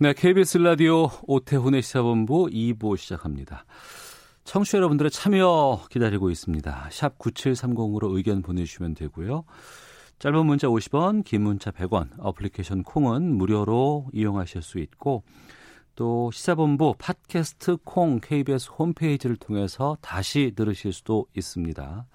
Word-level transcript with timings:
네, 0.00 0.12
KBS 0.12 0.58
라디오 0.58 1.10
오태훈의 1.26 1.82
시사본부 1.82 2.50
2부 2.52 2.96
시작합니다. 2.96 3.64
청취자 4.44 4.78
여러분들의 4.78 5.10
참여 5.10 5.86
기다리고 5.90 6.30
있습니다. 6.30 6.88
샵 6.92 7.18
9730으로 7.18 8.14
의견 8.14 8.40
보내주시면 8.40 8.94
되고요. 8.94 9.42
짧은 10.20 10.46
문자 10.46 10.68
50원, 10.68 11.24
긴 11.24 11.42
문자 11.42 11.72
100원, 11.72 12.10
어플리케이션 12.16 12.84
콩은 12.84 13.38
무료로 13.38 14.10
이용하실 14.12 14.62
수 14.62 14.78
있고 14.78 15.24
또 15.96 16.30
시사본부 16.30 16.94
팟캐스트 16.96 17.78
콩 17.82 18.20
KBS 18.20 18.70
홈페이지를 18.78 19.34
통해서 19.34 19.98
다시 20.00 20.52
들으실 20.54 20.92
수도 20.92 21.26
있습니다. 21.36 22.06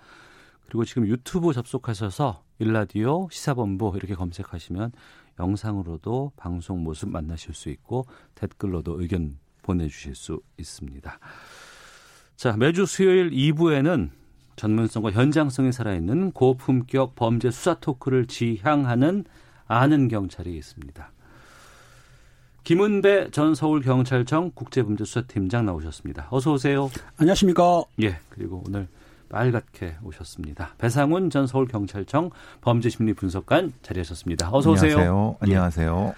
그리고 0.67 0.85
지금 0.85 1.05
유튜브 1.05 1.51
접속하셔서 1.51 2.43
일라디오 2.59 3.27
시사본부 3.29 3.91
이렇게 3.97 4.15
검색하시면 4.15 4.93
영상으로도 5.39 6.33
방송 6.35 6.83
모습 6.83 7.09
만나실 7.09 7.53
수 7.53 7.69
있고 7.69 8.05
댓글로도 8.35 9.01
의견 9.01 9.37
보내주실 9.61 10.15
수 10.15 10.41
있습니다. 10.57 11.19
자, 12.35 12.57
매주 12.57 12.85
수요일 12.85 13.31
2부에는 13.31 14.09
전문성과 14.55 15.11
현장성이 15.11 15.71
살아있는 15.71 16.31
고품격 16.31 17.15
범죄 17.15 17.49
수사 17.49 17.75
토크를 17.75 18.27
지향하는 18.27 19.25
아는 19.65 20.07
경찰이 20.07 20.55
있습니다. 20.55 21.11
김은배 22.63 23.31
전 23.31 23.55
서울경찰청 23.55 24.51
국제범죄수사팀장 24.55 25.65
나오셨습니다. 25.65 26.27
어서 26.29 26.53
오세요. 26.53 26.89
안녕하십니까. 27.17 27.83
예, 28.01 28.19
그리고 28.29 28.63
오늘 28.65 28.87
빨갛게 29.33 29.95
오셨습니다. 30.03 30.75
배상훈 30.77 31.31
전 31.31 31.47
서울경찰청 31.47 32.29
범죄심리분석관 32.61 33.73
자리하셨습니다. 33.81 34.49
어서 34.53 34.71
오세요. 34.71 34.91
안녕하세요. 34.99 35.37
안녕하세요. 35.41 36.15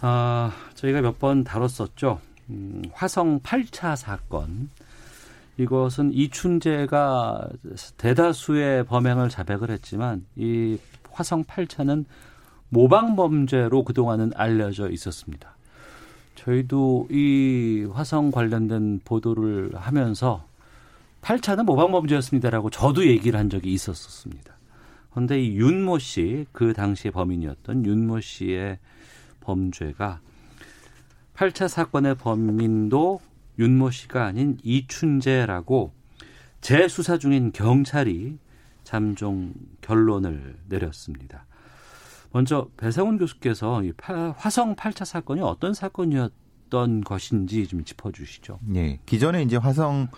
아, 0.00 0.50
저희가 0.74 1.02
몇 1.02 1.18
번 1.18 1.44
다뤘었죠. 1.44 2.18
음, 2.48 2.82
화성 2.92 3.40
8차 3.40 3.96
사건. 3.96 4.70
이것은 5.58 6.12
이춘재가 6.14 7.48
대다수의 7.98 8.84
범행을 8.86 9.28
자백을 9.28 9.70
했지만 9.70 10.24
이 10.36 10.78
화성 11.12 11.44
8차는 11.44 12.06
모방 12.70 13.14
범죄로 13.16 13.84
그동안은 13.84 14.32
알려져 14.36 14.88
있었습니다. 14.90 15.50
저희도 16.36 17.08
이 17.10 17.86
화성 17.92 18.30
관련된 18.30 19.00
보도를 19.04 19.72
하면서 19.74 20.44
8차는 21.26 21.64
모방 21.64 21.90
범죄였습니다라고 21.90 22.70
저도 22.70 23.04
얘기를 23.04 23.38
한 23.38 23.50
적이 23.50 23.72
있었습니다. 23.72 24.56
그런데 25.10 25.42
이 25.42 25.56
윤모 25.56 25.98
씨, 25.98 26.46
그 26.52 26.72
당시의 26.72 27.10
범인이었던 27.10 27.84
윤모 27.84 28.20
씨의 28.20 28.78
범죄가 29.40 30.20
8차 31.34 31.66
사건의 31.66 32.14
범인도 32.14 33.20
윤모 33.58 33.90
씨가 33.90 34.24
아닌 34.24 34.56
이춘재라고 34.62 35.92
재수사 36.60 37.18
중인 37.18 37.50
경찰이 37.50 38.38
잠정 38.84 39.52
결론을 39.80 40.56
내렸습니다. 40.68 41.44
먼저 42.30 42.68
배상훈 42.76 43.18
교수께서 43.18 43.82
이 43.82 43.92
화성 44.36 44.76
8차 44.76 45.04
사건이 45.04 45.40
어떤 45.40 45.74
사건이었던 45.74 47.00
것인지 47.00 47.66
좀 47.66 47.82
짚어주시죠. 47.82 48.60
네, 48.62 49.00
기존에 49.06 49.42
이제 49.42 49.56
화성 49.56 50.08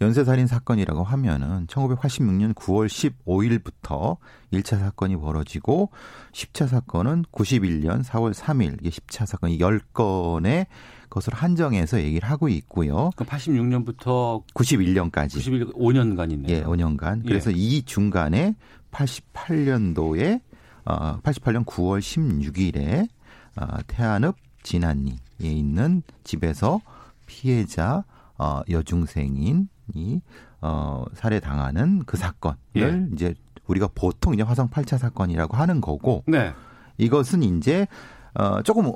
연쇄살인 0.00 0.46
사건이라고 0.46 1.04
하면은 1.04 1.66
1986년 1.66 2.54
9월 2.54 2.88
15일부터 2.88 4.16
1차 4.52 4.78
사건이 4.78 5.16
벌어지고 5.16 5.90
10차 6.32 6.66
사건은 6.66 7.24
91년 7.32 8.04
4월 8.04 8.34
3일 8.34 8.78
이게 8.80 8.90
10차 8.90 9.26
사건이 9.26 9.58
10건의 9.58 10.66
것으로 11.10 11.36
한정해서 11.36 12.02
얘기를 12.02 12.28
하고 12.28 12.48
있고요. 12.48 13.10
그 13.16 13.24
86년부터 13.24 14.42
91년까지 14.54 15.34
91 15.34 15.66
5년간이네요. 15.72 16.48
예, 16.48 16.62
5년간. 16.64 17.24
그래서 17.24 17.52
예. 17.52 17.56
이 17.56 17.82
중간에 17.82 18.56
88년도에 18.90 20.40
어 20.86 21.20
88년 21.20 21.64
9월 21.64 22.00
16일에 22.00 23.08
어 23.56 23.78
태안읍 23.86 24.36
진안리에 24.64 25.18
있는 25.40 26.02
집에서 26.24 26.80
피해자 27.26 28.04
어 28.36 28.62
여중생인 28.68 29.68
이 29.92 30.20
어, 30.60 31.04
살해당하는 31.14 32.04
그 32.06 32.16
사건을 32.16 32.56
예. 32.76 33.06
이제 33.12 33.34
우리가 33.66 33.88
보통 33.94 34.34
이제 34.34 34.42
화성 34.42 34.68
8차 34.70 34.98
사건이라고 34.98 35.56
하는 35.56 35.80
거고 35.80 36.24
네. 36.26 36.52
이것은 36.98 37.42
이제 37.42 37.86
어 38.34 38.62
조금 38.62 38.92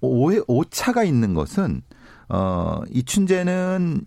오해 0.00 0.40
오차가 0.46 1.04
있는 1.04 1.34
것은 1.34 1.82
어 2.28 2.80
이춘재는 2.90 4.06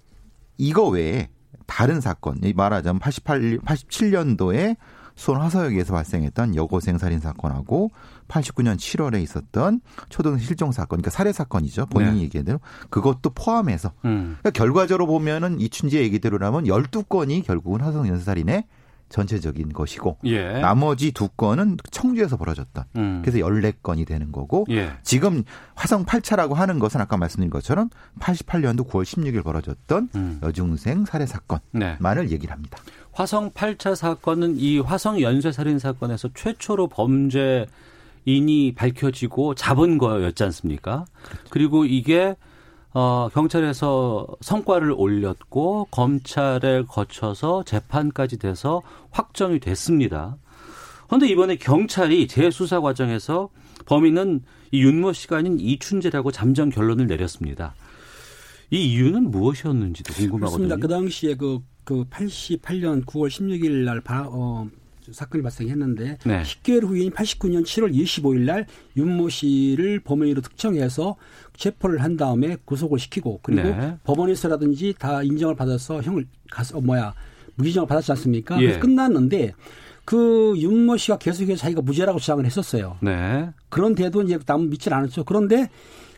이거 0.57 0.87
외에 0.87 1.29
다른 1.65 2.01
사건, 2.01 2.39
이 2.43 2.53
말하자면 2.53 2.99
88 2.99 3.59
87년도에 3.59 4.75
수원 5.15 5.41
화서역에서 5.41 5.93
발생했던 5.93 6.55
여고생 6.55 6.97
살인 6.97 7.19
사건하고 7.19 7.91
89년 8.29 8.77
7월에 8.77 9.21
있었던 9.21 9.81
초등생 10.07 10.39
실종 10.45 10.71
사건, 10.71 11.01
그러니까 11.01 11.11
살해 11.11 11.33
사건이죠. 11.33 11.87
본인이 11.87 12.17
네. 12.17 12.21
얘기한 12.23 12.45
대로 12.45 12.59
그것도 12.89 13.31
포함해서 13.31 13.91
음. 14.05 14.37
그러니까 14.39 14.51
결과적으로 14.51 15.07
보면은 15.07 15.59
이춘재 15.59 16.01
얘기대로라면 16.03 16.63
12건이 16.65 17.45
결국은 17.45 17.81
화성 17.81 18.07
연쇄살인의 18.07 18.63
전체적인 19.09 19.73
것이고 19.73 20.19
예. 20.25 20.59
나머지 20.59 21.11
두 21.11 21.27
건은 21.29 21.77
청주에서 21.91 22.37
벌어졌던 22.37 22.83
음. 22.95 23.21
그래서 23.23 23.39
14건이 23.39 24.07
되는 24.07 24.31
거고 24.31 24.65
예. 24.69 24.93
지금 25.03 25.43
화성 25.75 26.05
8차라고 26.05 26.53
하는 26.53 26.79
것은 26.79 27.01
아까 27.01 27.17
말씀드린 27.17 27.49
것처럼 27.49 27.89
88년도 28.19 28.87
9월 28.87 29.03
16일 29.03 29.43
벌어졌던 29.43 30.09
음. 30.15 30.39
여중생 30.43 31.05
살해 31.05 31.25
사건만을 31.25 32.25
네. 32.25 32.31
얘기를 32.31 32.53
합니다. 32.53 32.77
화성 33.11 33.51
8차 33.51 33.95
사건은 33.95 34.57
이 34.57 34.79
화성 34.79 35.21
연쇄 35.21 35.51
살인 35.51 35.79
사건에서 35.79 36.29
최초로 36.35 36.87
범죄 36.87 37.65
인이 38.25 38.73
밝혀지고 38.75 39.55
잡은 39.55 39.97
거였지 39.97 40.43
않습니까? 40.43 41.05
그리고 41.49 41.85
이게 41.85 42.35
어 42.91 43.29
경찰에서 43.33 44.27
성과를 44.41 44.93
올렸고 44.95 45.87
검찰을 45.91 46.85
거쳐서 46.87 47.63
재판까지 47.63 48.37
돼서 48.37 48.81
확정이 49.11 49.59
됐습니다. 49.59 50.37
그런데 51.07 51.27
이번에 51.27 51.55
경찰이 51.55 52.27
재수사 52.27 52.81
과정에서 52.81 53.49
범인은 53.85 54.41
이 54.71 54.81
윤모 54.81 55.13
씨가 55.13 55.37
아닌 55.37 55.59
이춘재라고 55.59 56.31
잠정 56.31 56.69
결론을 56.69 57.07
내렸습니다. 57.07 57.73
이 58.71 58.93
이유는 58.93 59.31
무엇이었는지도 59.31 60.13
궁금하거든요. 60.13 60.67
그렇습니다. 60.67 60.75
그 60.75 60.87
당시에 60.87 61.35
그, 61.35 61.59
그 61.83 62.05
88년 62.05 63.03
9월 63.05 63.27
16일 63.27 63.83
날 63.83 64.01
바, 64.01 64.27
어, 64.27 64.67
사건이 65.11 65.41
발생했는데 65.43 66.17
네. 66.25 66.41
10개월 66.43 66.83
후인 66.83 67.11
89년 67.11 67.63
7월 67.63 67.93
25일 67.93 68.39
날 68.41 68.65
윤모 68.97 69.29
씨를 69.29 69.99
범인으로 70.01 70.41
특정해서 70.41 71.15
체포를 71.57 72.03
한 72.03 72.17
다음에 72.17 72.57
구속을 72.65 72.99
시키고 72.99 73.39
그리고 73.41 73.63
네. 73.63 73.97
법원에서라든지 74.03 74.95
다 74.97 75.23
인정을 75.23 75.55
받아서 75.55 76.01
형을 76.01 76.25
가서 76.49 76.77
어, 76.77 76.81
뭐야 76.81 77.13
무기징역 77.55 77.87
받았지 77.87 78.11
않습니까? 78.13 78.55
예. 78.61 78.67
그래서 78.67 78.79
끝났는데 78.79 79.53
그 80.05 80.55
윤모 80.57 80.97
씨가 80.97 81.17
계속해서 81.17 81.59
자기가 81.59 81.81
무죄라고 81.81 82.19
주장을 82.19 82.43
했었어요. 82.43 82.97
네. 83.01 83.49
그런데도 83.69 84.23
이제 84.23 84.39
남 84.45 84.69
믿질 84.69 84.93
않았죠. 84.93 85.23
그런데 85.23 85.69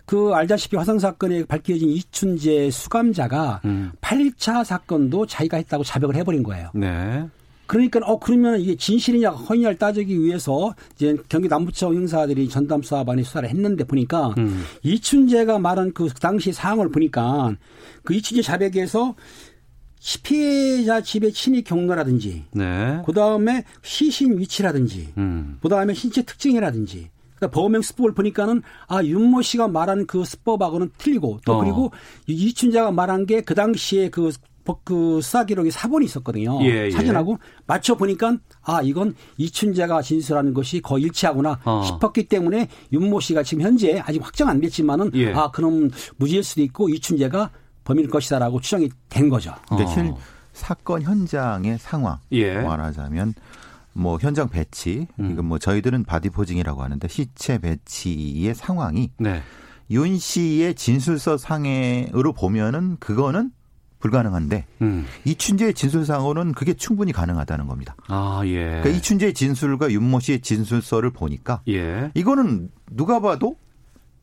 그 0.05 0.31
알다시피 0.33 0.77
화성 0.77 0.99
사건에 0.99 1.45
밝혀진 1.45 1.89
이춘재 1.89 2.69
수감자가 2.69 3.61
음. 3.65 3.91
8차 4.01 4.63
사건도 4.63 5.25
자기가 5.25 5.57
했다고 5.57 5.83
자백을 5.83 6.15
해버린 6.15 6.43
거예요. 6.43 6.69
네. 6.73 7.27
그러니까 7.71 8.01
어 8.03 8.19
그러면 8.19 8.59
이게 8.59 8.75
진실이냐 8.75 9.29
허위냐를 9.29 9.77
따지기 9.77 10.19
위해서 10.19 10.75
이제 10.93 11.15
경기 11.29 11.47
남부청 11.47 11.95
형사들이 11.95 12.49
전담 12.49 12.81
수사반이 12.81 13.23
수사를 13.23 13.47
했는데 13.47 13.85
보니까 13.85 14.35
음. 14.39 14.65
이춘재가 14.83 15.57
말한 15.57 15.93
그 15.93 16.09
당시 16.09 16.51
상황을 16.51 16.91
보니까 16.91 17.55
그 18.03 18.13
이춘재 18.13 18.41
자백에서 18.41 19.15
피해자 20.21 20.99
집의 20.99 21.31
침입 21.31 21.63
경로라든지 21.63 22.43
네. 22.51 23.01
그 23.05 23.13
다음에 23.13 23.63
시신 23.81 24.37
위치라든지 24.37 25.13
음. 25.17 25.57
그 25.61 25.69
다음에 25.69 25.93
신체 25.93 26.23
특징이라든지 26.23 27.09
그러니까 27.37 27.57
범행 27.57 27.81
수법을 27.83 28.13
보니까는 28.13 28.63
아 28.89 29.01
윤모 29.01 29.43
씨가 29.43 29.69
말한 29.69 30.07
그 30.07 30.25
수법하고는 30.25 30.91
틀리고 30.97 31.39
또 31.45 31.53
어. 31.53 31.59
그리고 31.61 31.93
이춘자가 32.27 32.91
말한 32.91 33.27
게 33.27 33.41
그 33.41 33.55
당시에 33.55 34.09
그, 34.09 34.31
그 34.83 35.19
수사 35.21 35.45
기록에 35.45 35.69
사본이 35.69 36.05
있었거든요. 36.05 36.59
예, 36.63 36.85
예. 36.85 36.91
사진하고 36.91 37.37
맞춰 37.67 37.95
보니까 37.95 38.37
아 38.61 38.81
이건 38.81 39.15
이춘자가 39.37 40.01
진술하는 40.01 40.53
것이 40.53 40.81
거의 40.81 41.03
일치하구나 41.03 41.59
어. 41.65 41.83
싶었기 41.85 42.27
때문에 42.27 42.67
윤모 42.91 43.19
씨가 43.19 43.43
지금 43.43 43.63
현재 43.63 44.01
아직 44.05 44.23
확정 44.23 44.49
안 44.49 44.61
됐지만은 44.61 45.11
예. 45.15 45.33
아 45.33 45.51
그럼 45.51 45.89
무죄일 46.17 46.43
수도 46.43 46.61
있고 46.61 46.89
이춘재가 46.89 47.51
범인일 47.83 48.09
것이다라고 48.09 48.61
추정이 48.61 48.89
된 49.09 49.29
거죠. 49.29 49.53
그러니까 49.67 49.91
어. 49.91 49.93
실 49.93 50.13
사건 50.53 51.01
현장의 51.01 51.77
상황 51.79 52.19
예. 52.31 52.55
말하자면 52.61 53.33
뭐 53.93 54.17
현장 54.21 54.49
배치 54.49 55.07
음. 55.19 55.31
이건 55.31 55.45
뭐 55.45 55.57
저희들은 55.57 56.05
body 56.05 56.29
posing이라고 56.29 56.81
하는데 56.81 57.07
시체 57.07 57.57
배치의 57.57 58.55
상황이 58.55 59.11
네. 59.17 59.41
윤 59.89 60.17
씨의 60.17 60.75
진술서 60.75 61.37
상으로 61.37 62.31
보면은 62.33 62.97
그거는 62.99 63.51
불가능한데 64.01 64.65
음. 64.81 65.05
이춘재의 65.25 65.73
진술상으로는 65.73 66.53
그게 66.53 66.73
충분히 66.73 67.11
가능하다는 67.11 67.67
겁니다. 67.67 67.95
아, 68.07 68.41
예. 68.45 68.65
그러니까 68.65 68.89
이춘재의 68.89 69.33
진술과 69.33 69.91
윤모 69.91 70.19
씨의 70.19 70.41
진술서를 70.41 71.11
보니까 71.11 71.61
예. 71.69 72.11
이거는 72.13 72.69
누가 72.91 73.19
봐도 73.21 73.55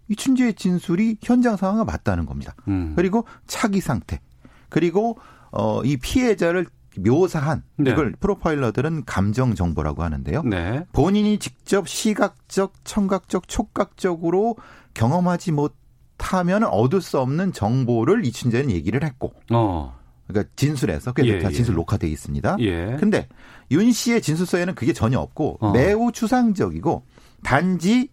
이춘재의 0.08 0.54
진술이 0.54 1.18
현장 1.22 1.56
상황과 1.56 1.84
맞다는 1.84 2.26
겁니다. 2.26 2.54
음. 2.68 2.92
그리고 2.96 3.24
차기 3.46 3.80
상태 3.80 4.20
그리고 4.68 5.18
어 5.50 5.82
이 5.84 5.96
피해자를 5.96 6.66
묘사한 6.98 7.62
네. 7.76 7.92
이걸 7.92 8.12
프로파일러들은 8.18 9.04
감정 9.04 9.54
정보라고 9.54 10.02
하는데요. 10.02 10.42
네. 10.42 10.84
본인이 10.92 11.38
직접 11.38 11.88
시각적, 11.88 12.72
청각적, 12.84 13.48
촉각적으로 13.48 14.56
경험하지 14.94 15.52
못 15.52 15.74
하면 16.18 16.64
얻을 16.64 17.00
수 17.00 17.18
없는 17.18 17.52
정보를 17.52 18.24
이춘재는 18.26 18.70
얘기를 18.70 19.02
했고, 19.04 19.32
어. 19.50 19.98
그러니까 20.28 20.52
진술에서 20.56 21.12
그게 21.12 21.28
예, 21.28 21.38
다 21.38 21.48
예. 21.48 21.54
진술 21.54 21.74
녹화돼 21.74 22.06
있습니다. 22.06 22.56
예. 22.60 22.96
근데 23.00 23.26
윤 23.70 23.90
씨의 23.90 24.20
진술서에는 24.20 24.74
그게 24.74 24.92
전혀 24.92 25.18
없고 25.18 25.58
어. 25.60 25.72
매우 25.72 26.12
추상적이고 26.12 27.02
단지 27.42 28.08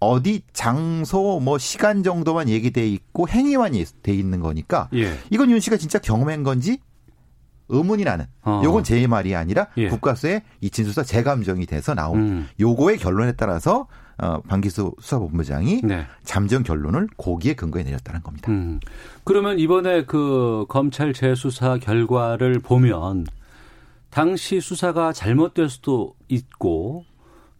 어디 0.00 0.42
장소 0.52 1.40
뭐 1.40 1.58
시간 1.58 2.02
정도만 2.02 2.48
얘기돼 2.48 2.88
있고 2.88 3.28
행위만 3.28 3.72
돼 4.02 4.12
있는 4.12 4.40
거니까 4.40 4.88
예. 4.94 5.16
이건 5.30 5.50
윤 5.50 5.60
씨가 5.60 5.76
진짜 5.76 5.98
경험한 5.98 6.42
건지 6.42 6.80
의문이 7.68 8.02
나는. 8.02 8.26
어. 8.42 8.62
요건 8.64 8.82
제 8.82 9.06
말이 9.06 9.36
아니라 9.36 9.68
예. 9.76 9.88
국가수의 9.88 10.42
이 10.60 10.70
진술서 10.70 11.04
재감정이 11.04 11.66
돼서 11.66 11.94
나온 11.94 12.18
음. 12.18 12.48
요거의 12.58 12.98
결론에 12.98 13.32
따라서 13.32 13.86
어, 14.22 14.40
방기수 14.42 14.94
수사본부장이 15.00 15.80
네. 15.82 16.06
잠정 16.24 16.62
결론을 16.62 17.08
고기에 17.16 17.54
근거해 17.54 17.84
내렸다는 17.84 18.22
겁니다. 18.22 18.50
음. 18.50 18.78
그러면 19.24 19.58
이번에 19.58 20.04
그 20.04 20.66
검찰 20.68 21.12
재수사 21.14 21.78
결과를 21.78 22.58
보면 22.60 23.26
당시 24.10 24.60
수사가 24.60 25.12
잘못될 25.12 25.68
수도 25.68 26.14
있고 26.28 27.04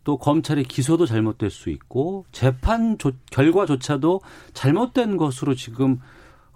또 0.05 0.19
검찰의 0.19 0.65
기소도 0.65 1.07
잘못될 1.07 1.51
수 1.51 1.71
있고 1.71 2.27
재판 2.33 2.99
조, 2.99 3.13
결과조차도 3.31 4.21
잘못된 4.53 5.17
것으로 5.17 5.55
지금 5.55 6.01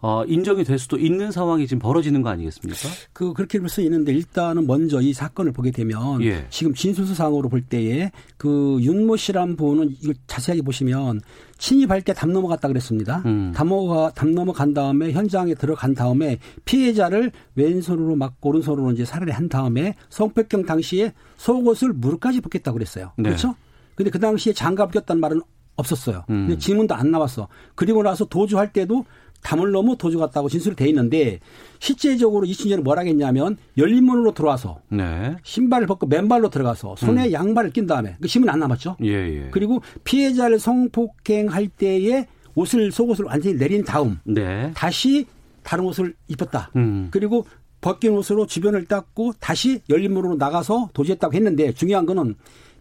어, 0.06 0.22
인정이 0.26 0.64
될 0.64 0.78
수도 0.78 0.98
있는 0.98 1.30
상황이 1.32 1.66
지금 1.66 1.78
벌어지는 1.78 2.20
거 2.20 2.28
아니겠습니까? 2.28 2.88
그 3.14 3.32
그렇게 3.32 3.58
볼 3.58 3.70
수 3.70 3.80
있는데 3.80 4.12
일단은 4.12 4.66
먼저 4.66 5.00
이 5.00 5.14
사건을 5.14 5.52
보게 5.52 5.70
되면 5.70 6.22
예. 6.22 6.46
지금 6.50 6.74
진술서상으로 6.74 7.48
볼 7.48 7.62
때에 7.62 8.10
그 8.36 8.76
윤모 8.82 9.16
씨란 9.16 9.56
분은 9.56 9.96
이걸 10.02 10.14
자세하게 10.26 10.60
보시면 10.60 11.22
침입할 11.56 12.02
때담 12.02 12.34
넘어갔다 12.34 12.68
그랬습니다. 12.68 13.22
음. 13.24 13.52
담 13.56 13.70
넘어가 13.70 14.10
담 14.10 14.34
넘어간 14.34 14.74
다음에 14.74 15.12
현장에 15.12 15.54
들어간 15.54 15.94
다음에 15.94 16.38
피해자를 16.66 17.32
왼손으로 17.54 18.14
맞고 18.14 18.50
오른손으로 18.50 18.92
이제 18.92 19.06
살해를 19.06 19.32
한 19.32 19.48
다음에 19.48 19.94
성폭행 20.10 20.66
당시에 20.66 21.14
속옷을 21.38 21.94
무릎까지 21.94 22.42
벗겼다 22.42 22.72
고 22.72 22.74
그랬어요. 22.74 23.12
네. 23.16 23.30
그렇죠? 23.30 23.54
근데 23.94 24.10
그 24.10 24.18
당시에 24.18 24.52
장갑 24.52 24.92
꼈다는 24.92 25.20
말은 25.22 25.40
없었어요. 25.76 26.24
음. 26.30 26.46
근데 26.46 26.58
지문도 26.58 26.94
안 26.94 27.10
나왔어. 27.10 27.48
그리고 27.74 28.02
나서 28.02 28.24
도주할 28.26 28.72
때도 28.72 29.04
담을 29.44 29.70
넘어 29.70 29.94
도주 29.94 30.18
갔다고 30.18 30.48
진술이 30.48 30.74
돼 30.74 30.88
있는데 30.88 31.38
실제적으로 31.78 32.46
이춘재는 32.46 32.82
뭐라 32.82 33.02
했냐면 33.02 33.58
열린 33.76 34.04
문으로 34.04 34.32
들어와서 34.32 34.80
네. 34.88 35.36
신발을 35.44 35.86
벗고 35.86 36.06
맨발로 36.06 36.48
들어가서 36.48 36.96
손에 36.96 37.30
양발을 37.30 37.70
낀 37.70 37.86
다음에 37.86 38.16
그 38.20 38.26
신문 38.26 38.48
안 38.48 38.58
남았죠. 38.58 38.96
예, 39.04 39.10
예. 39.10 39.48
그리고 39.50 39.82
피해자를 40.02 40.58
성폭행할 40.58 41.68
때에 41.68 42.26
옷을 42.54 42.90
속옷을 42.90 43.26
완전히 43.26 43.56
내린 43.56 43.84
다음 43.84 44.18
네. 44.24 44.72
다시 44.74 45.26
다른 45.62 45.84
옷을 45.84 46.14
입었다. 46.26 46.70
음. 46.76 47.08
그리고 47.10 47.46
벗긴 47.82 48.12
옷으로 48.12 48.46
주변을 48.46 48.86
닦고 48.86 49.34
다시 49.40 49.82
열린 49.90 50.14
문으로 50.14 50.36
나가서 50.36 50.88
도주했다고 50.94 51.34
했는데 51.34 51.72
중요한 51.72 52.06
거는 52.06 52.34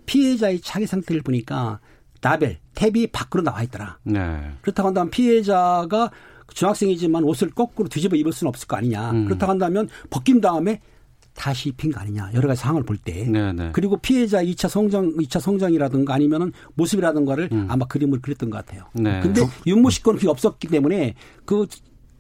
피해자의 0.06 0.62
차기 0.62 0.86
상태를 0.86 1.24
보니까 1.24 1.82
라벨, 2.22 2.60
탭이 2.76 3.12
밖으로 3.12 3.44
나와 3.44 3.64
있더라. 3.64 3.98
네. 4.06 4.52
그렇다고 4.62 4.88
한다면 4.88 5.12
피해자가 5.12 6.10
중학생이지만 6.54 7.24
옷을 7.24 7.50
거꾸로 7.52 7.90
뒤집어 7.90 8.16
입을 8.16 8.32
수는 8.32 8.50
없을 8.50 8.68
거 8.68 8.78
아니냐. 8.78 9.12
음. 9.12 9.26
그렇다고 9.26 9.52
한다면 9.52 9.90
벗긴 10.10 10.42
다음에 10.42 10.80
다시 11.34 11.70
입힌 11.70 11.92
거 11.92 12.00
아니냐. 12.00 12.32
여러 12.34 12.48
가지 12.48 12.62
상황을 12.62 12.84
볼 12.84 12.98
때. 12.98 13.26
네, 13.28 13.52
네. 13.54 13.72
그리고 13.74 13.98
피해자 13.98 14.44
2차 14.44 14.70
성장, 14.70 15.14
2차 15.16 15.40
성장이라든가 15.40 16.14
아니면은 16.14 16.52
모습이라든가를 16.76 17.50
아마 17.68 17.86
그림을 17.86 18.22
그렸던 18.22 18.50
것 18.50 18.58
같아요. 18.58 18.86
음. 19.00 19.04
네. 19.04 19.20
근데 19.22 19.42
윤모 19.66 19.90
씨 19.90 20.04
건은 20.04 20.20
그게 20.20 20.30
없었기 20.30 20.68
때문에 20.68 21.16
그 21.46 21.66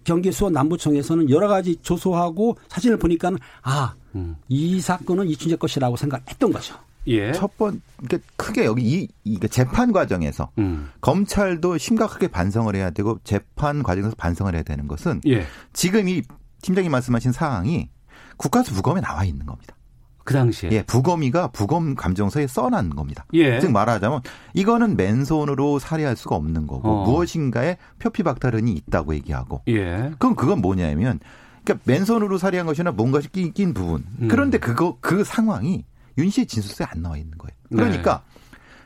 경기 0.03 0.31
수원 0.31 0.53
남부청에서는 0.53 1.29
여러 1.29 1.47
가지 1.47 1.77
조소하고 1.77 2.57
사진을 2.67 2.97
보니까는 2.97 3.37
아, 3.61 3.93
음. 4.15 4.35
이 4.49 4.81
사건은 4.81 5.27
이춘재 5.29 5.55
것이라고 5.57 5.95
생각했던 5.95 6.51
거죠. 6.51 6.75
예. 7.07 7.31
첫 7.33 7.57
번, 7.57 7.81
그러니까 7.97 8.29
크게 8.37 8.65
여기 8.65 8.83
이, 8.83 9.07
이 9.23 9.39
재판 9.49 9.91
과정에서 9.91 10.49
음. 10.57 10.89
검찰도 11.01 11.77
심각하게 11.77 12.27
반성을 12.27 12.73
해야 12.75 12.89
되고 12.89 13.19
재판 13.23 13.83
과정에서 13.83 14.15
반성을 14.17 14.53
해야 14.53 14.63
되는 14.63 14.87
것은 14.87 15.21
예. 15.27 15.45
지금 15.73 16.07
이 16.07 16.21
팀장님 16.61 16.91
말씀하신 16.91 17.31
사항이 17.31 17.89
국가수 18.37 18.73
부검에 18.73 19.01
나와 19.01 19.23
있는 19.23 19.45
겁니다. 19.45 19.75
그 20.23 20.33
당시에. 20.33 20.69
예, 20.71 20.83
부검이가 20.83 21.47
부검 21.47 21.95
감정서에 21.95 22.47
써놓은 22.47 22.91
겁니다. 22.91 23.25
예. 23.33 23.59
즉 23.59 23.71
말하자면 23.71 24.21
이거는 24.53 24.95
맨손으로 24.95 25.79
살해할 25.79 26.15
수가 26.15 26.35
없는 26.35 26.67
거고 26.67 26.89
어. 26.89 27.05
무엇인가에 27.05 27.77
표피박탈은이 27.99 28.71
있다고 28.71 29.15
얘기하고 29.15 29.63
예. 29.67 30.11
그럼 30.19 30.35
그건 30.35 30.61
뭐냐면 30.61 31.19
그러니까 31.63 31.83
맨손으로 31.91 32.37
살해한 32.37 32.65
것이나 32.65 32.91
뭔가 32.91 33.19
낀, 33.19 33.53
낀 33.53 33.73
부분 33.73 34.05
음. 34.21 34.27
그런데 34.29 34.57
그거 34.57 34.97
그 35.01 35.23
상황이 35.23 35.83
윤 36.17 36.29
씨의 36.29 36.47
진술서에 36.47 36.87
안 36.89 37.01
나와 37.01 37.17
있는 37.17 37.37
거예요. 37.37 37.53
그러니까 37.69 38.23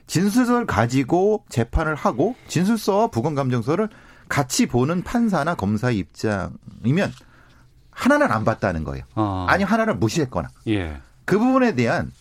진술서를 0.08 0.66
가지고 0.66 1.44
재판을 1.50 1.96
하고 1.96 2.36
진술서와 2.48 3.08
부검 3.08 3.36
감정서를 3.36 3.90
같이 4.30 4.66
보는 4.66 5.04
판사나 5.04 5.56
검사의 5.56 5.98
입장이면 5.98 7.12
하나는 7.92 8.32
안 8.32 8.46
봤다는 8.46 8.84
거예요. 8.84 9.04
어. 9.16 9.46
아니 9.50 9.64
하나를 9.64 9.96
무시했거나 9.96 10.50
예. 10.68 11.02
그 11.26 11.38
부분에 11.40 11.76
대한 11.76 12.12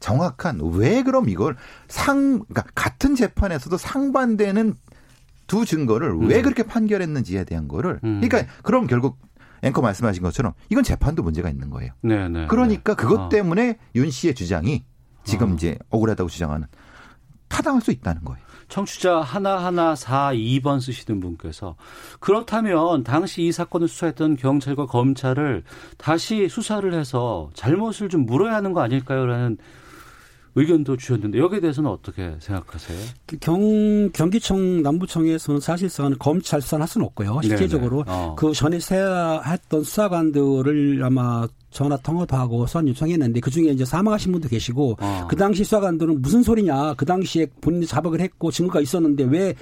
정확한 0.00 0.60
왜 0.74 1.02
그럼 1.02 1.28
이걸 1.28 1.56
상 1.88 2.40
그러니까 2.40 2.64
같은 2.74 3.14
재판에서도 3.14 3.76
상반되는 3.76 4.74
두 5.46 5.64
증거를 5.64 6.16
왜 6.20 6.42
그렇게 6.42 6.62
판결했는지에 6.62 7.44
대한 7.44 7.68
거를 7.68 8.00
음. 8.04 8.20
그러니까 8.20 8.52
그럼 8.62 8.86
결국 8.86 9.18
앵커 9.64 9.80
말씀하신 9.80 10.22
것처럼 10.22 10.52
이건 10.68 10.84
재판도 10.84 11.22
문제가 11.22 11.48
있는 11.48 11.70
거예요. 11.70 11.92
네, 12.02 12.28
네. 12.28 12.46
그러니까 12.46 12.94
네. 12.94 13.02
그것 13.02 13.20
어. 13.20 13.28
때문에 13.28 13.78
윤 13.94 14.10
씨의 14.10 14.34
주장이 14.34 14.84
지금 15.24 15.52
어. 15.52 15.54
이제 15.54 15.78
억울하다고 15.90 16.28
주장하는 16.28 16.66
타당할 17.48 17.80
수 17.80 17.90
있다는 17.90 18.24
거예요. 18.24 18.44
청취자 18.68 19.20
하나하나 19.20 19.94
4, 19.94 20.32
2번 20.34 20.80
쓰시는 20.80 21.20
분께서 21.20 21.76
그렇다면 22.18 23.04
당시 23.04 23.42
이 23.42 23.52
사건을 23.52 23.88
수사했던 23.88 24.36
경찰과 24.36 24.86
검찰을 24.86 25.64
다시 25.98 26.48
수사를 26.48 26.92
해서 26.92 27.50
잘못을 27.54 28.08
좀 28.08 28.26
물어야 28.26 28.54
하는 28.54 28.72
거 28.72 28.80
아닐까요? 28.80 29.26
라는 29.26 29.58
의견도 30.56 30.96
주셨는데 30.96 31.38
여기에 31.38 31.60
대해서는 31.60 31.90
어떻게 31.90 32.34
생각하세요? 32.38 32.98
그 33.26 33.36
경, 33.38 34.10
경기청 34.12 34.82
남부청에서는 34.82 35.60
사실상 35.60 36.14
검찰 36.18 36.60
수사를 36.60 36.80
할 36.80 36.88
수는 36.88 37.06
없고요. 37.06 37.40
실제적으로 37.42 38.04
네네. 38.04 38.16
어. 38.16 38.34
그 38.38 38.52
전에 38.52 38.78
했던 39.46 39.82
수사관들을 39.82 41.02
아마 41.02 41.46
전화 41.70 41.96
통화도 41.96 42.36
하고 42.36 42.66
수사 42.66 42.80
요청했는데 42.86 43.40
그 43.40 43.50
중에 43.50 43.70
이제 43.70 43.84
사망하신 43.84 44.30
분도 44.32 44.48
계시고 44.48 44.96
어. 45.00 45.26
그 45.28 45.34
당시 45.34 45.64
수사관들은 45.64 46.22
무슨 46.22 46.42
소리냐 46.42 46.94
그 46.94 47.04
당시에 47.04 47.46
본인이 47.60 47.84
자백을 47.86 48.20
했고 48.20 48.50
증거가 48.52 48.80
있었는데 48.80 49.24
왜 49.24 49.54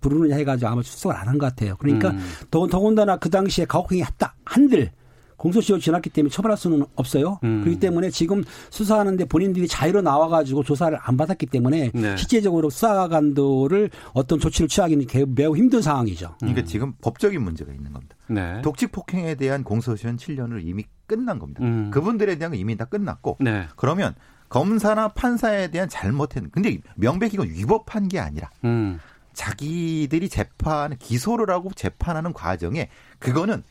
부르느냐 0.00 0.36
해가지고 0.36 0.70
아마 0.70 0.82
출석을 0.82 1.14
안 1.14 1.28
한 1.28 1.38
것 1.38 1.46
같아요. 1.46 1.74
그러니까 1.78 2.10
음. 2.10 2.20
더, 2.50 2.66
더군다나 2.66 3.16
그 3.18 3.28
당시에 3.28 3.64
가혹행위 3.66 4.02
했다 4.02 4.34
한들 4.44 4.90
공소시효 5.38 5.78
지났기 5.78 6.10
때문에 6.10 6.30
처벌할 6.30 6.58
수는 6.58 6.84
없어요. 6.96 7.38
음. 7.44 7.60
그렇기 7.62 7.80
때문에 7.80 8.10
지금 8.10 8.44
수사하는데 8.70 9.24
본인들이 9.24 9.66
자유로 9.68 10.02
나와가지고 10.02 10.64
조사를 10.64 10.98
안 11.00 11.16
받았기 11.16 11.46
때문에 11.46 11.92
네. 11.94 12.16
실제적으로 12.16 12.68
수사관도를 12.70 13.90
어떤 14.12 14.38
조치를 14.38 14.68
취하기는 14.68 15.06
개- 15.06 15.24
매우 15.24 15.56
힘든 15.56 15.80
상황이죠. 15.80 16.34
그러니까 16.40 16.64
지금 16.64 16.92
법적인 17.00 17.40
문제가 17.40 17.72
있는 17.72 17.92
겁니다. 17.92 18.16
네. 18.28 18.60
독직 18.62 18.92
폭행에 18.92 19.36
대한 19.36 19.64
공소시효는 19.64 20.18
7년을 20.18 20.66
이미 20.66 20.84
끝난 21.06 21.38
겁니다. 21.38 21.62
음. 21.62 21.90
그분들에 21.90 22.36
대한 22.36 22.50
건 22.52 22.60
이미 22.60 22.76
다 22.76 22.84
끝났고 22.84 23.38
네. 23.40 23.66
그러면 23.76 24.14
검사나 24.48 25.08
판사에 25.08 25.70
대한 25.70 25.88
잘못했 25.88 26.42
근데 26.50 26.78
명백히 26.96 27.34
이건 27.34 27.48
위법한 27.48 28.08
게 28.08 28.18
아니라 28.18 28.50
음. 28.64 28.98
자기들이 29.34 30.28
재판 30.28 30.96
기소를 30.96 31.50
하고 31.50 31.70
재판하는 31.74 32.32
과정에 32.32 32.88
그거는 33.18 33.62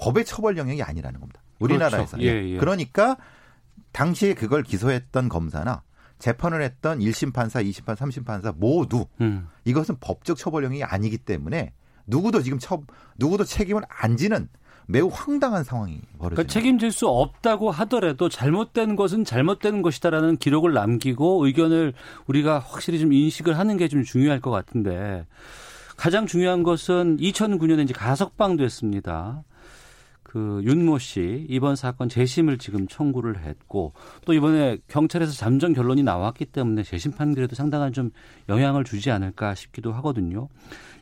법의 0.00 0.24
처벌 0.24 0.56
영역이 0.56 0.82
아니라는 0.82 1.20
겁니다. 1.20 1.40
우리나라에서. 1.58 2.16
그렇죠. 2.16 2.26
예, 2.26 2.54
예. 2.54 2.58
그러니까 2.58 3.16
당시에 3.92 4.34
그걸 4.34 4.62
기소했던 4.62 5.28
검사나 5.28 5.82
재판을 6.18 6.62
했던 6.62 7.00
1심 7.00 7.32
판사, 7.32 7.62
2심 7.62 7.84
판사, 7.84 8.04
3심 8.04 8.24
판사 8.24 8.52
모두 8.56 9.06
음. 9.20 9.48
이것은 9.64 9.96
법적 10.00 10.36
처벌 10.36 10.64
영역이 10.64 10.84
아니기 10.84 11.18
때문에 11.18 11.72
누구도 12.06 12.42
지금 12.42 12.58
처 12.58 12.82
누구도 13.18 13.44
책임을 13.44 13.82
안 13.88 14.16
지는 14.16 14.48
매우 14.86 15.08
황당한 15.12 15.62
상황이 15.62 16.00
벌어지는 16.18 16.34
그러니까 16.34 16.52
책임질 16.52 16.90
수 16.92 17.06
없다고 17.06 17.70
하더라도 17.70 18.28
잘못된 18.28 18.96
것은 18.96 19.24
잘못된 19.24 19.82
것이다라는 19.82 20.36
기록을 20.36 20.72
남기고 20.72 21.46
의견을 21.46 21.92
우리가 22.26 22.58
확실히 22.58 22.98
좀 22.98 23.12
인식을 23.12 23.58
하는 23.58 23.76
게 23.76 23.86
좀 23.88 24.02
중요할 24.02 24.40
것 24.40 24.50
같은데 24.50 25.26
가장 25.96 26.26
중요한 26.26 26.62
것은 26.62 27.18
2009년에 27.18 27.84
이제 27.84 27.92
가석방 27.92 28.56
됐습니다. 28.56 29.44
그 30.30 30.60
윤모 30.62 30.98
씨 30.98 31.44
이번 31.48 31.74
사건 31.74 32.08
재심을 32.08 32.56
지금 32.56 32.86
청구를 32.86 33.42
했고 33.42 33.94
또 34.24 34.32
이번에 34.32 34.78
경찰에서 34.86 35.32
잠정 35.32 35.72
결론이 35.72 36.04
나왔기 36.04 36.44
때문에 36.46 36.84
재심 36.84 37.10
판결에도 37.10 37.56
상당한 37.56 37.92
좀 37.92 38.12
영향을 38.48 38.84
주지 38.84 39.10
않을까 39.10 39.56
싶기도 39.56 39.92
하거든요. 39.94 40.46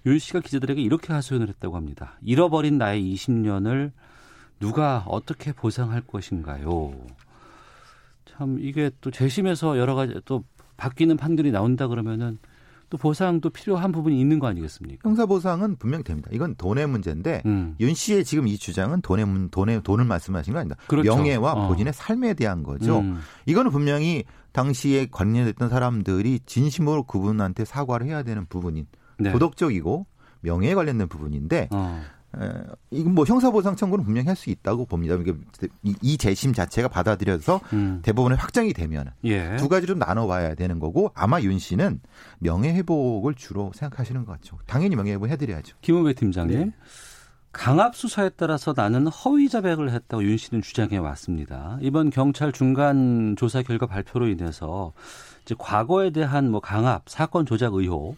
윤 0.07 0.19
씨가 0.19 0.41
기자들에게 0.41 0.81
이렇게 0.81 1.13
하소연을 1.13 1.47
했다고 1.49 1.77
합니다. 1.77 2.17
잃어버린 2.23 2.79
나의 2.79 3.03
20년을 3.03 3.93
누가 4.61 5.05
어떻게 5.07 5.53
보상할 5.53 6.01
것인가요? 6.01 6.95
참 8.25 8.57
이게 8.59 8.91
또 9.03 9.11
재심에서 9.11 9.77
여러 9.77 9.95
가지 9.95 10.15
또 10.25 10.43
바뀌는 10.79 11.19
판결이 11.19 11.51
나온다 11.51 11.87
그러면은 11.87 12.39
또 12.91 12.97
보상도 12.97 13.51
필요한 13.51 13.93
부분이 13.93 14.19
있는 14.19 14.39
거 14.39 14.47
아니겠습니까? 14.47 15.07
형사 15.09 15.27
보상은 15.27 15.77
분명히 15.77 16.05
됩니다. 16.05 16.31
이건 16.33 16.55
돈의 16.57 16.87
문제인데 16.87 17.43
음. 17.45 17.75
윤 17.81 17.93
씨의 17.95 18.25
지금 18.25 18.49
이 18.49 18.57
주장은 18.57 19.03
돈의 19.03 19.27
문- 19.27 19.49
돈의 19.51 19.83
돈을 19.83 20.05
말씀하신 20.07 20.55
거 20.55 20.61
아닙니다. 20.61 20.81
그렇죠. 20.87 21.15
명예와 21.15 21.53
어. 21.53 21.69
본인의 21.69 21.93
삶에 21.93 22.35
대한 22.35 22.63
거죠. 22.63 23.01
음. 23.01 23.19
이거는 23.47 23.71
분명히 23.71 24.25
당시에 24.53 25.09
관련됐던 25.11 25.69
사람들이 25.69 26.41
진심으로 26.47 27.03
그분한테 27.05 27.65
사과를 27.67 28.07
해야 28.07 28.23
되는 28.23 28.47
부분인 28.47 28.87
네. 29.19 29.33
도덕적이고 29.33 30.07
명예에 30.41 30.75
관련된 30.75 31.09
부분인데 31.09 31.69
어. 31.73 32.01
에, 32.37 32.51
이건 32.91 33.15
뭐 33.15 33.25
형사보상 33.25 33.75
청구는 33.77 34.05
분명히 34.05 34.27
할 34.27 34.37
수 34.37 34.51
있다고 34.51 34.85
봅니다. 34.87 35.17
이, 35.83 35.95
이 36.03 36.17
재심 36.19 36.53
자체가 36.53 36.89
받아들여서 36.89 37.61
음. 37.73 38.01
대법원에 38.03 38.37
확정이 38.37 38.73
되면 38.73 39.11
예. 39.25 39.57
두 39.57 39.69
가지로 39.69 39.95
나눠봐야 39.95 40.55
되는 40.55 40.79
거고 40.79 41.11
아마 41.15 41.41
윤 41.41 41.59
씨는 41.59 42.01
명예회복을 42.41 43.35
주로 43.35 43.73
생각하시는 43.75 44.25
것 44.25 44.33
같죠. 44.33 44.59
당연히 44.67 44.97
명예회복 44.97 45.29
해드려야죠. 45.29 45.77
김은배 45.81 46.15
팀장님. 46.15 46.59
네. 46.59 46.73
강압 47.51 47.97
수사에 47.97 48.29
따라서 48.37 48.75
나는 48.77 49.07
허위 49.09 49.49
자백을 49.49 49.91
했다고 49.91 50.23
윤 50.23 50.37
씨는 50.37 50.63
주장해 50.63 50.99
왔습니다. 50.99 51.79
이번 51.81 52.11
경찰 52.11 52.53
중간 52.53 53.35
조사 53.37 53.63
결과 53.63 53.87
발표로 53.87 54.29
인해서 54.29 54.93
이제 55.43 55.55
과거에 55.59 56.11
대한 56.11 56.51
뭐 56.51 56.61
강압, 56.61 57.09
사건 57.09 57.47
조작 57.47 57.73
의혹 57.73 58.17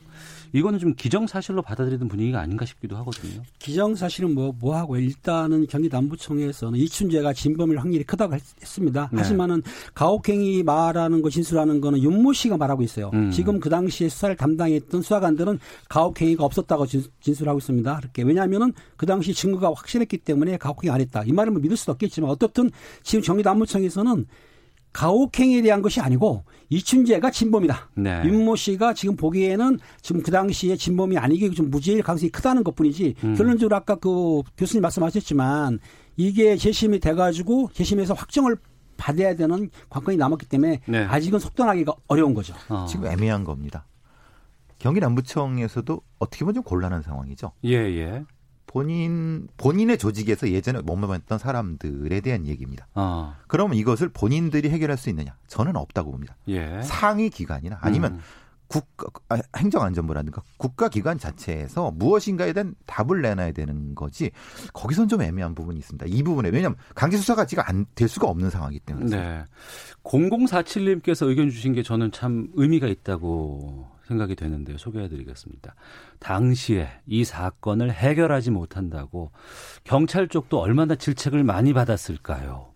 이거는 0.52 0.78
좀 0.78 0.94
기정사실로 0.94 1.62
받아들이는 1.62 2.08
분위기가 2.08 2.40
아닌가 2.40 2.64
싶기도 2.64 2.96
하거든요. 2.98 3.42
기정사실은 3.58 4.34
뭐, 4.34 4.54
뭐 4.58 4.76
하고 4.76 4.96
일단은 4.96 5.66
경기남부청에서는 5.66 6.78
이춘재가 6.78 7.32
진범일 7.32 7.78
확률이 7.78 8.04
크다고 8.04 8.34
했, 8.34 8.42
습니다 8.62 9.08
네. 9.12 9.18
하지만은 9.18 9.62
가혹행위 9.94 10.62
말하는 10.62 11.22
거 11.22 11.30
진술하는 11.30 11.80
거는 11.80 12.02
윤모 12.02 12.32
씨가 12.32 12.56
말하고 12.56 12.82
있어요. 12.82 13.10
음. 13.14 13.30
지금 13.30 13.60
그 13.60 13.68
당시에 13.68 14.08
수사를 14.08 14.36
담당했던 14.36 15.02
수사관들은 15.02 15.58
가혹행위가 15.88 16.44
없었다고 16.44 16.86
진, 16.86 17.04
진술하고 17.20 17.58
있습니다. 17.58 17.96
그렇게 17.96 18.22
왜냐하면은 18.22 18.72
그 18.96 19.06
당시 19.06 19.32
증거가 19.34 19.68
확실했기 19.68 20.18
때문에 20.18 20.56
가혹행위 20.56 20.92
안 20.92 21.00
했다. 21.00 21.22
이 21.24 21.32
말을 21.32 21.52
뭐 21.52 21.60
믿을 21.60 21.76
수도 21.76 21.92
없겠지만 21.92 22.30
어떻든 22.30 22.70
지금 23.02 23.22
경기남부청에서는 23.22 24.26
가혹행위에 24.92 25.62
대한 25.62 25.82
것이 25.82 26.00
아니고 26.00 26.44
이춘재가 26.68 27.30
진범이다. 27.30 27.90
네. 27.94 28.22
윤모 28.24 28.56
씨가 28.56 28.94
지금 28.94 29.16
보기에는 29.16 29.78
지금 30.02 30.22
그 30.22 30.30
당시에 30.30 30.76
진범이 30.76 31.18
아니게 31.18 31.50
좀 31.50 31.70
무죄일 31.70 32.02
가능성이 32.02 32.30
크다는 32.30 32.64
것 32.64 32.74
뿐이지 32.74 33.14
음. 33.24 33.34
결론적으로 33.34 33.76
아까 33.76 33.96
그 33.96 34.42
교수님 34.56 34.82
말씀하셨지만 34.82 35.78
이게 36.16 36.56
재심이 36.56 37.00
돼가지고 37.00 37.70
재심에서 37.72 38.14
확정을 38.14 38.56
받아야 38.96 39.34
되는 39.34 39.70
관건이 39.88 40.16
남았기 40.18 40.46
때문에 40.46 40.80
네. 40.86 40.98
아직은 41.04 41.38
속단하기가 41.38 41.94
어려운 42.06 42.34
거죠. 42.34 42.54
어. 42.68 42.86
지금 42.88 43.06
애매한 43.06 43.44
겁니다. 43.44 43.86
경기 44.78 45.00
남부청에서도 45.00 46.00
어떻게 46.18 46.44
보면 46.44 46.54
좀 46.54 46.62
곤란한 46.62 47.02
상황이죠. 47.02 47.52
예, 47.64 47.76
예. 47.76 48.24
본인 48.72 49.48
본인의 49.56 49.98
조직에서 49.98 50.48
예전에 50.50 50.80
머물렀던 50.84 51.40
사람들에 51.40 52.20
대한 52.20 52.46
얘기입니다. 52.46 52.86
어. 52.94 53.34
그러면 53.48 53.76
이것을 53.76 54.10
본인들이 54.10 54.70
해결할 54.70 54.96
수 54.96 55.10
있느냐? 55.10 55.34
저는 55.48 55.74
없다고 55.74 56.12
봅니다. 56.12 56.36
예. 56.46 56.80
상위 56.84 57.30
기관이나 57.30 57.78
아니면 57.80 58.12
음. 58.14 58.20
국가 58.68 59.08
아, 59.28 59.40
행정안전부라든가 59.56 60.42
국가기관 60.56 61.18
자체에서 61.18 61.90
무엇인가에 61.90 62.52
대한 62.52 62.76
답을 62.86 63.20
내놔야 63.22 63.50
되는 63.50 63.96
거지 63.96 64.30
거기선 64.72 65.08
좀 65.08 65.20
애매한 65.22 65.56
부분이 65.56 65.76
있습니다. 65.80 66.06
이 66.08 66.22
부분에 66.22 66.50
왜냐하면 66.50 66.78
강제 66.94 67.16
수사가 67.16 67.46
지금 67.46 67.64
안 67.66 67.84
될 67.96 68.06
수가 68.06 68.28
없는 68.28 68.50
상황이기 68.50 68.84
때문에 68.86 69.16
네. 69.16 69.44
0047님께서 70.04 71.26
의견 71.26 71.50
주신 71.50 71.72
게 71.72 71.82
저는 71.82 72.12
참 72.12 72.48
의미가 72.54 72.86
있다고 72.86 73.88
생각이 74.10 74.34
되는데요. 74.34 74.76
소개해 74.76 75.08
드리겠습니다. 75.08 75.74
당시에 76.18 76.88
이 77.06 77.24
사건을 77.24 77.92
해결하지 77.92 78.50
못한다고 78.50 79.30
경찰 79.84 80.26
쪽도 80.26 80.60
얼마나 80.60 80.96
질책을 80.96 81.44
많이 81.44 81.72
받았을까요? 81.72 82.70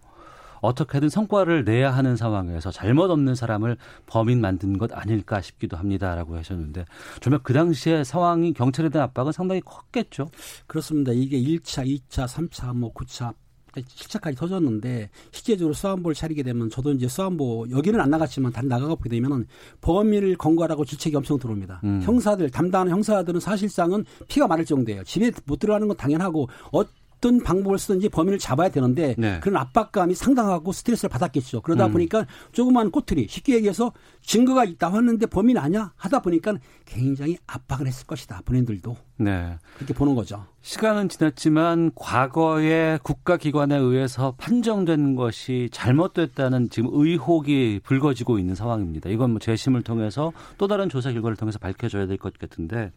어떻게든 0.61 1.11
성과를 1.11 1.65
내야 1.65 1.91
하는 1.91 2.17
상황에서 2.17 2.71
잘못 2.71 3.11
없는 3.11 3.35
사람을 3.35 3.77
범인 4.07 4.41
만든 4.41 4.79
것 4.79 4.93
아닐까 4.95 5.43
싶기도 5.43 5.77
합니다라고 5.77 6.37
하셨는데 6.37 6.87
정말 7.21 7.41
그 7.43 7.53
당시에 7.53 8.03
상황이 8.03 8.55
경찰에 8.55 8.89
대한 8.89 9.09
압박은 9.09 9.33
상당히 9.33 9.61
컸겠죠. 9.61 10.31
그렇습니다. 10.67 11.13
이게 11.13 11.39
1차, 11.39 11.87
2차, 11.87 12.27
3차, 12.27 12.75
뭐 12.75 12.95
9차 12.95 13.35
7차까지 13.83 14.37
터졌는데 14.37 15.11
실제적으로 15.31 15.75
수안보를 15.75 16.15
차리게 16.15 16.43
되면 16.43 16.71
저도 16.71 16.93
이제 16.93 17.09
수안보 17.09 17.67
여기는 17.71 18.01
안 18.01 18.11
나갔지만 18.11 18.53
다른 18.53 18.69
나가가 18.69 18.95
보게 18.95 19.09
되면은 19.11 19.47
범인을 19.81 20.37
검거하라고 20.37 20.85
질책이 20.85 21.17
엄청 21.17 21.39
들어옵니다. 21.39 21.81
음. 21.85 22.01
형사들 22.03 22.51
담당하는 22.51 22.93
형사들은 22.93 23.41
사실상은 23.41 24.05
피가 24.29 24.47
마를 24.47 24.65
정도예요. 24.65 25.05
집에 25.05 25.31
못 25.47 25.59
들어가는 25.59 25.87
건 25.89 25.97
당연하고 25.97 26.49
어 26.73 26.83
떤 27.25 27.43
방법을 27.43 27.79
쓰든지 27.79 28.11
범인을 28.11 28.39
잡아야 28.39 28.69
되는데 28.69 29.15
네. 29.17 29.41
그런 29.41 29.57
압박감이 29.57 30.15
상당하고 30.15 30.73
스트레스를 30.73 31.09
받았겠죠. 31.09 31.63
그러다 31.63 31.87
음. 31.87 31.93
보니까 31.93 32.27
조그만 32.53 32.91
꼬투리 32.91 33.29
쉽게 33.31 33.55
얘기해서 33.55 33.95
증거가 34.21 34.67
나왔는데 34.79 35.25
범인 35.29 35.57
아니야 35.57 35.95
하다 35.97 36.21
보니까 36.21 36.53
굉장히 36.85 37.39
압박을 37.47 37.87
했을 37.87 38.07
것이다. 38.07 38.43
본인들도 38.45 38.95
네. 39.17 39.57
그렇게 39.77 39.95
보는 39.95 40.15
거죠. 40.15 40.45
시간은 40.61 41.09
지났지만 41.09 41.93
과거에 41.95 42.99
국가기관에 43.03 43.75
의해서 43.75 44.35
판정된 44.37 45.17
것이 45.17 45.71
잘못됐다는 45.73 46.69
지금 46.69 46.91
의혹이 46.93 47.81
불거지고 47.85 48.39
있는 48.39 48.55
상황입니다. 48.55 49.09
이건 49.09 49.31
뭐 49.31 49.39
재심을 49.39 49.81
통해서 49.81 50.31
또 50.59 50.69
다른 50.69 50.91
조사 50.91 51.11
결과를 51.11 51.39
통해서 51.39 51.59
밝혀져야 51.59 52.07
될 52.07 52.19
것 52.19 52.39
같은데 52.39 52.93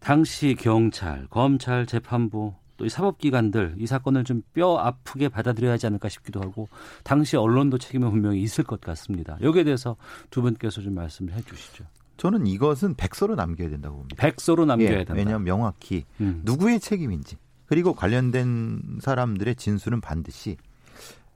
당시 0.00 0.56
경찰, 0.58 1.28
검찰, 1.30 1.86
재판부 1.86 2.54
또 2.76 2.84
이 2.84 2.88
사법기관들 2.88 3.76
이 3.78 3.86
사건을 3.86 4.24
좀 4.24 4.42
뼈 4.52 4.76
아프게 4.78 5.28
받아들여야 5.28 5.72
하지 5.72 5.86
않을까 5.86 6.08
싶기도 6.08 6.40
하고 6.40 6.68
당시 7.02 7.36
언론도 7.36 7.78
책임은 7.78 8.10
분명히 8.10 8.40
있을 8.42 8.64
것 8.64 8.80
같습니다. 8.80 9.36
여기에 9.40 9.64
대해서 9.64 9.96
두 10.30 10.42
분께서 10.42 10.80
좀 10.82 10.94
말씀을 10.94 11.32
해 11.32 11.42
주시죠. 11.42 11.84
저는 12.16 12.46
이것은 12.46 12.94
백서로 12.94 13.34
남겨야 13.34 13.68
된다고 13.70 13.96
봅니다. 13.96 14.16
백서로 14.16 14.64
남겨야 14.66 14.90
예, 14.90 14.96
된다. 14.98 15.14
왜냐하면 15.14 15.44
명확히 15.44 16.04
음. 16.20 16.42
누구의 16.44 16.78
책임인지 16.80 17.36
그리고 17.66 17.94
관련된 17.94 18.98
사람들의 19.00 19.56
진술은 19.56 20.00
반드시 20.00 20.56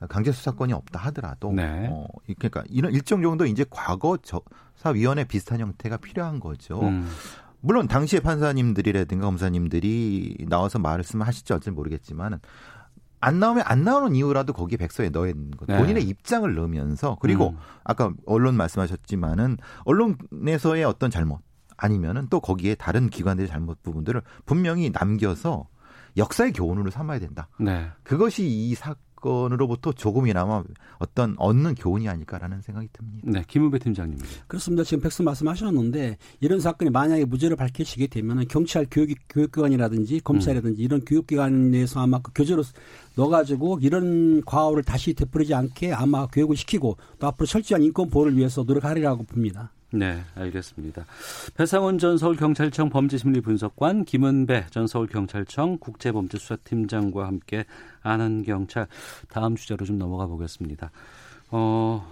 강제 0.08 0.30
수사권이 0.30 0.72
없다 0.72 1.00
하더라도 1.06 1.52
네. 1.52 1.88
어, 1.90 2.06
그러니까 2.38 2.62
이런 2.68 2.92
일정 2.92 3.22
정도 3.22 3.46
이제 3.46 3.64
과거 3.68 4.16
조사위원회 4.18 5.24
비슷한 5.24 5.58
형태가 5.60 5.96
필요한 5.96 6.38
거죠. 6.38 6.80
음. 6.82 7.08
물론 7.60 7.88
당시의 7.88 8.20
판사님들이라든가 8.20 9.26
검사님들이 9.26 10.46
나와서 10.48 10.78
말씀하실지 10.78 11.52
어쩔지 11.52 11.70
모르겠지만은 11.72 12.38
안 13.20 13.40
나오면 13.40 13.64
안 13.66 13.82
나오는 13.82 14.14
이유라도 14.14 14.52
거기에 14.52 14.76
백서에 14.76 15.10
넣어야 15.10 15.32
되는 15.32 15.50
거. 15.50 15.66
네. 15.66 15.76
본인의 15.76 16.04
입장을 16.04 16.54
넣으면서 16.54 17.16
그리고 17.20 17.50
음. 17.50 17.58
아까 17.82 18.12
언론 18.26 18.56
말씀하셨지만은 18.56 19.56
언론에서의 19.84 20.84
어떤 20.84 21.10
잘못 21.10 21.40
아니면은 21.76 22.28
또 22.30 22.40
거기에 22.40 22.74
다른 22.76 23.10
기관들의 23.10 23.48
잘못 23.48 23.82
부분들을 23.82 24.22
분명히 24.46 24.90
남겨서 24.90 25.66
역사의 26.16 26.52
교훈으로 26.52 26.90
삼아야 26.90 27.18
된다. 27.18 27.48
네. 27.58 27.88
그것이 28.04 28.46
이 28.46 28.74
사 28.74 28.94
건으로부터 29.20 29.92
조금이나마 29.92 30.62
어떤 30.98 31.34
얻는 31.38 31.74
교훈이 31.74 32.08
아닐까라는 32.08 32.62
생각이 32.62 32.88
듭니다. 32.92 33.30
네. 33.30 33.44
김은배 33.46 33.78
팀장님. 33.78 34.18
그렇습니다. 34.46 34.84
지금 34.84 35.02
백수 35.02 35.22
말씀하셨는데 35.22 36.16
이런 36.40 36.60
사건이 36.60 36.90
만약에 36.90 37.24
무죄를 37.24 37.56
밝혀지게 37.56 38.08
되면 38.08 38.46
경찰 38.48 38.86
교육 38.90 39.10
교육기관이라든지 39.28 40.20
검찰이라든지 40.20 40.82
이런 40.82 41.00
교육기관 41.04 41.74
에서 41.74 42.00
아마 42.00 42.18
그 42.20 42.32
교재로 42.34 42.62
넣어가지고 43.16 43.80
이런 43.82 44.42
과오를 44.44 44.82
다시 44.82 45.14
되풀이지 45.14 45.54
않게 45.54 45.92
아마 45.92 46.26
교육을 46.26 46.56
시키고 46.56 46.96
또 47.18 47.26
앞으로 47.26 47.46
철저한 47.46 47.82
인권 47.82 48.08
보호를 48.08 48.36
위해서 48.36 48.62
노력하리라고 48.62 49.24
봅니다. 49.24 49.72
네, 49.90 50.22
알겠습니다. 50.34 51.06
배상원 51.54 51.96
전 51.96 52.18
서울경찰청 52.18 52.90
범죄심리 52.90 53.40
분석관, 53.40 54.04
김은배 54.04 54.66
전 54.70 54.86
서울경찰청 54.86 55.78
국제범죄수사팀장과 55.78 57.26
함께 57.26 57.64
아는 58.02 58.42
경찰 58.42 58.86
다음 59.30 59.56
주제로 59.56 59.86
좀 59.86 59.98
넘어가 59.98 60.26
보겠습니다. 60.26 60.90
어, 61.50 62.06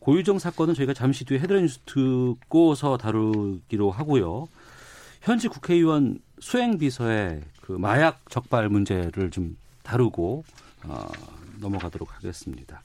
고유정 0.00 0.40
사건은 0.40 0.74
저희가 0.74 0.92
잠시 0.92 1.24
뒤에 1.24 1.38
헤드라인 1.38 1.66
뉴스 1.66 1.78
듣고서 1.84 2.96
다루기로 2.96 3.92
하고요. 3.92 4.48
현지 5.22 5.46
국회의원 5.46 6.18
수행비서의 6.40 7.42
그 7.60 7.72
마약 7.72 8.28
적발 8.28 8.68
문제를 8.68 9.30
좀 9.30 9.56
다루고 9.84 10.42
어, 10.84 11.06
넘어가도록 11.60 12.12
하겠습니다. 12.16 12.82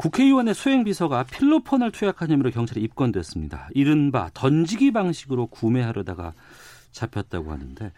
국회의원의 0.00 0.54
수행비서가 0.54 1.24
필로폰을 1.24 1.92
투약한 1.92 2.30
혐의로 2.30 2.50
경찰에 2.50 2.80
입건됐습니다. 2.80 3.68
이른바 3.74 4.30
던지기 4.32 4.92
방식으로 4.92 5.48
구매하려다가 5.48 6.32
잡혔다고 6.90 7.52
하는데 7.52 7.92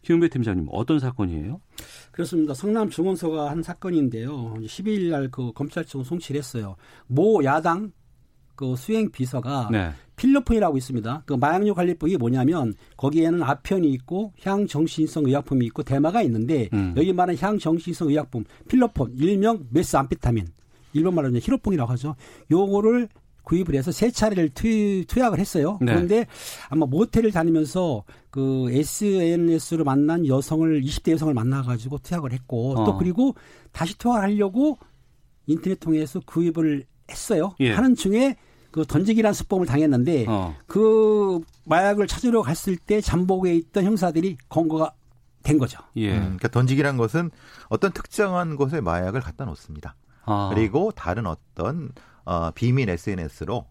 김은배 0.00 0.30
팀장님 0.30 0.68
어떤 0.70 0.98
사건이에요? 0.98 1.60
그렇습니다. 2.10 2.54
성남 2.54 2.88
중원서가 2.88 3.50
한 3.50 3.62
사건인데요. 3.62 4.54
12일 4.62 5.10
날 5.10 5.28
그 5.30 5.52
검찰청 5.52 6.02
송치를 6.02 6.38
했어요. 6.38 6.76
모 7.06 7.44
야당 7.44 7.92
그 8.54 8.74
수행 8.74 9.10
비서가 9.10 9.68
네. 9.70 9.90
필로폰이라고 10.16 10.78
있습니다. 10.78 11.24
그 11.26 11.34
마약류 11.34 11.74
관리법이 11.74 12.16
뭐냐면 12.16 12.72
거기에는 12.96 13.42
아편이 13.42 13.90
있고 13.90 14.32
향정신성 14.40 15.26
의약품이 15.26 15.66
있고 15.66 15.82
대마가 15.82 16.22
있는데 16.22 16.70
음. 16.72 16.94
여기 16.96 17.12
말하는 17.12 17.38
향정신성 17.38 18.08
의약품 18.08 18.44
필로폰 18.68 19.12
일명 19.18 19.66
메스암페타민 19.70 20.46
일본 20.92 21.14
말로 21.14 21.28
이제 21.28 21.40
히로뽕이라고 21.42 21.90
하죠. 21.92 22.16
요거를 22.50 23.08
구입을 23.44 23.74
해서 23.74 23.90
세 23.90 24.10
차례를 24.10 24.50
투, 24.50 25.04
투약을 25.06 25.38
했어요. 25.38 25.78
네. 25.80 25.92
그런데 25.92 26.26
아마 26.68 26.86
모텔을 26.86 27.32
다니면서 27.32 28.04
그 28.30 28.68
SNS로 28.70 29.84
만난 29.84 30.26
여성을 30.26 30.80
20대 30.82 31.12
여성을 31.12 31.34
만나가지고 31.34 31.98
투약을 31.98 32.32
했고 32.32 32.78
어. 32.78 32.84
또 32.84 32.96
그리고 32.98 33.34
다시 33.72 33.98
투약을 33.98 34.22
하려고 34.22 34.78
인터넷 35.46 35.78
통해서 35.80 36.20
구입을 36.24 36.84
했어요. 37.10 37.54
예. 37.60 37.72
하는 37.72 37.94
중에 37.94 38.36
그 38.70 38.86
던지기란 38.86 39.34
수법을 39.34 39.66
당했는데 39.66 40.26
어. 40.28 40.56
그 40.66 41.40
마약을 41.66 42.06
찾으러 42.06 42.42
갔을 42.42 42.76
때 42.76 43.00
잠복에 43.00 43.54
있던 43.54 43.84
형사들이 43.84 44.38
검거가 44.48 44.92
된 45.42 45.58
거죠. 45.58 45.78
예. 45.96 46.12
음, 46.12 46.20
그러니까 46.22 46.48
던지기란 46.48 46.96
것은 46.96 47.30
어떤 47.68 47.92
특정한 47.92 48.56
곳에 48.56 48.80
마약을 48.80 49.20
갖다 49.20 49.44
놓습니다. 49.44 49.96
아. 50.24 50.50
그리고 50.54 50.92
다른 50.94 51.26
어떤 51.26 51.90
어, 52.24 52.50
비밀 52.52 52.88
SNS로 52.88 53.66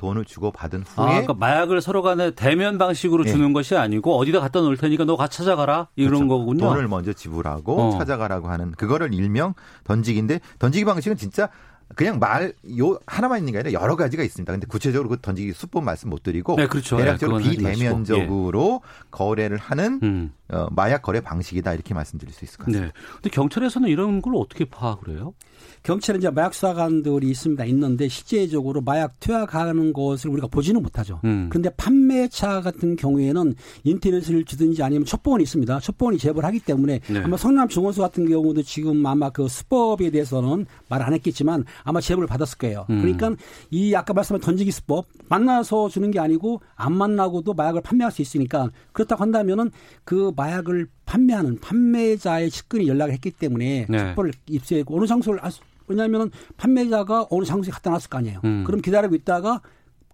돈을 0.00 0.24
주고 0.24 0.50
받은 0.50 0.84
아, 0.96 1.02
후에 1.02 1.10
그러니까 1.10 1.34
마약을 1.34 1.82
서로 1.82 2.00
간에 2.00 2.30
대면 2.30 2.78
방식으로 2.78 3.26
예. 3.26 3.30
주는 3.30 3.52
것이 3.52 3.76
아니고 3.76 4.16
어디다 4.16 4.40
갖다 4.40 4.60
놓을 4.60 4.78
테니까 4.78 5.04
너가 5.04 5.28
찾아가라 5.28 5.88
이런 5.96 6.26
그렇죠. 6.26 6.28
거군요. 6.28 6.64
돈을 6.64 6.88
먼저 6.88 7.12
지불하고 7.12 7.80
어. 7.80 7.98
찾아가라고 7.98 8.48
하는 8.48 8.72
그거를 8.72 9.12
일명 9.12 9.52
던지기인데 9.84 10.40
던지기 10.58 10.86
방식은 10.86 11.18
진짜 11.18 11.50
그냥 11.96 12.18
말 12.18 12.52
요 12.78 12.98
하나만 13.06 13.38
있는 13.40 13.52
게 13.52 13.58
아니라 13.58 13.72
여러 13.80 13.96
가지가 13.96 14.22
있습니다. 14.22 14.52
근데 14.52 14.66
구체적으로 14.66 15.08
그 15.08 15.18
던지기 15.20 15.52
수법 15.52 15.84
말씀 15.84 16.10
못 16.10 16.22
드리고 16.22 16.56
네, 16.56 16.66
그렇죠. 16.66 16.96
대략적으로 16.96 17.38
네. 17.38 17.50
비대면적으로 17.50 18.82
거래를 19.10 19.56
하는 19.58 20.00
음. 20.02 20.32
어, 20.48 20.66
마약 20.70 21.02
거래 21.02 21.20
방식이다 21.20 21.74
이렇게 21.74 21.94
말씀드릴 21.94 22.32
수 22.32 22.44
있을 22.44 22.58
것 22.58 22.66
같습니다. 22.66 22.86
네. 22.86 22.92
근데 23.14 23.30
경찰에서는 23.30 23.88
이런 23.88 24.20
걸 24.22 24.34
어떻게 24.36 24.64
파악을 24.64 25.14
해요? 25.14 25.34
경찰은 25.82 26.20
이제 26.20 26.30
마약 26.30 26.52
수사관들이 26.54 27.28
있습니다. 27.30 27.64
있는데 27.66 28.08
실제적으로 28.08 28.80
마약 28.80 29.18
투약하는 29.20 29.92
것을 29.92 30.30
우리가 30.30 30.46
보지는 30.48 30.82
못하죠. 30.82 31.20
음. 31.24 31.48
그런데 31.50 31.70
판매차 31.70 32.60
같은 32.60 32.96
경우에는 32.96 33.54
인터넷을 33.84 34.44
주든지 34.44 34.82
아니면 34.82 35.04
첩보원이 35.06 35.42
있습니다. 35.44 35.80
첩보원이 35.80 36.18
제보를 36.18 36.46
하기 36.48 36.60
때문에 36.60 37.00
네. 37.06 37.18
아마 37.20 37.36
성남 37.36 37.68
중원소 37.68 38.02
같은 38.02 38.28
경우도 38.28 38.62
지금 38.62 39.04
아마 39.06 39.30
그 39.30 39.48
수법에 39.48 40.10
대해서는 40.10 40.66
말 40.88 41.00
안 41.00 41.14
했겠지만 41.14 41.64
아마 41.84 42.00
제보를 42.00 42.26
받았을 42.26 42.58
거예요. 42.58 42.86
음. 42.90 43.00
그러니까 43.00 43.30
이 43.70 43.94
아까 43.94 44.12
말씀한 44.12 44.40
던지기 44.40 44.70
수법 44.70 45.06
만나서 45.28 45.88
주는 45.88 46.10
게 46.10 46.18
아니고 46.20 46.60
안 46.76 46.92
만나고도 46.96 47.54
마약을 47.54 47.80
판매할 47.82 48.10
수 48.12 48.22
있으니까 48.22 48.70
그렇다고 48.92 49.22
한다면은 49.22 49.70
그 50.04 50.32
마약을 50.36 50.88
판매하는 51.06 51.58
판매자의 51.60 52.50
측근이 52.50 52.86
연락을 52.88 53.12
했기 53.14 53.30
때문에 53.30 53.86
네. 53.88 53.98
첩보를 53.98 54.32
입수했고 54.48 54.96
어느 54.96 55.06
장소를 55.06 55.40
알 55.40 55.50
수, 55.50 55.60
왜냐하면 55.88 56.30
판매자가 56.56 57.26
어느 57.30 57.44
장소에 57.44 57.72
갖다 57.72 57.90
놨을 57.90 58.08
거 58.08 58.18
아니에요. 58.18 58.40
음. 58.44 58.64
그럼 58.64 58.80
기다리고 58.80 59.14
있다가 59.14 59.60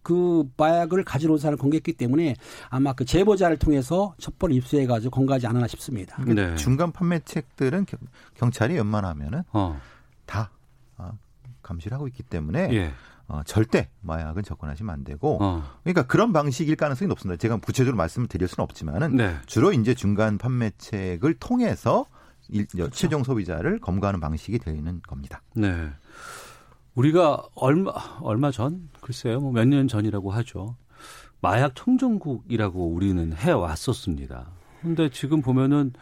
그 0.02 0.44
마약을 0.56 1.02
가지러 1.02 1.32
온 1.32 1.38
사람을 1.40 1.58
공개했기 1.58 1.92
때문에 1.94 2.36
아마 2.70 2.92
그 2.92 3.04
제보자를 3.04 3.56
통해서 3.58 4.14
첩보를 4.18 4.54
입수해가지고 4.54 5.10
건거하지 5.10 5.48
않았나 5.48 5.66
싶습니다. 5.66 6.22
네. 6.24 6.54
중간 6.54 6.92
판매책들은 6.92 7.86
경- 7.86 7.98
경찰이 8.34 8.74
웬만하면은 8.74 9.42
어. 9.52 9.80
다 10.24 10.50
어, 10.52 10.55
감시를 11.66 11.94
하고 11.96 12.06
있기 12.08 12.22
때문에 12.22 12.68
예. 12.72 12.92
어, 13.28 13.42
절대 13.44 13.88
마약은 14.02 14.44
접근하시면 14.44 14.92
안 14.92 15.02
되고 15.04 15.38
어. 15.42 15.64
그러니까 15.82 16.04
그런 16.06 16.32
방식일 16.32 16.76
가능성이 16.76 17.08
높습니다. 17.08 17.36
제가 17.38 17.56
구체적으로 17.56 17.96
말씀을 17.96 18.28
드릴 18.28 18.46
수는 18.46 18.62
없지만은 18.62 19.16
네. 19.16 19.36
주로 19.46 19.72
이제 19.72 19.94
중간 19.94 20.38
판매책을 20.38 21.34
통해서 21.34 22.06
일- 22.48 22.66
그렇죠. 22.68 22.90
최종 22.94 23.24
소비자를 23.24 23.80
검거하는 23.80 24.20
방식이 24.20 24.60
되는 24.60 25.00
겁니다. 25.06 25.42
네. 25.54 25.90
우리가 26.94 27.42
얼마 27.54 27.90
얼마 28.22 28.50
전 28.50 28.88
글쎄요 29.00 29.40
뭐 29.40 29.50
몇 29.52 29.66
년 29.68 29.88
전이라고 29.88 30.30
하죠 30.30 30.76
마약 31.40 31.74
청정국이라고 31.74 32.88
우리는 32.88 33.32
해 33.34 33.50
왔었습니다. 33.50 34.46
근데 34.82 35.08
지금 35.10 35.42
보면은 35.42 35.92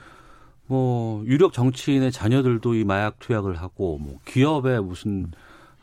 뭐 0.67 1.25
유력 1.27 1.53
정치인의 1.53 2.13
자녀들도 2.13 2.75
이 2.75 2.85
마약 2.85 3.19
투약을 3.19 3.57
하고 3.57 3.99
뭐 3.99 4.21
기업의 4.25 4.83
무슨 4.83 5.33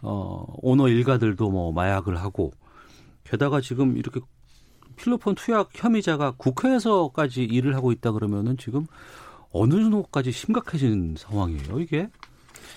어 0.01 0.45
오너 0.61 0.89
일가들도 0.89 1.49
뭐 1.49 1.71
마약을 1.71 2.17
하고 2.17 2.51
게다가 3.23 3.61
지금 3.61 3.97
이렇게 3.97 4.19
필로폰 4.95 5.35
투약 5.35 5.69
혐의자가 5.73 6.31
국회에서까지 6.37 7.43
일을 7.43 7.75
하고 7.75 7.91
있다 7.91 8.11
그러면은 8.11 8.57
지금 8.57 8.85
어느 9.51 9.73
정도까지 9.73 10.31
심각해진 10.31 11.15
상황이에요 11.17 11.79
이게? 11.79 12.09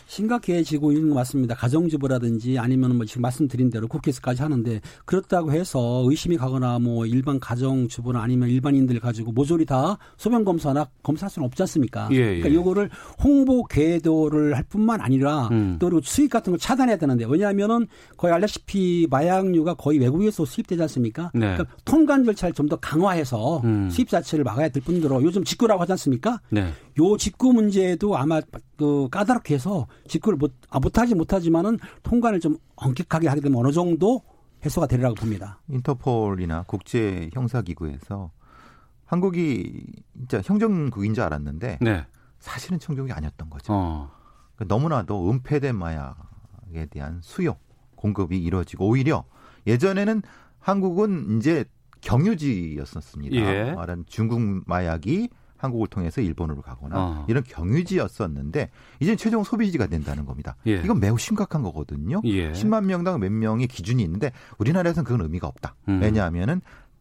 심각해지고 0.07 0.93
있는 0.93 1.11
것 1.11 1.15
같습니다. 1.17 1.55
가정주부라든지 1.55 2.59
아니면 2.59 2.97
뭐 2.97 3.07
지금 3.07 3.23
말씀드린 3.23 3.71
대로 3.71 3.89
국회에서까지 3.89 4.43
하는데 4.43 4.81
그렇다고 5.05 5.53
해서 5.53 6.03
의심이 6.07 6.37
가거나 6.37 6.79
뭐 6.81 7.07
일반 7.07 7.39
가정주부나 7.39 8.21
아니면 8.21 8.49
일반인들 8.49 8.99
가지고 9.01 9.33
모조리 9.33 9.65
다 9.67 9.99
소변 10.17 10.45
검사나 10.45 10.89
검사할 11.03 11.31
수는 11.31 11.47
없지 11.47 11.63
않습니까? 11.63 12.09
예, 12.11 12.25
그러니까 12.41 12.51
예. 12.51 12.55
요거를 12.55 12.91
홍보 13.23 13.65
궤도를 13.65 14.57
할 14.57 14.65
뿐만 14.65 15.01
아니라 15.01 15.49
음. 15.53 15.77
또 15.79 15.87
그리고 15.87 16.01
수입 16.05 16.31
같은 16.31 16.53
걸 16.53 16.59
차단해야 16.59 16.97
되는데 16.97 17.25
왜냐하면은 17.25 17.87
거의 18.17 18.35
알다시피 18.35 19.07
마약류가 19.11 19.75
거의 19.75 19.99
외국에서 19.99 20.45
수입되지 20.45 20.83
않습니까? 20.83 21.31
네. 21.35 21.55
그러니까 21.55 21.67
통관 21.85 22.25
절차를 22.25 22.53
좀 22.53 22.65
더 22.69 22.77
강화해서 22.77 23.61
음. 23.65 23.91
수입 23.91 24.09
자체를 24.09 24.45
막아야 24.45 24.69
될 24.69 24.83
뿐더러 24.83 25.23
요즘 25.23 25.45
직구라고 25.45 25.83
하지 25.83 25.93
않습니까? 25.93 26.41
네. 26.51 26.73
요 26.99 27.17
직구 27.17 27.53
문제도 27.53 28.17
아마 28.17 28.41
그 28.77 29.09
까다롭게 29.11 29.55
해서 29.55 29.84
직구를 30.09 30.39
못, 30.39 30.55
아, 30.71 30.79
못하지 30.79 31.15
못하지만은 31.15 31.79
통관을 32.03 32.41
좀 32.41 32.57
엄격하게 32.77 33.29
하게 33.29 33.41
되면 33.41 33.59
어느 33.59 33.73
정도 33.73 34.23
해소가 34.65 34.87
되리라고 34.87 35.15
봅니다. 35.15 35.61
인터폴이나 35.69 36.65
국제 36.67 37.31
형사기구에서 37.33 38.31
한국이 39.05 39.85
진짜 40.17 40.41
형정국인 40.45 41.15
줄 41.15 41.25
알았는데 41.25 41.79
네. 41.81 42.07
사실은 42.39 42.79
청정국이 42.79 43.13
아니었던 43.13 43.51
거죠. 43.51 43.73
어. 43.73 44.11
그러니까 44.55 44.75
너무나도 44.75 45.31
은폐된 45.31 45.77
마약에 45.77 46.87
대한 46.91 47.21
수요 47.23 47.57
공급이 47.97 48.39
이루어지고 48.39 48.87
오히려 48.87 49.25
예전에는 49.67 50.23
한국은 50.59 51.39
이제 51.39 51.65
경유지였었습니다. 52.01 53.37
예. 53.37 53.73
말한 53.73 54.05
중국 54.07 54.63
마약이 54.67 55.31
한국을 55.57 55.89
통해서 55.89 56.21
일본으로 56.21 56.63
가거나 56.63 56.97
어. 56.97 57.27
이런 57.29 57.43
경유지였었는데 57.45 58.71
이제 59.01 59.17
최종 59.17 59.45
소비지가 59.45 59.87
된다는 59.87 60.27
겁니다. 60.27 60.57
예. 60.67 60.75
이건 60.77 61.01
매우 61.01 61.19
심각한 61.19 61.63
거거든요. 61.63 62.21
예. 62.25 62.53
10만 62.53 62.85
명당 62.85 63.21
몇 63.21 63.33
명의 63.33 63.67
기준이 63.67 64.03
있는데 64.03 64.33
우리나라에서는 64.59 65.05
그건 65.05 65.23
의미가 65.23 65.47
없다. 65.47 65.75
음. 65.89 66.01
왜냐하면은 66.03 66.61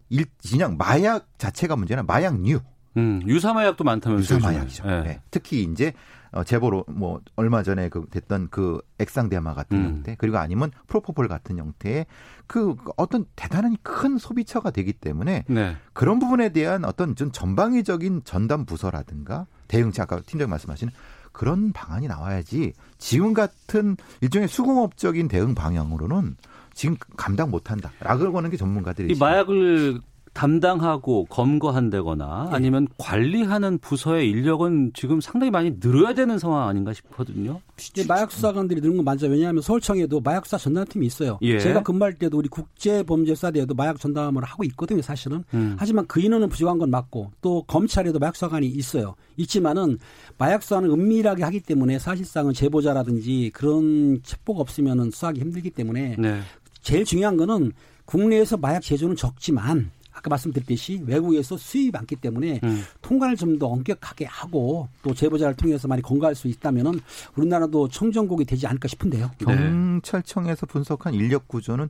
일, 0.10 0.26
그냥 0.50 0.78
마약 0.78 1.28
자체가 1.38 1.76
문제나 1.76 2.04
마약류, 2.04 2.60
음, 2.98 3.22
유사마약도 3.26 3.84
많다면서요. 3.84 4.38
유사마약이죠. 4.38 4.84
예. 4.88 5.02
네. 5.02 5.22
특히 5.32 5.64
이제 5.64 5.94
어, 6.34 6.44
제보로 6.44 6.84
뭐 6.88 7.22
얼마 7.36 7.64
전에 7.64 7.90
그 7.90 8.06
됐던 8.10 8.50
그 8.50 8.82
액상 9.00 9.30
대마 9.30 9.54
같은 9.54 9.78
음. 9.78 9.86
형태 9.86 10.16
그리고 10.18 10.38
아니면 10.38 10.72
프로포폴 10.88 11.28
같은 11.28 11.58
형태의 11.58 12.06
그 12.48 12.76
어떤 12.98 13.26
대단한 13.36 13.78
큰 13.84 14.18
소비처가 14.18 14.72
되기 14.72 14.94
때문에 14.94 15.46
네. 15.48 15.78
그런 15.94 16.20
부분에 16.20 16.50
대한 16.50 16.86
어떤 16.86 17.16
좀 17.16 17.32
전방위적인 17.32 18.22
전담 18.26 18.66
부서라든가 18.66 19.46
대응치 19.68 20.02
아까 20.02 20.22
팀장 20.22 20.50
말씀하시는 20.50 20.92
그런 21.32 21.72
방안이 21.72 22.08
나와야지 22.08 22.74
지금 22.98 23.34
같은 23.34 23.98
일종의 24.22 24.48
수공업적인 24.48 25.28
대응 25.28 25.56
방향으로는 25.56 26.36
지금 26.74 26.96
감당 27.16 27.52
못한다. 27.52 27.92
라고 28.00 28.36
하는 28.38 28.50
게 28.50 28.58
전문가들이 28.58 29.14
이 29.14 29.18
마약을 29.18 30.02
담당하고 30.34 31.26
검거한다거나 31.26 32.50
예. 32.52 32.56
아니면 32.56 32.88
관리하는 32.98 33.78
부서의 33.78 34.30
인력은 34.30 34.92
지금 34.94 35.22
상당히 35.22 35.52
많이 35.52 35.80
늘어야 35.80 36.14
되는 36.14 36.40
상황 36.40 36.68
아닌가 36.68 36.92
싶거든요. 36.94 37.62
이제 37.80 38.04
마약 38.08 38.32
수사관들이 38.32 38.82
늘은 38.82 38.98
건 38.98 39.06
맞아요. 39.06 39.32
왜냐하면 39.32 39.62
서울청에도 39.62 40.22
마약 40.22 40.46
수사 40.46 40.58
전담팀이 40.58 41.06
있어요. 41.06 41.38
예. 41.44 41.60
제가 41.60 41.84
근무할 41.84 42.14
때도 42.14 42.38
우리 42.38 42.50
국제범죄수사대에도 42.50 43.76
마약 43.76 44.00
전담을 44.00 44.44
하고 44.44 44.64
있거든요, 44.66 45.02
사실은. 45.02 45.44
음. 45.54 45.76
하지만 45.78 46.08
그 46.08 46.20
인원은 46.20 46.50
부족한 46.50 46.80
건 46.80 46.90
맞고 46.90 47.32
또 47.42 47.64
검찰에도 47.68 48.18
마약 48.18 48.36
수사관이 48.36 48.68
있어요. 48.68 49.16
있지만은 49.38 50.00
마약 50.38 50.64
수사는 50.64 50.90
은밀하게 50.90 51.44
하기 51.44 51.60
때문에 51.62 52.00
사실상은 52.00 52.54
제보자라든지 52.54 53.52
그런 53.54 54.22
첩보가 54.24 54.62
없으면은 54.62 55.12
수사하기 55.12 55.40
힘들기 55.40 55.70
때문에 55.70 56.16
네. 56.18 56.40
제일 56.82 57.06
중요한 57.06 57.38
거는 57.38 57.72
국내에서 58.06 58.58
마약 58.58 58.82
제조는 58.82 59.16
적지만 59.16 59.92
아까 60.24 60.30
말씀드렸듯이 60.30 61.04
외국에서 61.06 61.58
수입이 61.58 61.92
많기 61.92 62.16
때문에 62.16 62.62
음. 62.64 62.84
통관을 63.02 63.36
좀 63.36 63.54
더 63.60 63.68
엄격하게 63.68 64.26
하고 64.26 64.88
또 65.04 65.14
제보자를 65.14 65.56
통해서 65.56 65.88
많이 65.88 66.02
검거할 66.02 66.34
수 66.34 66.48
있다면은 66.48 67.00
우리나라도 67.36 67.88
청정국이 67.88 68.46
되지 68.46 68.66
않을까 68.66 68.88
싶은데요. 68.88 69.30
네. 69.46 69.46
경찰청에서 69.46 70.66
분석한 70.66 71.14
인력 71.14 71.48
구조는 71.48 71.90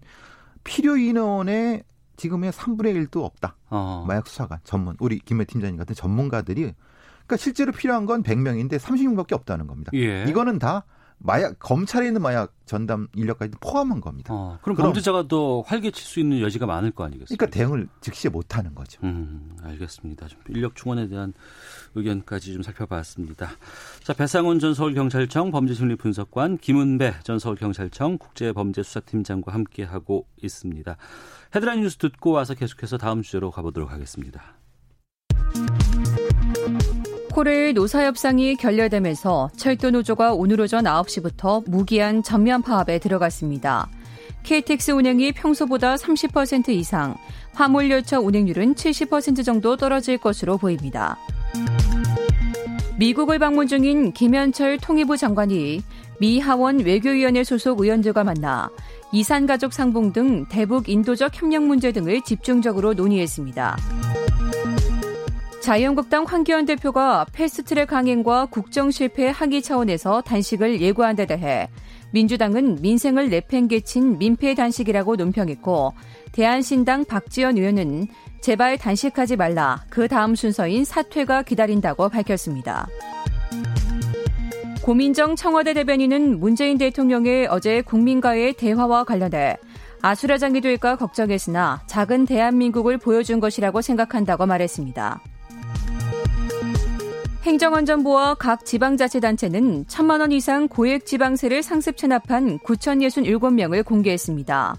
필요 0.66 0.98
인원의 0.98 1.84
지금의 2.18 2.52
3분의 2.52 3.08
1도 3.08 3.24
없다. 3.24 3.56
어. 3.70 4.04
마약 4.06 4.28
수사관 4.28 4.60
전문 4.66 4.98
우리 5.00 5.20
김해 5.20 5.46
팀장님 5.46 5.78
같은 5.78 5.96
전문가들이 5.96 6.74
그러니까 7.26 7.38
실제로 7.38 7.72
필요한 7.72 8.06
건 8.06 8.24
100명인데 8.24 8.78
30명밖에 8.78 9.32
없다는 9.32 9.66
겁니다. 9.68 9.92
예. 9.94 10.26
이거는 10.28 10.60
다 10.60 10.84
마약 11.20 11.58
검찰에 11.60 12.08
있는 12.08 12.22
마약 12.22 12.54
전담 12.66 13.08
인력까지 13.16 13.54
포함한 13.62 14.02
겁니다. 14.02 14.34
어, 14.34 14.60
그럼, 14.62 14.76
그럼- 14.76 14.90
범죄자가 14.90 15.28
더 15.28 15.62
활개칠 15.62 16.04
수 16.04 16.20
있는 16.20 16.42
여지가 16.42 16.66
많을 16.66 16.92
거 16.92 17.04
아니겠습니까? 17.06 17.46
그러니까 17.46 17.58
대응을 17.58 17.88
즉시 18.02 18.28
못 18.30 18.58
하는 18.58 18.76
거죠. 18.76 19.00
음, 19.04 19.56
알겠습니다. 19.64 20.28
좀 20.28 20.40
인력 20.50 20.76
충원에 20.76 21.08
대한 21.08 21.34
의견까지 21.96 22.54
좀 22.54 22.62
살펴봤습니다. 22.64 23.52
자, 24.04 24.14
배상훈 24.14 24.60
전 24.60 24.74
서울경찰청 24.74 25.52
범죄심리분석관, 25.52 26.58
김은배 26.58 27.14
전 27.24 27.40
서울경찰청 27.40 28.18
국제범죄수사팀장과 28.18 29.54
함께 29.54 29.84
하고 29.84 30.28
있습니다. 30.42 30.98
헤드라인 31.56 31.82
뉴스 31.82 31.98
듣고 31.98 32.32
와서 32.32 32.54
계속해서 32.54 32.98
다음 32.98 33.22
주제로 33.22 33.52
가보도록 33.52 33.92
하겠습니다. 33.92 34.42
코레일 37.34 37.74
노사협상이 37.74 38.56
결렬되면서 38.58 39.50
철도 39.58 39.90
노조가 39.90 40.34
오늘 40.34 40.62
오전 40.62 40.84
9시부터 40.84 41.68
무기한 41.68 42.22
전면 42.22 42.62
파업에 42.62 43.00
들어갔습니다. 43.00 43.90
KTX 44.44 44.92
운행이 44.92 45.32
평소보다 45.32 45.96
30% 45.96 46.70
이상, 46.70 47.16
화물열차 47.54 48.20
운행률은 48.20 48.76
70% 48.76 49.44
정도 49.44 49.76
떨어질 49.78 50.20
것으로 50.20 50.60
보입니다. 50.60 51.18
미국을 53.00 53.40
방문 53.40 53.66
중인 53.66 54.12
김현철 54.12 54.78
통일부 54.78 55.18
장관이 55.18 55.82
미 56.20 56.40
하원 56.40 56.82
외교위원회 56.82 57.44
소속 57.44 57.82
의원들과 57.82 58.24
만나 58.24 58.70
이산가족 59.12 59.74
상봉 59.74 60.14
등 60.14 60.46
대북 60.50 60.88
인도적 60.88 61.32
협력 61.34 61.64
문제 61.64 61.92
등을 61.92 62.22
집중적으로 62.22 62.94
논의했습니다. 62.94 64.03
자유한국당 65.64 66.26
황교안 66.26 66.66
대표가 66.66 67.26
패스트트랙 67.32 67.88
강행과 67.88 68.48
국정 68.48 68.92
실패 68.92 69.30
항의 69.30 69.62
차원에서 69.62 70.20
단식을 70.20 70.82
예고한 70.82 71.16
데 71.16 71.26
대해 71.26 71.70
민주당은 72.12 72.80
민생을 72.82 73.30
내팽개친 73.30 74.18
민폐 74.18 74.56
단식이라고 74.56 75.16
논평했고 75.16 75.94
대한신당 76.34 77.06
박지원 77.06 77.58
의원은 77.58 78.08
제발 78.42 78.78
단식하지 78.78 79.38
말라 79.38 79.86
그 79.90 80.10
다음 80.10 80.36
순서인 80.36 80.84
사퇴가 80.84 81.44
기다린다고 81.44 82.10
밝혔습니다. 82.10 82.86
고민정 84.82 85.38
청와대 85.38 85.74
대변인은 85.74 86.42
문재인 86.42 86.78
대통령의 86.78 87.48
어제 87.48 87.82
국민과의 87.84 88.56
대화와 88.56 89.06
관련해 89.06 89.56
아수라장이 90.02 90.60
될까 90.60 90.98
걱정했으나 90.98 91.84
작은 91.88 92.26
대한민국을 92.26 92.98
보여준 92.98 93.40
것이라고 93.40 93.80
생각한다고 93.80 94.46
말했습니다. 94.46 95.22
행정안전부와 97.44 98.36
각 98.36 98.66
지방자치단체는 98.66 99.86
천만 99.88 100.22
원 100.22 100.32
이상 100.32 100.70
고액 100.70 101.06
지방세를 101.06 101.62
상습 101.62 101.98
체납한 101.98 102.58
9,067명을 102.60 103.84
공개했습니다. 103.84 104.76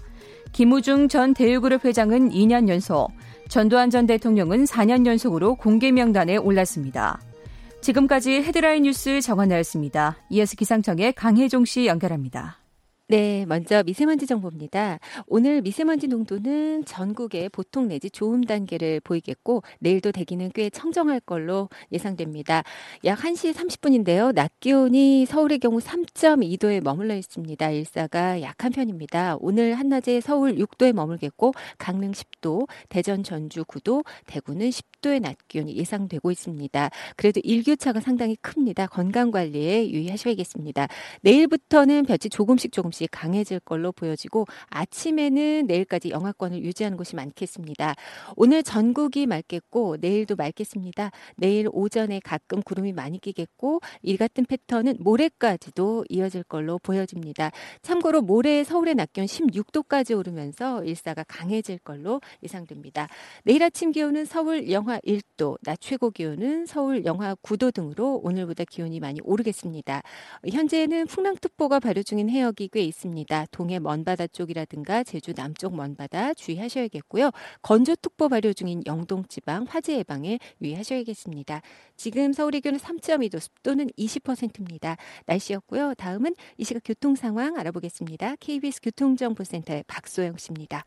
김우중 0.51 1.07
전 1.07 1.35
대우그룹 1.35 1.85
회장은 1.85 2.31
2년 2.31 2.67
연속, 2.67 3.11
전두환 3.49 3.91
전 3.91 4.07
대통령은 4.07 4.63
4년 4.63 5.05
연속으로 5.05 5.53
공개 5.55 5.91
명단에 5.91 6.37
올랐습니다. 6.37 7.19
지금까지 7.81 8.41
헤드라인 8.41 8.81
뉴스 8.81 9.21
정한나였습니다. 9.21 10.17
이어서 10.31 10.55
기상청의 10.55 11.13
강혜종 11.13 11.65
씨 11.65 11.85
연결합니다. 11.85 12.64
네, 13.07 13.45
먼저 13.45 13.83
미세먼지 13.83 14.25
정보입니다. 14.25 14.97
오늘 15.27 15.61
미세먼지 15.61 16.07
농도는 16.07 16.85
전국에 16.85 17.49
보통 17.49 17.87
내지 17.87 18.09
좋음 18.09 18.43
단계를 18.43 18.99
보이겠고 19.01 19.61
내일도 19.79 20.11
대기는 20.11 20.49
꽤 20.55 20.71
청정할 20.71 21.19
걸로 21.19 21.69
예상됩니다. 21.91 22.63
약 23.03 23.19
1시 23.19 23.53
30분인데요. 23.53 24.33
낮 24.33 24.59
기온이 24.59 25.27
서울의 25.27 25.59
경우 25.59 25.77
3.2도에 25.77 26.81
머물러 26.81 27.15
있습니다. 27.15 27.69
일사가 27.69 28.41
약한 28.41 28.71
편입니다. 28.71 29.37
오늘 29.39 29.75
한낮에 29.75 30.19
서울 30.19 30.55
6도에 30.55 30.91
머물겠고 30.91 31.53
강릉 31.77 32.11
10도, 32.11 32.67
대전 32.89 33.21
전주 33.21 33.65
9도, 33.65 34.03
대구는 34.25 34.71
10도의 34.71 35.21
낮 35.21 35.37
기온이 35.47 35.75
예상되고 35.77 36.31
있습니다. 36.31 36.89
그래도 37.17 37.39
일교차가 37.43 37.99
상당히 37.99 38.35
큽니다. 38.37 38.87
건강 38.87 39.29
관리에 39.29 39.91
유의하셔야겠습니다. 39.91 40.87
내일부터는 41.21 42.07
볕이 42.07 42.29
조금씩 42.31 42.71
조금씩 42.71 42.94
강해질 43.11 43.59
걸로 43.59 43.91
보여지고 43.91 44.45
아침에는 44.69 45.65
내일까지 45.67 46.09
영하권을 46.09 46.63
유지하는 46.63 46.97
곳이 46.97 47.15
많겠습니다. 47.15 47.95
오늘 48.35 48.63
전국이 48.63 49.25
맑겠고 49.27 49.97
내일도 49.99 50.35
맑겠습니다. 50.35 51.11
내일 51.35 51.67
오전에 51.71 52.19
가끔 52.23 52.61
구름이 52.61 52.93
많이 52.93 53.19
끼겠고 53.19 53.81
이 54.01 54.17
같은 54.17 54.45
패턴은 54.45 54.97
모레까지도 54.99 56.05
이어질 56.09 56.43
걸로 56.43 56.79
보여집니다. 56.79 57.51
참고로 57.81 58.21
모레 58.21 58.63
서울의 58.63 58.95
낮 58.95 59.11
기온 59.13 59.27
16도까지 59.27 60.17
오르면서 60.17 60.83
일사가 60.83 61.23
강해질 61.27 61.79
걸로 61.79 62.21
예상됩니다. 62.43 63.07
내일 63.43 63.63
아침 63.63 63.91
기온은 63.91 64.25
서울 64.25 64.71
영하 64.71 64.99
1도, 64.99 65.57
낮 65.63 65.79
최고 65.81 66.11
기온은 66.11 66.65
서울 66.65 67.05
영하 67.05 67.35
9도 67.35 67.73
등으로 67.73 68.21
오늘보다 68.23 68.63
기온이 68.65 68.99
많이 68.99 69.19
오르겠습니다. 69.23 70.01
현재는 70.51 71.07
풍랑특보가 71.07 71.79
발효 71.79 72.03
중인 72.03 72.29
해역이 72.29 72.69
꽤 72.71 72.84
있습니다. 72.85 73.45
동해 73.51 73.79
먼바다 73.79 74.27
쪽이라든가 74.27 75.03
제주 75.03 75.33
남쪽 75.33 75.75
먼바다 75.75 76.33
주의하셔야겠고요. 76.33 77.31
건조특보 77.61 78.29
발효 78.29 78.53
중인 78.53 78.83
영동지방 78.85 79.65
화재 79.67 79.97
예방에 79.97 80.39
유의하셔야겠습니다. 80.61 81.61
지금 81.95 82.33
서울의 82.33 82.61
기온은 82.61 82.79
3.2도, 82.79 83.39
습도는 83.39 83.87
20%입니다. 83.97 84.97
날씨였고요. 85.25 85.93
다음은 85.95 86.33
이 86.57 86.63
시각 86.63 86.81
교통 86.83 87.15
상황 87.15 87.57
알아보겠습니다. 87.57 88.35
KBS 88.39 88.81
교통정보센터의 88.81 89.83
박소영 89.87 90.37
씨입니다. 90.37 90.85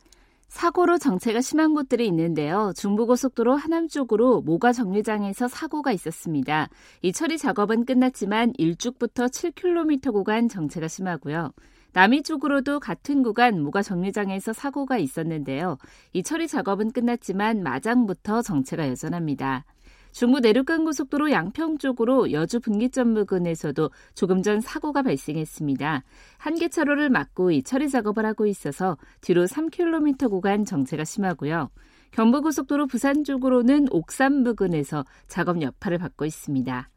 사고로 0.48 0.98
정체가 0.98 1.42
심한 1.42 1.74
곳들이 1.74 2.06
있는데요. 2.06 2.72
중부고속도로 2.74 3.54
하남 3.54 3.86
쪽으로 3.86 4.40
모가 4.40 4.72
정류장에서 4.72 5.46
사고가 5.46 5.92
있었습니다. 5.92 6.68
이 7.02 7.12
처리 7.12 7.36
작업은 7.38 7.84
끝났지만 7.84 8.54
일죽부터 8.56 9.26
7km 9.26 10.12
구간 10.12 10.48
정체가 10.48 10.88
심하고요. 10.88 11.52
남이 11.92 12.22
쪽으로도 12.22 12.80
같은 12.80 13.22
구간 13.22 13.62
모가 13.62 13.82
정류장에서 13.82 14.52
사고가 14.52 14.98
있었는데요. 14.98 15.78
이 16.12 16.22
처리 16.22 16.46
작업은 16.46 16.92
끝났지만 16.92 17.62
마장부터 17.62 18.42
정체가 18.42 18.88
여전합니다. 18.88 19.64
중부 20.12 20.40
내륙간 20.40 20.84
고속도로 20.84 21.30
양평 21.30 21.78
쪽으로 21.78 22.32
여주 22.32 22.60
분기점 22.60 23.14
부근에서도 23.14 23.90
조금 24.14 24.42
전 24.42 24.60
사고가 24.60 25.02
발생했습니다. 25.02 26.02
한 26.38 26.54
개 26.54 26.68
차로를 26.68 27.10
막고 27.10 27.50
이 27.52 27.62
처리 27.62 27.88
작업을 27.88 28.24
하고 28.26 28.46
있어서 28.46 28.96
뒤로 29.20 29.44
3km 29.44 30.30
구간 30.30 30.64
정체가 30.64 31.04
심하고요. 31.04 31.70
경부고속도로 32.12 32.86
부산 32.86 33.22
쪽으로는 33.22 33.86
옥산 33.90 34.44
부근에서 34.44 35.04
작업 35.28 35.60
여파를 35.60 35.98
받고 35.98 36.24
있습니다. 36.24 36.88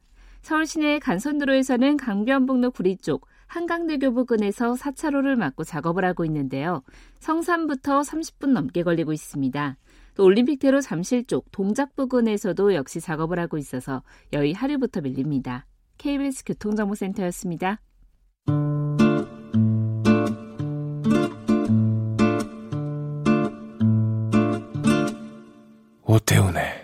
서울 0.41 0.65
시내 0.65 0.97
간선도로에서는 0.99 1.97
강변북로 1.97 2.71
구리 2.71 2.97
쪽 2.97 3.27
한강대교 3.51 4.13
부근에서 4.13 4.75
4차로를 4.75 5.35
막고 5.35 5.65
작업을 5.65 6.05
하고 6.05 6.23
있는데요. 6.23 6.83
성산부터 7.19 7.99
30분 7.99 8.51
넘게 8.51 8.83
걸리고 8.83 9.11
있습니다. 9.11 9.77
또 10.15 10.23
올림픽대로 10.23 10.79
잠실 10.79 11.25
쪽 11.25 11.51
동작 11.51 11.93
부근에서도 11.97 12.73
역시 12.75 13.01
작업을 13.01 13.39
하고 13.39 13.57
있어서 13.57 14.03
여의 14.31 14.53
하류부터 14.53 15.01
밀립니다. 15.01 15.65
KBS 15.97 16.45
교통정보센터였습니다. 16.45 17.81
오태훈의 26.05 26.80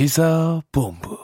시사본부 0.00 1.18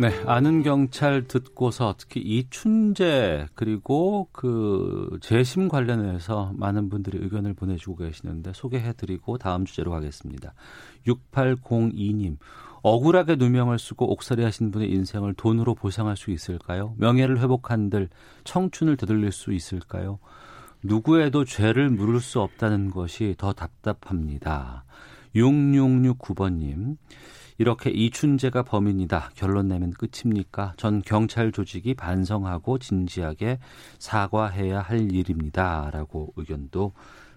네, 0.00 0.08
아는 0.24 0.62
경찰 0.62 1.28
듣고서 1.28 1.96
특히 1.98 2.22
이춘재 2.22 3.48
그리고 3.54 4.30
그 4.32 5.18
재심 5.20 5.68
관련해서 5.68 6.54
많은 6.56 6.88
분들이 6.88 7.18
의견을 7.18 7.52
보내주고 7.52 7.96
계시는데 7.96 8.52
소개해드리고 8.54 9.36
다음 9.36 9.66
주제로 9.66 9.90
가겠습니다. 9.90 10.54
6802님, 11.06 12.38
억울하게 12.82 13.36
누명을 13.36 13.78
쓰고 13.78 14.10
옥살이 14.12 14.42
하신 14.42 14.70
분의 14.70 14.90
인생을 14.92 15.34
돈으로 15.34 15.74
보상할 15.74 16.16
수 16.16 16.30
있을까요? 16.30 16.94
명예를 16.96 17.38
회복한들 17.40 18.08
청춘을 18.44 18.96
되돌릴 18.96 19.30
수 19.30 19.52
있을까요? 19.52 20.20
누구에도 20.82 21.44
죄를 21.44 21.90
물을 21.90 22.20
수 22.20 22.40
없다는 22.40 22.90
것이 22.90 23.34
더 23.36 23.52
답답합니다. 23.52 24.84
6669번님, 25.34 26.96
이렇게 27.58 27.90
이춘재가 27.90 28.62
범인이다. 28.64 29.30
결론 29.34 29.68
내면 29.68 29.92
끝입니까? 29.92 30.74
전 30.76 31.02
경찰 31.02 31.52
조직이 31.52 31.94
반성하고 31.94 32.78
진지하게 32.78 33.58
사과해야 33.98 34.80
할 34.80 35.12
일입니다. 35.12 35.90
라고 35.92 36.32
의견도 36.36 36.92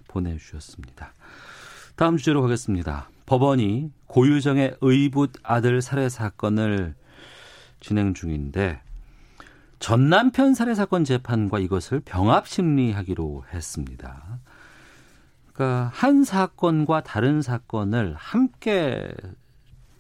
보내주셨습니다. 0.08 1.14
다음 1.96 2.18
주제로 2.18 2.42
가겠습니다. 2.42 3.10
법원이 3.26 3.92
고유정의 4.08 4.78
의붓 4.82 5.34
아들 5.44 5.82
살해 5.82 6.10
사건을 6.10 6.96
진행 7.80 8.14
중인데 8.14 8.82
전 9.80 10.10
남편 10.10 10.56
살해 10.56 10.74
사건 10.74 11.04
재판과 11.04 11.60
이것을 11.60 12.00
병합 12.00 12.48
심리하기로 12.48 13.46
했습니다. 13.54 14.40
그러니까 15.58 15.90
한 15.92 16.24
사건과 16.24 17.02
다른 17.02 17.42
사건을 17.42 18.14
함께 18.16 19.08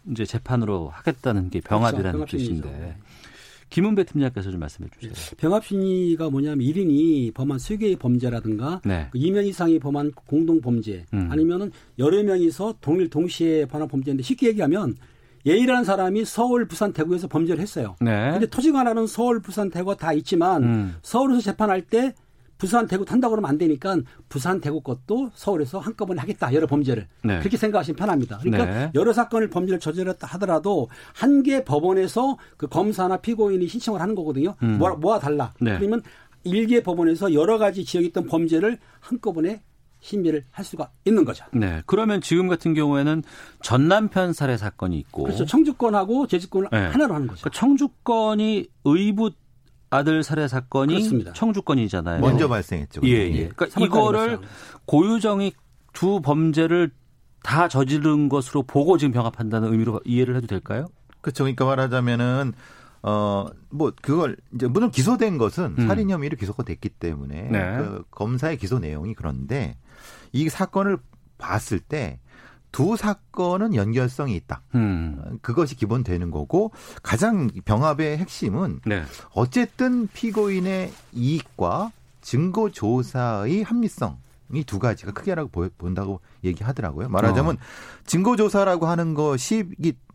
이제 0.09 0.23
재판으로 0.23 0.89
하겠다는 0.89 1.49
게 1.49 1.59
병합이라는 1.61 2.11
그렇죠. 2.11 2.37
뜻인데 2.37 2.95
김은배 3.69 4.05
팀장께서 4.05 4.51
좀 4.51 4.61
말씀해 4.61 4.87
주세요. 4.97 5.35
병합 5.37 5.65
심리가 5.65 6.29
뭐냐면 6.29 6.59
1인이 6.59 7.33
범한 7.33 7.59
수개의 7.59 7.97
범죄라든가 7.97 8.81
네. 8.85 9.09
2명 9.13 9.45
이상이 9.45 9.79
범한 9.79 10.13
공동 10.13 10.61
범죄 10.61 11.05
음. 11.13 11.27
아니면은 11.29 11.71
여러 11.99 12.21
명이서 12.23 12.75
동일 12.79 13.09
동시에 13.09 13.65
범한 13.65 13.89
범죄인데 13.89 14.23
쉽게 14.23 14.49
얘기하면 14.49 14.95
A라는 15.45 15.83
사람이 15.85 16.25
서울, 16.25 16.67
부산, 16.67 16.93
대구에서 16.93 17.27
범죄를 17.27 17.61
했어요. 17.61 17.95
네. 18.01 18.31
근데 18.31 18.47
하나는 18.73 19.07
서울, 19.07 19.39
부산, 19.39 19.69
대구가 19.69 19.95
다 19.95 20.13
있지만 20.13 20.63
음. 20.63 20.95
서울에서 21.01 21.41
재판할 21.41 21.81
때 21.81 22.13
부산, 22.57 22.87
대구 22.87 23.05
탄다고 23.05 23.31
그러면 23.31 23.49
안 23.49 23.57
되니까 23.57 23.97
부산, 24.29 24.59
대구 24.59 24.81
것도 24.81 25.31
서울에서 25.35 25.79
한꺼번에 25.79 26.19
하겠다. 26.21 26.53
여러 26.53 26.65
범죄를. 26.67 27.07
네. 27.23 27.39
그렇게 27.39 27.55
생각하시면 27.57 27.95
편합니다. 27.95 28.39
그러니까 28.39 28.65
네. 28.65 28.91
여러 28.95 29.13
사건을 29.13 29.49
범죄를 29.49 29.79
저질렀다 29.79 30.27
하더라도 30.27 30.89
한 31.13 31.43
개 31.43 31.63
법원에서 31.63 32.37
그 32.57 32.67
검사나 32.67 33.17
피고인이 33.17 33.67
신청을 33.67 34.01
하는 34.01 34.15
거거든요. 34.15 34.55
음. 34.63 34.79
뭐와, 34.79 34.95
뭐와 34.95 35.19
달라. 35.19 35.53
네. 35.61 35.77
그러면 35.77 36.01
일개 36.43 36.81
법원에서 36.81 37.33
여러 37.33 37.57
가지 37.59 37.85
지역에 37.85 38.07
있던 38.07 38.25
범죄를 38.25 38.79
한꺼번에 38.99 39.61
심의를 39.99 40.43
할 40.51 40.65
수가 40.65 40.89
있는 41.05 41.25
거죠. 41.25 41.45
네. 41.53 41.81
그러면 41.85 42.21
지금 42.21 42.47
같은 42.47 42.73
경우에는 42.73 43.23
전 43.61 43.87
남편 43.87 44.33
살해 44.33 44.57
사건이 44.57 44.97
있고 44.99 45.23
그렇죠. 45.23 45.45
청주권하고 45.45 46.27
재주권을 46.27 46.69
네. 46.71 46.77
하나로 46.87 47.13
하는 47.15 47.27
거죠. 47.27 47.41
그러니까 47.41 47.59
청주권이 47.59 48.67
의붓 48.85 49.35
아들 49.89 50.23
살해 50.23 50.47
사건이 50.47 50.93
그렇습니다. 50.93 51.33
청주권이잖아요. 51.33 52.21
먼저 52.21 52.47
발생했죠. 52.47 53.01
예, 53.05 53.29
예. 53.31 53.49
그러니까 53.49 53.83
이거를 53.83 54.39
고유정이 54.85 55.53
두 55.93 56.21
범죄를 56.21 56.91
다 57.43 57.67
저지른 57.67 58.29
것으로 58.29 58.63
보고 58.63 58.97
지금 58.97 59.13
병합한다는 59.13 59.71
의미로 59.71 60.01
이해를 60.05 60.35
해도 60.35 60.47
될까요? 60.47 60.87
그렇죠. 61.21 61.43
그러니까 61.43 61.65
말하자면은 61.65 62.53
어 63.03 63.47
뭐 63.69 63.91
그걸 64.01 64.37
이제 64.53 64.67
물론 64.67 64.91
기소된 64.91 65.37
것은 65.37 65.75
음. 65.77 65.87
살인 65.87 66.09
혐의로 66.09 66.37
기소가 66.37 66.63
됐기 66.63 66.89
때문에 66.89 67.43
네. 67.43 67.77
그 67.77 68.03
검사의 68.11 68.57
기소 68.57 68.79
내용이 68.79 69.13
그런데 69.13 69.77
이 70.31 70.49
사건을 70.49 70.97
봤을 71.37 71.79
때 71.79 72.19
두 72.71 72.95
사건은 72.95 73.75
연결성이 73.75 74.35
있다. 74.35 74.61
음. 74.75 75.39
그것이 75.41 75.75
기본 75.75 76.03
되는 76.03 76.31
거고 76.31 76.71
가장 77.01 77.49
병합의 77.65 78.17
핵심은 78.17 78.81
네. 78.85 79.03
어쨌든 79.33 80.07
피고인의 80.07 80.91
이익과 81.13 81.91
증거 82.21 82.69
조사의 82.69 83.63
합리성 83.63 84.17
이 84.17 84.26
두 84.65 84.79
가지가 84.79 85.11
크게라고 85.11 85.49
본다고 85.77 86.21
얘기하더라고요. 86.43 87.09
말하자면 87.09 87.55
어. 87.55 87.59
증거조사라고 88.05 88.87
하는 88.87 89.13
것이 89.13 89.65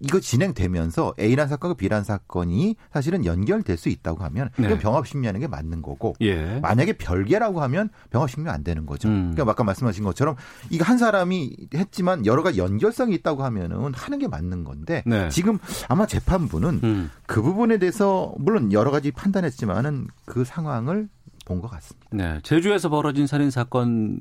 이거 0.01 0.21
진행되면서 0.21 1.15
A란 1.19 1.49
사건과 1.49 1.77
B란 1.77 2.05
사건이 2.05 2.77
사실은 2.93 3.25
연결될 3.25 3.77
수 3.77 3.89
있다고 3.89 4.25
하면 4.25 4.51
네. 4.57 4.79
병합심리하는 4.79 5.41
게 5.41 5.47
맞는 5.47 5.83
거고 5.83 6.15
예. 6.21 6.59
만약에 6.61 6.95
별개라고 6.95 7.63
하면 7.63 7.91
병합심리 8.11 8.49
안 8.49 8.65
되는 8.65 8.87
거죠. 8.87 9.09
음. 9.09 9.33
그러니까 9.33 9.53
아까 9.53 9.65
말씀하신 9.65 10.05
것처럼 10.05 10.37
이거 10.71 10.85
한 10.85 10.99
사람이 10.99 11.57
했지만 11.75 12.27
여러 12.27 12.43
가지 12.43 12.59
연결성이 12.59 13.15
있다고 13.17 13.45
하면은 13.45 13.93
하는 13.95 14.19
게 14.19 14.29
맞는 14.29 14.65
건데 14.65 15.03
네. 15.07 15.29
지금 15.29 15.59
아마 15.89 16.07
재판부는 16.07 16.81
음. 16.83 17.11
그 17.27 17.43
부분에 17.43 17.79
대해서 17.79 18.35
물론 18.39 18.73
여러 18.73 18.91
가지 18.91 19.11
판단했지만은 19.11 20.09
그 20.25 20.45
상황을 20.45 21.09
본 21.53 21.61
것 21.61 21.71
같습니다. 21.71 22.09
네, 22.13 22.41
제주에서 22.43 22.89
벌어진 22.89 23.27
살인 23.27 23.51
사건 23.51 24.19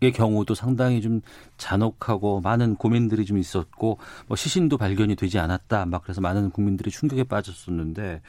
의 0.00 0.12
경우도 0.12 0.54
상당히 0.54 1.00
좀 1.00 1.22
잔혹하고 1.56 2.40
많은 2.40 2.74
고민들이 2.74 3.24
좀 3.24 3.38
있었고 3.38 3.98
뭐 4.26 4.36
시신도 4.36 4.76
발견이 4.76 5.14
되지 5.14 5.38
않았다 5.38 5.86
막 5.86 6.02
그래서 6.02 6.20
많은 6.20 6.50
국민들이 6.50 6.90
충격에 6.90 7.22
빠졌었는데 7.24 8.20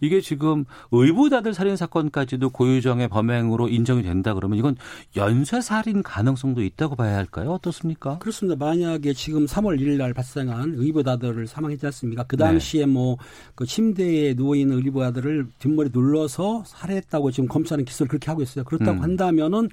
이게 0.00 0.20
지금 0.20 0.64
의붓아들 0.92 1.54
살인 1.54 1.76
사건까지도 1.76 2.50
고유정의 2.50 3.08
범행으로 3.08 3.68
인정이 3.68 4.02
된다 4.02 4.34
그러면 4.34 4.58
이건 4.58 4.76
연쇄 5.16 5.60
살인 5.60 6.02
가능성도 6.02 6.62
있다고 6.62 6.96
봐야 6.96 7.16
할까요? 7.16 7.52
어떻습니까? 7.52 8.18
그렇습니다. 8.18 8.64
만약에 8.64 9.12
지금 9.12 9.46
3월 9.46 9.80
1일 9.80 9.96
날 9.96 10.12
발생한 10.12 10.74
의붓아들을 10.76 11.46
사망했지 11.46 11.86
않습니까? 11.86 12.24
그 12.24 12.36
당시에 12.36 12.86
네. 12.86 12.92
뭐그 12.92 13.66
침대에 13.66 14.34
누워 14.34 14.56
있는 14.56 14.76
의붓아들을 14.78 15.46
뒷머리 15.58 15.90
눌러서 15.92 16.64
살해했다고 16.66 17.30
지금 17.30 17.48
검사는 17.48 17.82
기소를 17.84 18.08
그렇게 18.08 18.26
하고 18.30 18.42
있어요. 18.42 18.64
그렇다고 18.64 18.98
음. 18.98 19.02
한다면은 19.02 19.68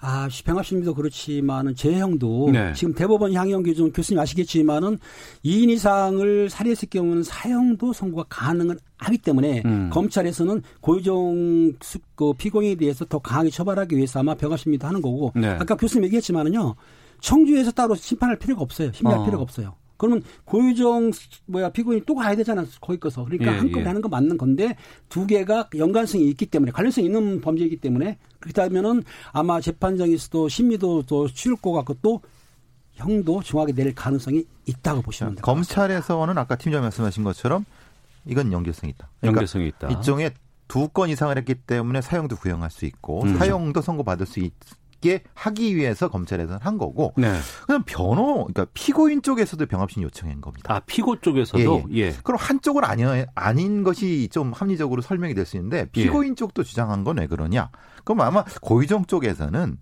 아, 0.00 0.28
병합심리도 0.44 0.94
그렇지만은 0.94 1.74
재형도 1.74 2.50
네. 2.52 2.72
지금 2.72 2.94
대법원 2.94 3.32
향형 3.32 3.64
기준 3.64 3.92
교수님 3.92 4.20
아시겠지만은 4.20 4.98
2인 5.44 5.70
이상을 5.70 6.48
살해했을 6.50 6.88
경우는 6.88 7.24
사형도 7.24 7.92
선고가 7.92 8.24
가능은 8.28 8.78
하기 8.98 9.18
때문에 9.18 9.62
음. 9.64 9.90
검찰에서는 9.92 10.62
고유정 10.80 11.72
그 12.14 12.32
피고인에 12.34 12.76
대해서 12.76 13.04
더 13.04 13.18
강하게 13.18 13.50
처벌하기 13.50 13.96
위해서 13.96 14.20
아마 14.20 14.34
병합심리도 14.34 14.86
하는 14.86 15.02
거고 15.02 15.32
네. 15.34 15.48
아까 15.48 15.74
교수님 15.76 16.04
얘기했지만은요 16.04 16.74
청주에서 17.20 17.72
따로 17.72 17.94
심판할 17.94 18.38
필요가 18.38 18.62
없어요 18.62 18.92
심리할 18.92 19.20
어. 19.20 19.24
필요가 19.24 19.42
없어요 19.42 19.74
그러면 19.98 20.22
고유정 20.44 21.10
뭐야 21.46 21.70
피고인 21.70 22.02
또 22.06 22.14
가야 22.14 22.34
되잖아 22.36 22.64
거기 22.80 22.98
거서 22.98 23.24
그러니까 23.24 23.52
예, 23.52 23.58
한꺼번에 23.58 23.82
예. 23.82 23.86
하는 23.88 24.00
건 24.00 24.10
맞는 24.10 24.38
건데 24.38 24.76
두 25.08 25.26
개가 25.26 25.68
연관성이 25.76 26.24
있기 26.30 26.46
때문에 26.46 26.72
관련성이 26.72 27.06
있는 27.08 27.40
범죄이기 27.40 27.76
때문에 27.76 28.16
그렇다면은 28.40 29.02
아마 29.32 29.60
재판장에서도 29.60 30.48
심리도 30.48 31.02
또 31.02 31.28
치울 31.28 31.56
것 31.56 31.72
같고 31.72 31.96
또 32.00 32.22
형도 32.94 33.42
중하게 33.42 33.72
낼 33.72 33.94
가능성이 33.94 34.44
있다고 34.66 35.02
보시면 35.02 35.32
됩니다. 35.32 35.44
검찰에서는 35.44 36.38
아까 36.38 36.56
팀장 36.56 36.82
말씀하신 36.82 37.24
것처럼 37.24 37.64
이건 38.24 38.52
연결성이 38.52 38.90
있다. 38.92 39.10
그러니까 39.20 39.38
연결성이 39.38 39.68
있다. 39.68 39.88
일종의 39.88 40.32
두 40.68 40.88
건 40.88 41.08
이상을 41.08 41.36
했기 41.36 41.54
때문에 41.54 42.00
사형도 42.02 42.36
구형할 42.36 42.70
수 42.70 42.84
있고 42.86 43.22
음. 43.22 43.36
사형도 43.38 43.80
선고받을 43.82 44.26
수 44.26 44.40
있 44.40 44.52
게 45.00 45.22
하기 45.34 45.76
위해서 45.76 46.08
검찰에서는 46.08 46.60
한 46.60 46.76
거고 46.78 47.12
네. 47.16 47.32
그럼 47.66 47.82
변호 47.86 48.46
그러니까 48.46 48.66
피고인 48.74 49.22
쪽에서도 49.22 49.64
병합심 49.66 50.02
요청한 50.02 50.40
겁니다. 50.40 50.74
아 50.74 50.80
피고 50.80 51.20
쪽에서도 51.20 51.84
예. 51.92 52.12
그럼 52.24 52.38
한쪽은 52.40 52.84
아니, 52.84 53.04
아닌 53.34 53.82
것이 53.84 54.28
좀 54.32 54.52
합리적으로 54.52 55.02
설명이 55.02 55.34
될 55.34 55.44
수 55.46 55.56
있는데 55.56 55.86
피고인 55.92 56.36
쪽도 56.36 56.62
주장한 56.64 57.04
건 57.04 57.18
왜 57.18 57.26
그러냐? 57.26 57.70
그럼 58.04 58.20
아마 58.20 58.44
고의정 58.60 59.06
쪽에서는 59.06 59.76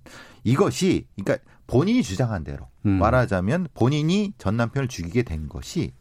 이것이 0.45 1.07
그러니까 1.17 1.43
본인이 1.67 2.03
주장한 2.03 2.45
대로 2.45 2.69
음. 2.87 2.93
말하자면 2.99 3.69
본인이 3.75 4.33
전 4.39 4.57
남편을 4.57 4.89
죽이게 4.89 5.23
된 5.25 5.49
것이 5.49 5.93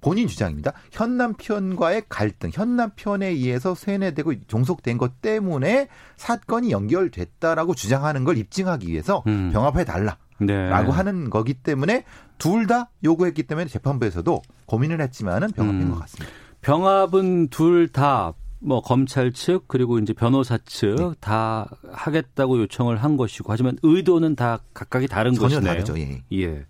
본인 0.00 0.28
주장입니다. 0.28 0.72
현 0.92 1.16
남편과의 1.16 2.04
갈등, 2.08 2.50
현 2.52 2.76
남편에 2.76 3.28
의해서 3.28 3.74
세뇌되고 3.74 4.46
종속된 4.46 4.98
것 4.98 5.20
때문에 5.20 5.88
사건이 6.16 6.70
연결됐다라고 6.70 7.74
주장하는 7.74 8.24
걸 8.24 8.38
입증하기 8.38 8.88
위해서 8.88 9.22
음. 9.26 9.50
병합해 9.52 9.84
달라. 9.84 10.16
네. 10.38 10.68
라고 10.70 10.90
하는 10.90 11.28
거기 11.28 11.52
때문에 11.54 12.04
둘 12.38 12.66
다 12.66 12.90
요구했기 13.04 13.42
때문에 13.42 13.66
재판부에서도 13.68 14.40
고민을 14.66 15.00
했지만은 15.02 15.50
병합인 15.52 15.82
음. 15.82 15.90
것 15.90 16.00
같습니다. 16.00 16.32
병합은 16.62 17.48
둘 17.48 17.88
다 17.88 18.32
뭐 18.62 18.82
검찰 18.82 19.32
측 19.32 19.64
그리고 19.68 19.98
이제 19.98 20.12
변호사 20.12 20.58
측 20.58 20.94
네. 20.96 21.10
다 21.20 21.66
하겠다고 21.92 22.58
요청을 22.60 22.98
한 22.98 23.16
것이고 23.16 23.50
하지만 23.50 23.78
의도는 23.82 24.36
다 24.36 24.58
각각이 24.74 25.08
다른 25.08 25.34
것이네요. 25.34 25.64
다르죠. 25.64 25.98
예. 25.98 26.22
예. 26.32 26.66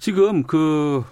지금 0.00 0.42
그 0.42 1.04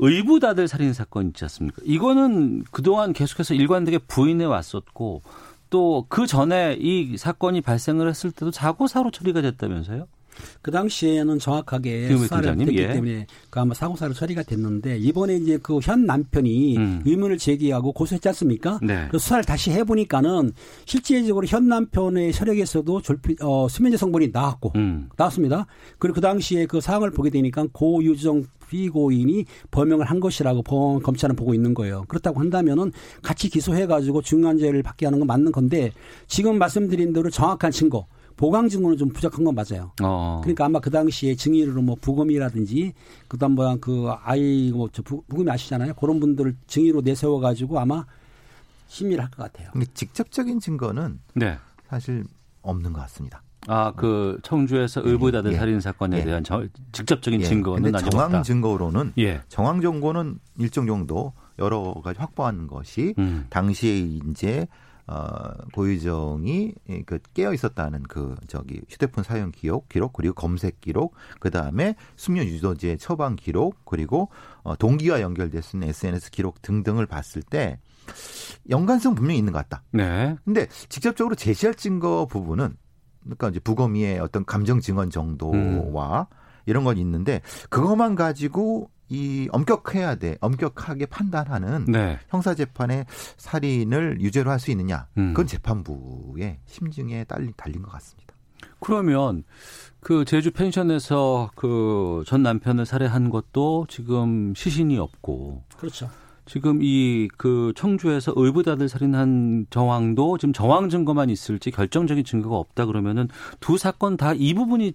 의부다들 0.00 0.66
살인 0.68 0.92
사건 0.92 1.28
있지 1.28 1.44
않습니까? 1.44 1.82
이거는 1.84 2.64
그동안 2.70 3.12
계속해서 3.12 3.54
일관되게 3.54 3.98
부인해 3.98 4.44
왔었고 4.44 5.22
또 5.70 6.06
그 6.08 6.26
전에 6.26 6.76
이 6.80 7.16
사건이 7.16 7.60
발생을 7.60 8.08
했을 8.08 8.32
때도 8.32 8.50
사고사로 8.50 9.10
처리가 9.12 9.40
됐다면서요? 9.42 10.06
그 10.62 10.70
당시에는 10.70 11.38
정확하게 11.38 12.16
수사를 12.16 12.56
됐기 12.56 12.78
예. 12.78 12.92
때문에 12.92 13.26
그 13.50 13.60
아마 13.60 13.74
사고사로 13.74 14.14
처리가 14.14 14.42
됐는데 14.44 14.96
이번에 14.98 15.36
이제 15.36 15.58
그 15.58 15.78
현 15.82 16.06
남편이 16.06 16.76
음. 16.78 17.02
의문을 17.04 17.36
제기하고 17.36 17.92
고소했지 17.92 18.26
않습니까? 18.28 18.78
네. 18.82 19.06
그 19.10 19.18
수사를 19.18 19.44
다시 19.44 19.70
해보니까는 19.70 20.52
실질적으로 20.86 21.46
현 21.46 21.68
남편의 21.68 22.32
혈액에서도 22.34 23.02
졸피, 23.02 23.36
어, 23.42 23.68
수면제 23.68 23.96
성분이 23.98 24.30
나왔고 24.32 24.72
음. 24.76 25.08
나왔습니다. 25.16 25.66
그리고 25.98 26.14
그 26.14 26.20
당시에 26.20 26.64
그 26.66 26.80
사항을 26.80 27.10
보게 27.10 27.28
되니까 27.30 27.66
고유정 27.72 28.44
피고인이 28.74 29.44
범행을 29.72 30.06
한 30.06 30.20
것이라고 30.20 30.62
법- 30.62 31.02
검찰은 31.02 31.34
보고 31.34 31.52
있는 31.54 31.74
거예요. 31.74 32.04
그렇다고 32.06 32.38
한다면은 32.38 32.92
같이 33.20 33.50
기소해가지고 33.50 34.22
중요한 34.22 34.58
죄를 34.58 34.82
받게 34.84 35.06
하는 35.06 35.18
건 35.18 35.26
맞는 35.26 35.50
건데 35.50 35.92
지금 36.28 36.56
말씀드린 36.58 37.12
대로 37.12 37.28
정확한 37.30 37.72
증거, 37.72 38.06
보강 38.36 38.68
증거는 38.68 38.96
좀 38.96 39.08
부족한 39.08 39.44
건 39.44 39.54
맞아요. 39.56 39.90
어. 40.02 40.40
그러니까 40.42 40.64
아마 40.66 40.78
그 40.78 40.88
당시에 40.90 41.34
증인으로 41.34 41.82
뭐 41.82 41.96
부검이라든지 42.00 42.92
그다음 43.28 43.52
뭐그 43.56 44.08
아이 44.22 44.70
뭐저 44.72 45.02
부검이 45.02 45.50
아시잖아요. 45.50 45.94
그런 45.94 46.20
분들을 46.20 46.56
증인으로 46.68 47.00
내세워 47.02 47.40
가지고 47.40 47.80
아마 47.80 48.06
심의를 48.88 49.22
할 49.24 49.30
것 49.30 49.42
같아요. 49.52 49.70
근데 49.72 49.86
직접적인 49.94 50.60
증거는 50.60 51.20
네. 51.34 51.56
사실 51.88 52.24
없는 52.62 52.92
것 52.92 53.00
같습니다. 53.00 53.42
아, 53.66 53.92
그 53.94 54.38
청주에서 54.42 55.02
의부다들 55.04 55.52
예. 55.52 55.56
살인 55.56 55.80
사건에 55.80 56.18
예. 56.20 56.24
대한 56.24 56.42
저- 56.44 56.66
직접적인 56.92 57.40
예. 57.42 57.44
증거는 57.44 57.94
아직 57.94 58.10
정황 58.10 58.26
없다. 58.28 58.42
증거로는 58.42 59.12
예. 59.18 59.42
정황 59.48 59.80
정보는 59.80 60.38
일정 60.58 60.86
정도 60.86 61.32
여러 61.58 61.92
가지 62.02 62.18
확보한 62.18 62.66
것이 62.66 63.14
음. 63.18 63.46
당시에 63.50 63.98
이제 63.98 64.66
어 65.06 65.52
고유정이 65.74 66.72
그 67.04 67.18
깨어 67.34 67.52
있었다는 67.52 68.04
그 68.04 68.36
저기 68.46 68.80
휴대폰 68.88 69.24
사용 69.24 69.50
기록 69.50 69.88
기록 69.88 70.12
그리고 70.12 70.34
검색 70.34 70.80
기록 70.80 71.14
그 71.40 71.50
다음에 71.50 71.96
숙면 72.16 72.46
유도제 72.46 72.96
처방 72.96 73.34
기록 73.36 73.84
그리고 73.84 74.28
어 74.62 74.76
동기와 74.76 75.20
연결될 75.20 75.62
수 75.62 75.76
있는 75.76 75.88
SNS 75.88 76.30
기록 76.30 76.62
등등을 76.62 77.06
봤을 77.06 77.42
때 77.42 77.78
연관성 78.70 79.14
분명히 79.16 79.38
있는 79.38 79.52
것 79.52 79.58
같다. 79.68 79.82
네. 79.90 80.36
근데 80.44 80.68
직접적으로 80.88 81.34
제시할 81.34 81.74
증거 81.74 82.26
부분은 82.26 82.76
그러니까 83.22 83.48
이제 83.48 83.60
부검이의 83.60 84.18
어떤 84.20 84.44
감정 84.44 84.80
증언 84.80 85.10
정도와 85.10 86.26
이런 86.66 86.84
건 86.84 86.98
있는데 86.98 87.40
그것만 87.68 88.14
가지고 88.14 88.90
이 89.08 89.48
엄격해야 89.50 90.14
돼 90.16 90.36
엄격하게 90.40 91.06
판단하는 91.06 91.84
네. 91.86 92.18
형사 92.28 92.54
재판의 92.54 93.06
살인을 93.36 94.20
유죄로 94.20 94.50
할 94.50 94.60
수 94.60 94.70
있느냐 94.70 95.08
음. 95.18 95.28
그건 95.34 95.46
재판부의 95.46 96.58
심증에 96.66 97.24
달린 97.24 97.52
달린 97.56 97.82
것 97.82 97.90
같습니다. 97.92 98.34
그러면 98.78 99.42
그 100.00 100.24
제주 100.24 100.52
펜션에서 100.52 101.50
그 101.56 102.22
전 102.26 102.42
남편을 102.42 102.86
살해한 102.86 103.30
것도 103.30 103.86
지금 103.88 104.54
시신이 104.54 104.98
없고 104.98 105.64
그렇죠. 105.76 106.08
지금 106.50 106.80
이 106.82 107.28
그 107.36 107.72
청주에서 107.76 108.32
의부다들 108.34 108.88
살인한 108.88 109.66
정황도 109.70 110.36
지금 110.38 110.52
정황 110.52 110.88
증거만 110.88 111.30
있을지 111.30 111.70
결정적인 111.70 112.24
증거가 112.24 112.56
없다 112.56 112.86
그러면은 112.86 113.28
두 113.60 113.78
사건 113.78 114.16
다 114.16 114.34
이 114.34 114.52
부분이 114.54 114.94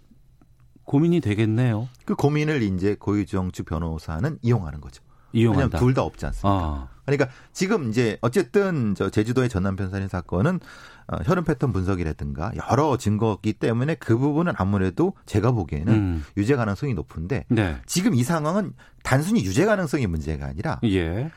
고민이 0.83 1.21
되겠네요. 1.21 1.87
그 2.03 2.13
고민을 2.15 2.61
이제 2.61 2.95
고유정 2.99 3.51
측 3.53 3.65
변호사는 3.67 4.37
이용하는 4.41 4.81
거죠. 4.81 5.01
왜냐하면 5.33 5.53
이용한다. 5.55 5.79
둘다 5.79 6.01
없지 6.03 6.25
않습니까? 6.27 6.49
아, 6.49 6.87
그러니까 7.05 7.29
지금 7.53 7.89
이제 7.89 8.17
어쨌든 8.21 8.93
저 8.95 9.09
제주도의 9.09 9.47
전 9.49 9.63
남 9.63 9.75
편 9.77 9.89
살인 9.89 10.07
사건은 10.09 10.59
어, 11.07 11.17
혈흔 11.23 11.43
패턴 11.45 11.71
분석이라든가 11.71 12.51
여러 12.69 12.97
증거기 12.97 13.53
때문에 13.53 13.95
그 13.95 14.17
부분은 14.17 14.53
아무래도 14.57 15.13
제가 15.25 15.51
보기에는 15.51 15.93
음. 15.93 16.23
유죄 16.37 16.55
가능성이 16.55 16.93
높은데 16.93 17.45
네. 17.49 17.77
지금 17.85 18.13
이 18.13 18.23
상황은 18.23 18.73
단순히 19.03 19.43
유죄 19.45 19.65
가능성이 19.65 20.07
문제가 20.07 20.47
아니라 20.47 20.79
예. 20.83 21.31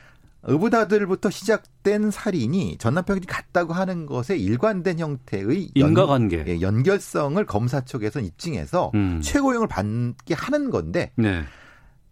의부다들부터 0.49 1.31
시작된 1.31 2.11
살인이 2.11 2.79
전 2.79 2.95
남편이 2.95 3.27
갔다고 3.27 3.73
하는 3.75 4.07
것에 4.07 4.37
일관된 4.37 4.99
형태의 4.99 5.71
연- 5.77 5.89
인과관계. 5.91 6.45
예, 6.49 6.61
연결성을 6.61 7.45
검사 7.47 7.81
쪽에서 7.85 8.21
입증해서 8.21 8.91
음. 8.95 9.21
최고형을 9.23 9.69
받게 9.69 10.35
하는 10.35 10.71
건데 10.71 11.13
네. 11.17 11.43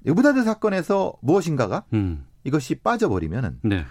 의부다들 0.04 0.44
사건에서 0.44 1.14
무엇인가가 1.22 1.84
음. 1.94 2.26
이것이 2.44 2.76
빠져버리면은 2.76 3.58
네. 3.64 3.84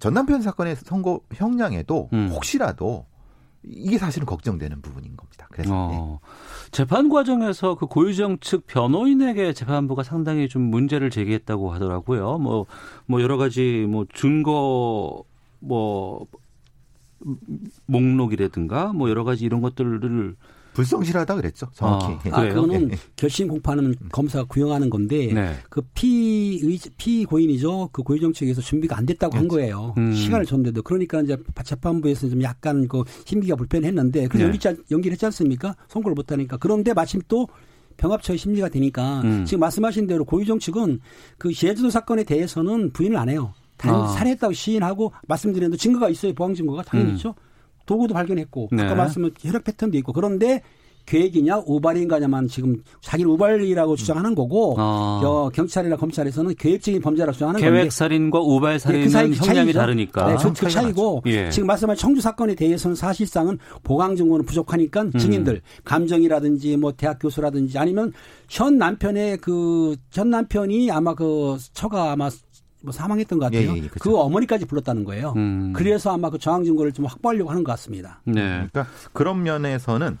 전 0.00 0.12
남편 0.14 0.42
사건의 0.42 0.76
선고 0.76 1.24
형량에도 1.32 2.10
음. 2.12 2.28
혹시라도 2.32 3.06
이게 3.66 3.98
사실은 3.98 4.26
걱정되는 4.26 4.82
부분인 4.82 5.16
겁니다. 5.16 5.48
그래서 5.50 5.70
네. 5.70 5.96
어, 5.98 6.20
재판 6.70 7.08
과정에서 7.08 7.74
그 7.76 7.86
고유정 7.86 8.38
측 8.40 8.66
변호인에게 8.66 9.52
재판부가 9.52 10.02
상당히 10.02 10.48
좀 10.48 10.62
문제를 10.62 11.10
제기했다고 11.10 11.72
하더라고요. 11.72 12.38
뭐, 12.38 12.66
뭐 13.06 13.22
여러 13.22 13.36
가지 13.36 13.86
뭐 13.88 14.06
증거 14.14 15.24
뭐 15.60 16.26
목록이라든가 17.86 18.92
뭐 18.92 19.08
여러 19.08 19.24
가지 19.24 19.44
이런 19.44 19.60
것들을 19.60 20.36
불성실하다 20.74 21.36
그랬죠. 21.36 21.66
정확히. 21.72 22.30
아, 22.30 22.40
아? 22.40 22.48
그거는 22.48 22.92
예. 22.92 22.96
결심 23.16 23.48
공판은 23.48 23.94
검사가 24.12 24.44
구형하는 24.44 24.90
건데 24.90 25.32
네. 25.32 25.54
그 25.70 25.80
피의 25.94 26.78
피 26.98 27.24
고인이죠. 27.24 27.90
그 27.92 28.02
고유정 28.02 28.32
측에서 28.32 28.60
준비가 28.60 28.98
안 28.98 29.06
됐다고 29.06 29.36
한 29.36 29.48
거예요. 29.48 29.94
음. 29.96 30.12
시간을 30.12 30.44
줬는데도 30.44 30.82
그러니까 30.82 31.22
이제 31.22 31.36
재판부에서 31.64 32.28
좀 32.28 32.42
약간 32.42 32.86
그 32.88 33.04
심기가 33.24 33.56
불편했는데 33.56 34.28
그래서 34.28 34.48
네. 34.48 34.52
연기 34.52 34.82
연기를 34.90 35.12
했지 35.12 35.24
않습니까? 35.26 35.76
선고를 35.88 36.14
못 36.14 36.30
하니까 36.30 36.56
그런데 36.56 36.92
마침 36.92 37.20
또 37.28 37.48
병합처의 37.96 38.38
심리가 38.38 38.68
되니까 38.68 39.20
음. 39.22 39.44
지금 39.44 39.60
말씀하신 39.60 40.08
대로 40.08 40.24
고유정 40.24 40.58
측은 40.58 41.00
그 41.38 41.52
제주도 41.54 41.90
사건에 41.90 42.24
대해서는 42.24 42.90
부인을 42.92 43.16
안 43.16 43.28
해요. 43.28 43.54
단 43.76 43.94
아. 43.94 44.06
살해했다고 44.08 44.52
시인하고 44.52 45.12
말씀드린 45.26 45.70
대로 45.70 45.76
증거가 45.76 46.08
있어요. 46.08 46.32
보강 46.34 46.54
증거가 46.54 46.82
당연히 46.82 47.10
음. 47.10 47.16
있죠. 47.16 47.34
도구도 47.86 48.14
발견했고 48.14 48.68
네. 48.72 48.82
아까 48.82 48.94
말씀은 48.94 49.32
혈액 49.38 49.64
패턴도 49.64 49.96
있고 49.98 50.12
그런데 50.12 50.62
계획이냐 51.06 51.62
우발인가냐만 51.66 52.48
지금 52.48 52.82
자기를 53.02 53.30
우발이라고 53.32 53.96
주장하는 53.96 54.34
거고 54.34 54.74
아. 54.78 55.20
어, 55.22 55.50
경찰이나 55.50 55.96
검찰에서는 55.96 56.54
계획적인 56.54 57.00
범죄라고 57.02 57.32
주장하는 57.32 57.60
계획 57.60 57.72
건데 57.72 57.90
살인과 57.90 58.40
우발 58.40 58.74
네, 58.74 58.78
살인은 58.78 59.04
그 59.04 59.10
사이 59.10 59.32
형량이 59.32 59.66
차이죠. 59.66 59.78
다르니까. 59.78 60.28
네, 60.28 60.36
그, 60.42 60.52
그 60.52 60.70
차이고 60.70 61.22
예. 61.26 61.50
지금 61.50 61.66
말씀하신 61.66 62.00
청주 62.00 62.20
사건에 62.20 62.54
대해서는 62.54 62.94
사실상은 62.94 63.58
보강 63.82 64.16
증거는 64.16 64.46
부족하니까 64.46 65.02
음. 65.02 65.12
증인들 65.12 65.60
감정이라든지 65.84 66.76
뭐 66.78 66.92
대학 66.92 67.18
교수라든지 67.18 67.78
아니면 67.78 68.12
현 68.48 68.78
남편의 68.78 69.38
그전 69.38 70.30
남편이 70.30 70.90
아마 70.90 71.14
그 71.14 71.58
처가 71.74 72.12
아마 72.12 72.30
뭐 72.84 72.92
사망했던 72.92 73.38
것 73.38 73.46
같아요. 73.46 73.62
예, 73.70 73.72
예, 73.72 73.76
예, 73.76 73.88
그렇죠. 73.88 73.98
그 73.98 74.16
어머니까지 74.18 74.66
불렀다는 74.66 75.04
거예요. 75.04 75.32
음. 75.36 75.72
그래서 75.74 76.12
아마 76.12 76.28
그 76.30 76.38
정황 76.38 76.64
증거를 76.64 76.92
좀 76.92 77.06
확보하려고 77.06 77.50
하는 77.50 77.64
것 77.64 77.72
같습니다. 77.72 78.20
네. 78.24 78.34
그러니까 78.70 78.86
그런 79.12 79.42
면에서는 79.42 80.18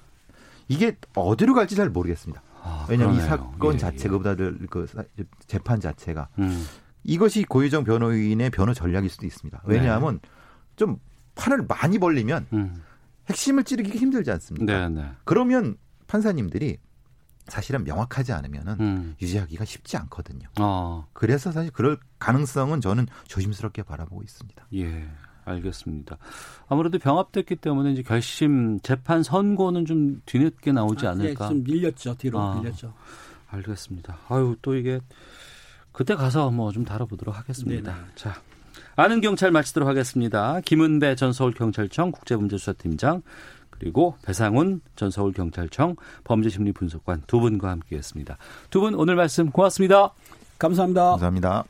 이게 0.68 0.96
어디로 1.14 1.52
갈지 1.54 1.76
잘 1.76 1.90
모르겠습니다. 1.90 2.42
아, 2.62 2.86
왜냐하면 2.88 3.16
이 3.16 3.20
그러네요. 3.20 3.52
사건 3.52 3.74
예, 3.74 3.78
자체가 3.78 4.14
예. 4.14 4.18
보다들 4.18 4.58
그 4.70 4.86
사- 4.86 5.04
재판 5.46 5.80
자체가 5.80 6.28
음. 6.38 6.64
이것이 7.04 7.44
고유정 7.44 7.84
변호인의 7.84 8.48
변호 8.50 8.72
전략일 8.72 9.10
수도 9.10 9.26
있습니다. 9.26 9.60
왜냐하면 9.66 10.20
좀 10.76 10.96
판을 11.34 11.66
많이 11.68 11.98
벌리면 11.98 12.46
음. 12.54 12.82
핵심을 13.28 13.64
찌르기 13.64 13.90
힘들지 13.98 14.30
않습니까? 14.30 14.88
네, 14.88 15.02
네. 15.02 15.08
그러면 15.24 15.76
판사님들이 16.06 16.78
사실은 17.46 17.84
명확하지 17.84 18.32
않으면은 18.32 18.76
음. 18.80 19.16
유죄하기가 19.20 19.64
쉽지 19.64 19.96
않거든요. 19.98 20.48
어, 20.60 21.06
그래서 21.12 21.52
사실 21.52 21.70
그럴 21.70 21.98
가능성은 22.18 22.80
저는 22.80 23.06
조심스럽게 23.28 23.82
바라보고 23.82 24.22
있습니다. 24.22 24.66
예. 24.74 25.08
알겠습니다. 25.46 26.16
아무래도 26.68 26.98
병합됐기 26.98 27.56
때문에 27.56 27.92
이제 27.92 28.02
결심 28.02 28.80
재판 28.80 29.22
선고는 29.22 29.84
좀 29.84 30.22
뒤늦게 30.24 30.72
나오지 30.72 31.06
아, 31.06 31.10
않을까. 31.10 31.44
예, 31.44 31.48
좀 31.50 31.64
밀렸죠. 31.64 32.14
뒤로 32.14 32.40
아. 32.40 32.54
밀렸죠. 32.54 32.94
알겠습니다. 33.50 34.18
아유 34.28 34.56
또 34.62 34.74
이게 34.74 35.00
그때 35.92 36.14
가서 36.14 36.50
뭐 36.50 36.72
좀 36.72 36.84
다뤄보도록 36.86 37.36
하겠습니다. 37.38 37.94
네네. 37.94 38.06
자 38.14 38.34
아는 38.96 39.20
경찰 39.20 39.50
마치도록 39.52 39.86
하겠습니다. 39.88 40.60
김은배 40.60 41.14
전 41.16 41.32
서울경찰청 41.34 42.10
국제문제수사팀장 42.12 43.22
그리고 43.84 44.14
배상훈 44.24 44.80
전 44.96 45.10
서울경찰청 45.10 45.96
범죄심리분석관 46.24 47.24
두 47.26 47.38
분과 47.40 47.68
함께했습니다. 47.68 48.38
두 48.70 48.80
분 48.80 48.94
오늘 48.94 49.14
말씀 49.14 49.50
고맙습니다. 49.50 50.14
감사합니다. 50.58 51.10
감사합니다. 51.10 51.64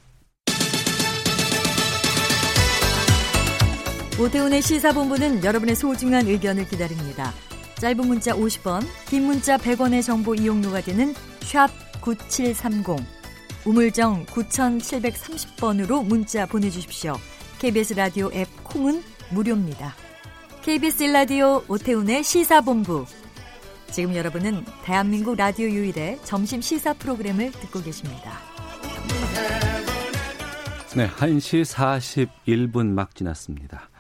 오태훈의 4.21 4.63
시사본부는 4.63 5.43
여러분의 5.43 5.75
소중한 5.75 6.29
의견을 6.29 6.69
기다립니다. 6.69 7.33
짧은 7.81 8.07
문자 8.07 8.33
50원, 8.33 8.85
긴 9.09 9.25
문자 9.25 9.57
100원의 9.57 10.05
정보 10.05 10.37
이용료가 10.37 10.83
되는 10.83 11.15
샵 11.41 11.69
9730, 12.01 13.05
우물정 13.67 14.27
9730번으로 14.27 16.07
문자 16.07 16.47
보내주십시오. 16.47 17.15
KBS 17.59 17.95
라디오 17.95 18.31
앱 18.33 18.47
콩은 18.63 19.03
무료입니다. 19.31 19.97
KBS 20.65 21.05
라디오 21.05 21.63
오태훈의 21.69 22.25
시사본부. 22.25 23.05
지금 23.93 24.17
여러분은 24.17 24.65
대한민국 24.83 25.37
라디오 25.37 25.69
유일의 25.69 26.21
점심 26.25 26.63
시사 26.63 26.95
프로그램을 26.95 27.51
듣고 27.53 27.83
계십니다. 27.83 28.39
네, 30.97 31.07
1시 31.07 32.31
41분 32.47 32.87
막 32.87 33.15
지났습니다. 33.15 33.91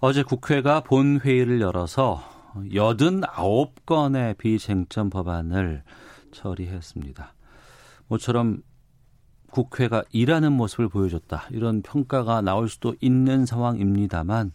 어제 0.00 0.24
국회가 0.24 0.80
본회의를 0.80 1.60
열어서 1.60 2.20
89건의 2.56 4.36
비쟁점 4.38 5.08
법안을 5.08 5.84
처리했습니다. 6.32 7.32
모처럼 8.08 8.60
국회가 9.52 10.02
일하는 10.10 10.52
모습을 10.52 10.88
보여줬다. 10.88 11.46
이런 11.50 11.82
평가가 11.82 12.40
나올 12.40 12.68
수도 12.68 12.96
있는 13.00 13.46
상황입니다만 13.46 14.50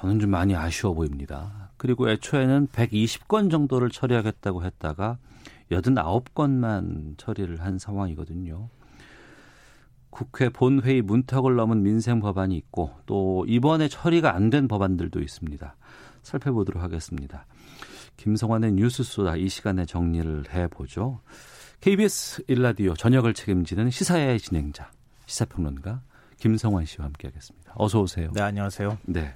저는 0.00 0.18
좀 0.18 0.30
많이 0.30 0.56
아쉬워 0.56 0.94
보입니다. 0.94 1.70
그리고 1.76 2.08
애초에는 2.08 2.68
120건 2.68 3.50
정도를 3.50 3.90
처리하겠다고 3.90 4.64
했다가 4.64 5.18
89건만 5.70 7.16
처리를 7.18 7.60
한 7.60 7.78
상황이거든요. 7.78 8.68
국회 10.08 10.48
본회의 10.48 11.02
문턱을 11.02 11.54
넘은 11.54 11.82
민생 11.82 12.20
법안이 12.20 12.56
있고 12.56 12.90
또 13.06 13.44
이번에 13.46 13.88
처리가 13.88 14.34
안 14.34 14.50
된 14.50 14.66
법안들도 14.68 15.20
있습니다. 15.20 15.76
살펴보도록 16.22 16.82
하겠습니다. 16.82 17.46
김성환의 18.16 18.72
뉴스 18.72 19.02
소다 19.02 19.36
이 19.36 19.48
시간에 19.48 19.86
정리를 19.86 20.44
해보죠. 20.52 21.20
KBS 21.80 22.44
일라디오 22.48 22.94
저녁을 22.94 23.32
책임지는 23.34 23.90
시사의 23.90 24.40
진행자 24.40 24.90
시사평론가 25.26 26.02
김성환 26.38 26.86
씨와 26.86 27.06
함께하겠습니다. 27.06 27.74
어서 27.76 28.00
오세요. 28.00 28.30
네, 28.34 28.42
안녕하세요. 28.42 28.98
네. 29.04 29.34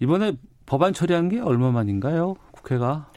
이번에 0.00 0.32
법안 0.66 0.92
처리한 0.92 1.28
게 1.28 1.40
얼마 1.40 1.70
만인가요? 1.70 2.34
국회가? 2.50 3.10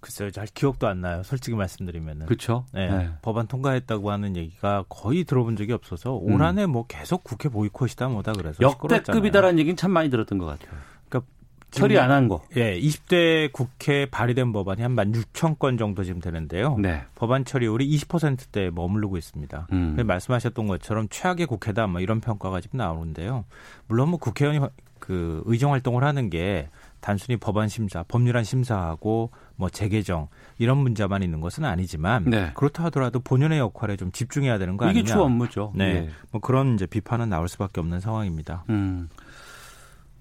글쎄요, 0.00 0.30
잘 0.30 0.46
기억도 0.46 0.86
안 0.86 1.00
나요. 1.00 1.22
솔직히 1.24 1.56
말씀드리면은. 1.56 2.26
그렇죠. 2.26 2.64
네, 2.72 2.88
네. 2.88 3.08
법안 3.20 3.48
통과했다고 3.48 4.10
하는 4.12 4.36
얘기가 4.36 4.84
거의 4.88 5.24
들어본 5.24 5.56
적이 5.56 5.72
없어서 5.72 6.16
음. 6.18 6.34
올 6.34 6.42
한해 6.42 6.66
뭐 6.66 6.86
계속 6.86 7.24
국회 7.24 7.48
보이콧이다 7.48 8.08
뭐다 8.08 8.32
그래서. 8.34 8.58
역대급이다라는 8.60 9.58
얘기는 9.58 9.76
참 9.76 9.90
많이 9.90 10.08
들었던 10.08 10.38
것 10.38 10.46
같아요. 10.46 10.78
그러니까 11.08 11.28
처리 11.72 11.98
안 11.98 12.12
한 12.12 12.28
거. 12.28 12.42
예, 12.56 12.78
20대 12.80 13.50
국회 13.52 14.06
발의된 14.06 14.52
법안이 14.52 14.82
한 14.82 14.94
16,000건 14.94 15.78
정도 15.80 16.04
지금 16.04 16.20
되는데요. 16.20 16.76
네. 16.78 17.02
법안 17.16 17.44
처리율이 17.44 17.88
20%대에 17.96 18.70
머무르고 18.70 19.16
있습니다. 19.16 19.66
음. 19.72 19.88
근데 19.88 20.04
말씀하셨던 20.04 20.68
것처럼 20.68 21.08
최악의 21.10 21.46
국회다 21.46 21.88
뭐 21.88 22.00
이런 22.00 22.20
평가가 22.20 22.60
지금 22.60 22.76
나오는데요. 22.78 23.44
물론 23.88 24.10
뭐 24.10 24.18
국회의원이 24.20 24.64
그 25.08 25.42
의정 25.46 25.72
활동을 25.72 26.04
하는 26.04 26.28
게 26.28 26.68
단순히 27.00 27.38
법안 27.38 27.66
심사, 27.68 28.02
법률안 28.02 28.44
심사하고 28.44 29.30
뭐 29.56 29.70
재개정 29.70 30.28
이런 30.58 30.76
문제만 30.76 31.22
있는 31.22 31.40
것은 31.40 31.64
아니지만 31.64 32.24
네. 32.26 32.50
그렇다 32.52 32.84
하더라도 32.84 33.18
본연의 33.18 33.58
역할에 33.58 33.96
좀 33.96 34.12
집중해야 34.12 34.58
되는 34.58 34.76
거 34.76 34.84
이게 34.90 35.00
아니냐. 35.00 35.14
주 35.14 35.22
업무죠. 35.22 35.72
네. 35.74 35.84
예. 35.84 36.10
뭐 36.30 36.42
그런 36.42 36.74
이제 36.74 36.84
비판은 36.84 37.30
나올 37.30 37.48
수밖에 37.48 37.80
없는 37.80 38.00
상황입니다. 38.00 38.64
음. 38.68 39.08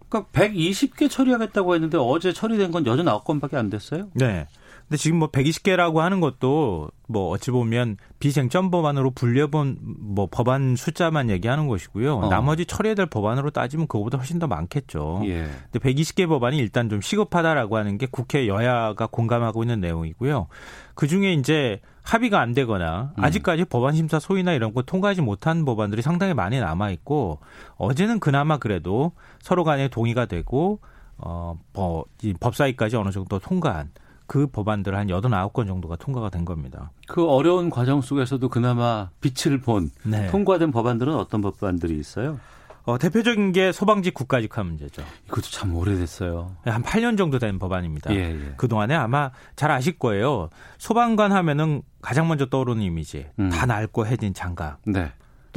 그러니까 0.08 0.32
120개 0.32 1.10
처리하겠다고 1.10 1.76
했는데 1.76 1.98
어제 2.00 2.32
처리된 2.32 2.72
건 2.72 2.86
89건밖에 2.86 3.56
안 3.56 3.70
됐어요? 3.70 4.08
네. 4.14 4.48
근데 4.88 4.98
지금 4.98 5.20
뭐 5.20 5.30
120개라고 5.30 5.98
하는 5.98 6.22
것도 6.22 6.90
뭐 7.08 7.30
어찌 7.30 7.52
보면 7.52 7.98
비쟁점 8.20 8.72
법안으로 8.72 9.12
분류해본 9.12 9.80
뭐 9.82 10.28
법안 10.32 10.78
숫자만 10.78 11.30
얘기하는 11.30 11.68
것이고요. 11.68 12.16
어. 12.16 12.30
나머지 12.30 12.66
처리해야 12.66 12.96
될 12.96 13.06
법안으로 13.06 13.50
따지면 13.52 13.88
그거보다 13.88 14.18
훨씬 14.18 14.40
더 14.40 14.48
많겠죠. 14.48 15.24
예. 15.26 15.50
근데 15.72 15.80
120개 15.80 16.28
법안이 16.30 16.58
일단 16.58 16.90
좀 16.90 17.02
시급하다라고 17.02 17.76
하는 17.76 17.98
게 17.98 18.08
국회 18.10 18.48
여야가 18.48 19.08
공감하고 19.08 19.64
있는 19.64 19.82
내용이고요. 19.82 20.48
그 20.96 21.08
중에 21.08 21.34
이제 21.34 21.82
합의가 22.04 22.40
안 22.40 22.54
되거나 22.54 23.12
음. 23.18 23.24
아직까지 23.24 23.66
법안 23.66 23.94
심사 23.94 24.20
소위나 24.20 24.54
이런 24.54 24.74
거 24.74 24.84
통과하지 24.84 25.22
못한 25.22 25.66
법안들이 25.66 26.02
상당히 26.02 26.34
많이 26.34 26.62
남아 26.62 26.92
있고 26.92 27.40
어제는 27.76 28.22
그나마 28.22 28.58
그래도 28.58 29.12
서로 29.42 29.66
간에 29.66 29.90
동의가 29.90 30.28
되고 30.28 30.80
어, 31.18 31.58
뭐, 31.74 32.06
이 32.22 32.34
법사위까지 32.34 32.96
어느 32.96 33.10
정도 33.10 33.40
통과한 33.40 33.90
그 34.28 34.48
법안들 34.48 34.96
한 34.96 35.08
89건 35.08 35.68
정도가 35.68 35.96
통과가 35.96 36.30
된 36.30 36.46
겁니다. 36.46 36.92
그 37.08 37.26
어려운 37.26 37.70
과정 37.70 38.02
속에서도 38.02 38.48
그나마 38.50 39.10
빛을 39.22 39.62
본 39.62 39.90
네. 40.04 40.28
통과된 40.28 40.72
법안들은 40.72 41.16
어떤 41.16 41.42
법안들이 41.42 41.98
있어요? 41.98 42.40
어, 42.84 42.98
대표적인 42.98 43.52
게 43.52 43.74
소방직 43.74 44.14
국가직화 44.14 44.64
문제죠. 44.64 45.04
이것도 45.28 45.48
참 45.52 45.76
오래됐어요. 45.76 46.56
한 46.64 46.84
8년 46.84 47.18
정도 47.18 47.38
된 47.38 47.60
법안입니다. 47.60 48.14
예, 48.14 48.32
예. 48.32 48.54
그동안에 48.56 48.96
아마 48.96 49.32
잘 49.58 49.72
아실 49.72 50.00
거예요. 50.00 50.50
소방관 50.78 51.34
하면은 51.34 51.82
가장 52.02 52.30
먼저 52.30 52.46
떠오르는 52.46 52.82
이미지. 52.82 53.28
음. 53.40 53.50
다 53.50 53.66
낡고 53.66 54.08
해진 54.08 54.34
장갑. 54.34 54.80
네. 54.86 55.12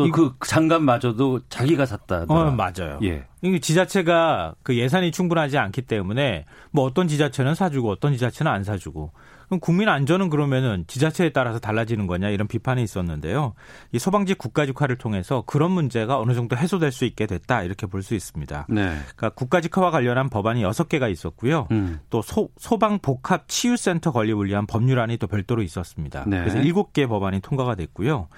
또 0.07 0.13
그 0.13 0.35
장갑마저도 0.47 1.41
자기가 1.49 1.87
샀다. 1.87 2.25
어, 2.29 2.51
맞아요. 2.51 2.99
예. 3.03 3.25
이 3.43 3.61
지자체가 3.61 4.55
그 4.63 4.77
예산이 4.77 5.13
충분하지 5.13 5.57
않기 5.59 5.83
때문에 5.83 6.45
뭐 6.73 6.85
어떤 6.85 7.09
지자체는 7.09 7.55
사주고 7.55 7.91
어떤 7.91 8.13
지자체는 8.13 8.53
안 8.53 8.65
사주고 8.65 9.13
그럼 9.47 9.59
국민 9.61 9.89
안전은 9.89 10.29
그러면은 10.31 10.85
지자체에 10.87 11.31
따라서 11.31 11.59
달라지는 11.59 12.07
거냐 12.07 12.29
이런 12.29 12.47
비판이 12.47 12.83
있었는데요. 12.85 13.55
이 13.93 13.99
소방직 13.99 14.39
국가직화를 14.39 14.97
통해서 14.97 15.43
그런 15.47 15.73
문제가 15.73 16.21
어느 16.21 16.35
정도 16.35 16.57
해소될 16.57 16.93
수 16.93 17.05
있게 17.05 17.27
됐다 17.27 17.63
이렇게 17.65 17.87
볼 17.87 18.03
수 18.03 18.15
있습니다. 18.15 18.67
네. 18.69 18.83
그러니까 19.17 19.31
국가직화와 19.31 19.91
관련한 19.91 20.29
법안이 20.31 20.63
6개가 20.63 21.11
있었고요. 21.11 21.67
음. 21.73 21.99
또 22.11 22.23
소, 22.23 22.49
소방 22.59 22.99
복합 23.01 23.49
치유센터 23.49 24.13
건립을 24.13 24.47
위한 24.47 24.67
법률안이 24.67 25.17
또 25.17 25.27
별도로 25.27 25.63
있었습니다. 25.63 26.25
네. 26.27 26.39
그래서 26.41 26.59
7개 26.59 27.09
법안이 27.09 27.41
통과가 27.41 27.75
됐고요. 27.75 28.29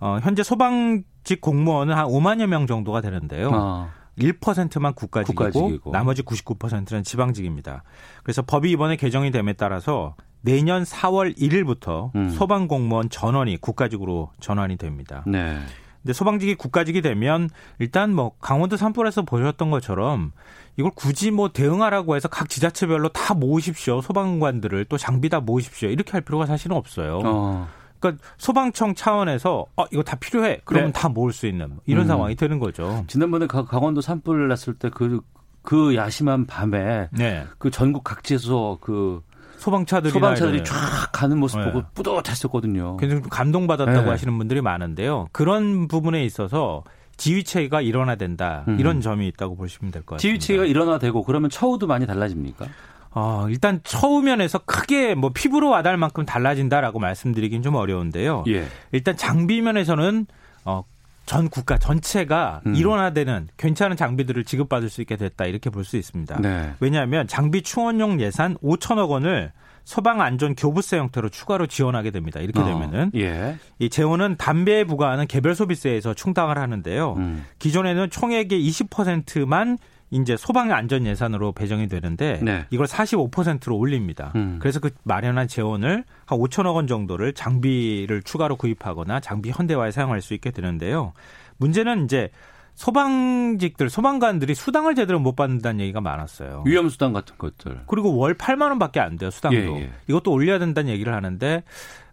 어, 0.00 0.18
현재 0.22 0.42
소방직 0.42 1.40
공무원은 1.40 1.94
한 1.94 2.06
5만여 2.06 2.46
명 2.46 2.66
정도가 2.66 3.00
되는데요. 3.00 3.50
어. 3.52 3.90
1%만 4.18 4.94
국가직이고, 4.94 5.44
국가직이고. 5.44 5.92
나머지 5.92 6.22
99%는 6.22 7.02
지방직입니다. 7.04 7.84
그래서 8.22 8.42
법이 8.42 8.70
이번에 8.70 8.96
개정이 8.96 9.30
됨에 9.30 9.54
따라서 9.54 10.14
내년 10.42 10.82
4월 10.82 11.36
1일부터 11.36 12.14
음. 12.14 12.30
소방 12.30 12.66
공무원 12.66 13.08
전원이 13.08 13.58
국가직으로 13.58 14.30
전환이 14.40 14.76
됩니다. 14.76 15.22
네. 15.26 15.58
근데 16.02 16.14
소방직이 16.14 16.54
국가직이 16.54 17.02
되면 17.02 17.50
일단 17.78 18.14
뭐 18.14 18.32
강원도 18.40 18.78
산불에서 18.78 19.22
보셨던 19.22 19.70
것처럼 19.70 20.32
이걸 20.78 20.92
굳이 20.94 21.30
뭐 21.30 21.52
대응하라고 21.52 22.16
해서 22.16 22.28
각 22.28 22.48
지자체별로 22.48 23.10
다 23.10 23.34
모으십시오. 23.34 24.00
소방관들을 24.00 24.86
또 24.86 24.96
장비 24.96 25.28
다 25.28 25.40
모으십시오. 25.40 25.90
이렇게 25.90 26.12
할 26.12 26.22
필요가 26.22 26.46
사실은 26.46 26.76
없어요. 26.76 27.20
어. 27.24 27.68
그러니까 28.00 28.22
소방청 28.38 28.94
차원에서 28.94 29.66
어 29.76 29.84
이거 29.92 30.02
다 30.02 30.16
필요해. 30.16 30.62
그러면 30.64 30.92
네. 30.92 30.98
다 31.00 31.08
모을 31.08 31.32
수 31.32 31.46
있는 31.46 31.78
이런 31.86 32.04
음. 32.04 32.08
상황이 32.08 32.34
되는 32.34 32.58
거죠. 32.58 33.04
지난번에 33.06 33.46
가- 33.46 33.64
강원도 33.64 34.00
산불 34.00 34.48
났을 34.48 34.74
때그그 34.74 35.94
야심한 35.94 36.46
밤에 36.46 37.08
네. 37.12 37.44
그 37.58 37.70
전국 37.70 38.02
각지에서 38.04 38.78
그 38.80 39.22
소방차들이 39.58 40.12
소방차들이 40.12 40.64
쫙 40.64 40.74
가는 41.12 41.36
모습 41.38 41.60
네. 41.60 41.66
보고 41.70 41.84
뿌듯했었거든요. 41.94 42.96
굉장히 42.96 43.20
좀 43.22 43.28
감동받았다고 43.30 44.02
네. 44.02 44.08
하시는 44.08 44.36
분들이 44.38 44.62
많은데요. 44.62 45.28
그런 45.32 45.86
부분에 45.86 46.24
있어서 46.24 46.82
지휘체계가 47.18 47.82
일원화된다 47.82 48.64
음. 48.68 48.80
이런 48.80 49.02
점이 49.02 49.28
있다고 49.28 49.56
보시면 49.56 49.92
될 49.92 50.02
것 50.02 50.14
같습니다. 50.16 50.22
지휘체계가 50.40 50.64
일어나되고 50.64 51.22
그러면 51.24 51.50
처우도 51.50 51.86
많이 51.86 52.06
달라집니까? 52.06 52.64
어, 53.12 53.46
일단 53.48 53.80
처우면에서 53.82 54.58
크게 54.58 55.14
뭐 55.14 55.30
피부로 55.34 55.70
와닿을 55.70 55.96
만큼 55.96 56.24
달라진다라고 56.24 56.98
말씀드리긴 57.00 57.62
좀 57.62 57.74
어려운데요. 57.74 58.44
예. 58.48 58.66
일단 58.92 59.16
장비면에서는 59.16 60.26
어, 60.64 60.84
전 61.26 61.48
국가 61.48 61.78
전체가 61.78 62.60
음. 62.66 62.74
일원화되는 62.74 63.48
괜찮은 63.56 63.96
장비들을 63.96 64.44
지급받을 64.44 64.88
수 64.88 65.00
있게 65.00 65.16
됐다 65.16 65.44
이렇게 65.46 65.70
볼 65.70 65.84
수 65.84 65.96
있습니다. 65.96 66.40
네. 66.40 66.72
왜냐하면 66.80 67.26
장비 67.26 67.62
충원용 67.62 68.20
예산 68.20 68.56
5천억 68.58 69.10
원을 69.10 69.52
소방 69.84 70.20
안전 70.20 70.54
교부세 70.54 70.98
형태로 70.98 71.30
추가로 71.30 71.66
지원하게 71.66 72.10
됩니다. 72.12 72.38
이렇게 72.38 72.60
어, 72.60 72.64
되면은 72.64 73.12
예. 73.16 73.56
이 73.80 73.88
재원은 73.90 74.36
담배에 74.36 74.84
부과하는 74.84 75.26
개별 75.26 75.54
소비세에서 75.56 76.14
충당을 76.14 76.58
하는데요. 76.58 77.14
음. 77.14 77.44
기존에는 77.58 78.10
총액의 78.10 78.68
20%만 78.68 79.78
이제 80.10 80.36
소방 80.36 80.72
안전 80.72 81.06
예산으로 81.06 81.52
배정이 81.52 81.88
되는데 81.88 82.40
네. 82.42 82.66
이걸 82.70 82.86
45%로 82.86 83.76
올립니다. 83.76 84.32
음. 84.34 84.58
그래서 84.60 84.80
그 84.80 84.90
마련한 85.04 85.46
재원을 85.46 86.04
한 86.26 86.38
5천억 86.38 86.74
원 86.74 86.86
정도를 86.86 87.32
장비를 87.32 88.22
추가로 88.22 88.56
구입하거나 88.56 89.20
장비 89.20 89.50
현대화에 89.50 89.92
사용할 89.92 90.20
수 90.20 90.34
있게 90.34 90.50
되는데요. 90.50 91.12
문제는 91.58 92.04
이제 92.04 92.30
소방직들, 92.74 93.90
소방관들이 93.90 94.54
수당을 94.54 94.94
제대로 94.94 95.20
못 95.20 95.36
받는다는 95.36 95.80
얘기가 95.80 96.00
많았어요. 96.00 96.64
위험 96.64 96.88
수당 96.88 97.12
같은 97.12 97.36
것들. 97.36 97.82
그리고 97.86 98.16
월 98.16 98.34
8만 98.34 98.62
원밖에 98.70 99.00
안 99.00 99.16
돼요, 99.16 99.30
수당도. 99.30 99.58
예, 99.58 99.82
예. 99.82 99.90
이것도 100.08 100.32
올려야 100.32 100.58
된다는 100.58 100.90
얘기를 100.90 101.12
하는데 101.14 101.62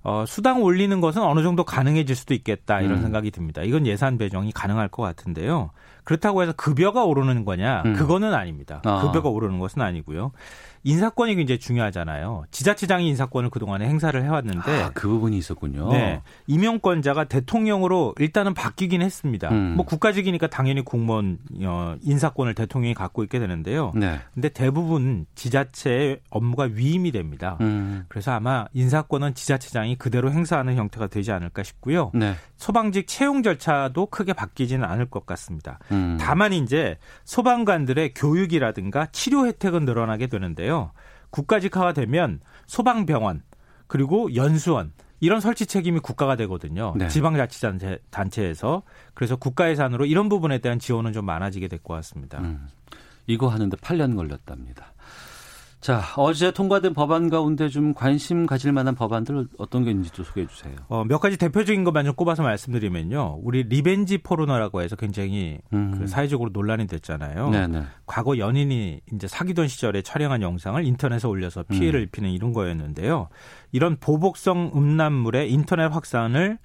어, 0.03 0.25
수당 0.27 0.61
올리는 0.61 0.99
것은 0.99 1.21
어느 1.21 1.41
정도 1.41 1.63
가능해질 1.63 2.15
수도 2.15 2.33
있겠다 2.33 2.81
이런 2.81 2.97
음. 2.97 3.01
생각이 3.01 3.31
듭니다. 3.31 3.61
이건 3.63 3.87
예산 3.87 4.17
배정이 4.17 4.51
가능할 4.51 4.89
것 4.89 5.03
같은데요. 5.03 5.71
그렇다고 6.07 6.41
해서 6.41 6.53
급여가 6.55 7.03
오르는 7.03 7.43
거냐? 7.43 7.83
음. 7.85 7.93
그거는 7.93 8.33
아닙니다. 8.33 8.81
아. 8.85 9.01
급여가 9.01 9.27
오르는 9.27 9.59
것은 9.59 9.81
아니고요. 9.81 10.31
인사권이 10.83 11.35
굉장히 11.35 11.59
중요하잖아요. 11.59 12.45
지자체장이 12.51 13.07
인사권을 13.09 13.49
그동안에 13.49 13.87
행사를 13.87 14.21
해왔는데 14.21 14.83
아, 14.83 14.91
그 14.93 15.07
부분이 15.07 15.37
있었군요. 15.37 15.91
네. 15.91 16.21
임용권자가 16.47 17.25
대통령으로 17.25 18.13
일단은 18.19 18.53
바뀌긴 18.53 19.01
했습니다. 19.01 19.49
음. 19.49 19.75
뭐 19.75 19.85
국가직이니까 19.85 20.47
당연히 20.47 20.83
공무원 20.83 21.39
어, 21.63 21.95
인사권을 22.01 22.53
대통령이 22.53 22.93
갖고 22.93 23.23
있게 23.23 23.39
되는데요. 23.39 23.91
네. 23.95 24.19
근데 24.33 24.49
대부분 24.49 25.25
지자체의 25.35 26.19
업무가 26.29 26.69
위임이 26.71 27.11
됩니다. 27.11 27.57
음. 27.61 28.05
그래서 28.07 28.31
아마 28.31 28.65
인사권은 28.73 29.33
지자체장이 29.33 29.97
그대로 29.97 30.31
행사하는 30.31 30.75
형태가 30.75 31.07
되지 31.07 31.31
않을까 31.31 31.63
싶고요. 31.63 32.11
네. 32.13 32.35
소방직 32.57 33.07
채용 33.07 33.43
절차도 33.43 34.07
크게 34.07 34.33
바뀌지는 34.33 34.83
않을 34.85 35.07
것 35.07 35.25
같습니다. 35.25 35.79
음. 35.91 36.17
다만 36.19 36.53
이제 36.53 36.97
소방관들의 37.25 38.13
교육이라든가 38.13 39.07
치료 39.11 39.45
혜택은 39.45 39.85
늘어나게 39.85 40.27
되는데 40.27 40.66
요. 40.67 40.91
국가직화가 41.29 41.93
되면 41.93 42.39
소방병원 42.67 43.43
그리고 43.87 44.33
연수원 44.35 44.93
이런 45.19 45.39
설치 45.39 45.65
책임이 45.65 45.99
국가가 45.99 46.35
되거든요. 46.35 46.93
네. 46.95 47.07
지방자치단체 47.07 47.99
단체에서 48.11 48.83
그래서 49.13 49.35
국가 49.35 49.69
예산으로 49.69 50.05
이런 50.05 50.29
부분에 50.29 50.59
대한 50.59 50.77
지원은 50.79 51.13
좀 51.13 51.25
많아지게 51.25 51.67
될 51.67 51.79
것 51.79 51.93
같습니다. 51.95 52.39
음. 52.39 52.67
이거 53.25 53.47
하는데 53.49 53.75
8년 53.77 54.15
걸렸답니다. 54.15 54.93
자, 55.79 56.01
어제 56.17 56.51
통과된 56.51 56.93
법안 56.93 57.29
가운데 57.29 57.69
좀 57.69 57.93
관심 57.93 58.45
가질 58.45 58.71
만한 58.71 58.95
법안들 58.95 59.47
어떤 59.57 59.83
게 59.83 59.91
있는지 59.91 60.11
또 60.11 60.23
소개해 60.23 60.47
주세요. 60.47 60.73
어, 60.87 61.03
몇 61.03 61.19
가지 61.19 61.37
대표적인 61.37 61.83
것만 61.83 62.05
좀 62.05 62.15
꼽아서 62.15 62.41
말씀드리면요. 62.43 63.39
우리 63.43 63.63
revenge 63.63 64.17
포르노라고 64.19 64.81
해서 64.81 64.95
굉장히 64.95 65.59
음. 65.73 65.91
그 65.97 66.07
사회적으로 66.07 66.49
논란이 66.51 66.87
됐잖아요. 66.87 67.49
네네. 67.49 67.83
과거 68.05 68.37
연인이 68.37 69.01
이제 69.13 69.27
사귀던 69.27 69.67
시절에 69.67 70.01
촬영한 70.01 70.41
영상을 70.41 70.83
인터넷에 70.83 71.27
올려서 71.27 71.63
피해를 71.63 72.01
음. 72.01 72.03
입히는 72.05 72.31
이런 72.31 72.53
거였는데요. 72.53 73.29
이런 73.71 73.97
보복성 73.97 74.71
음란물의 74.75 75.51
인터넷 75.51 75.85
확산을 75.85 76.57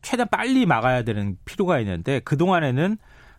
최대한 0.00 0.28
빨리 0.30 0.64
막아야 0.64 1.02
되는 1.02 1.36
필요가 1.44 1.80
있는데 1.80 2.20
그동안에는 2.20 2.96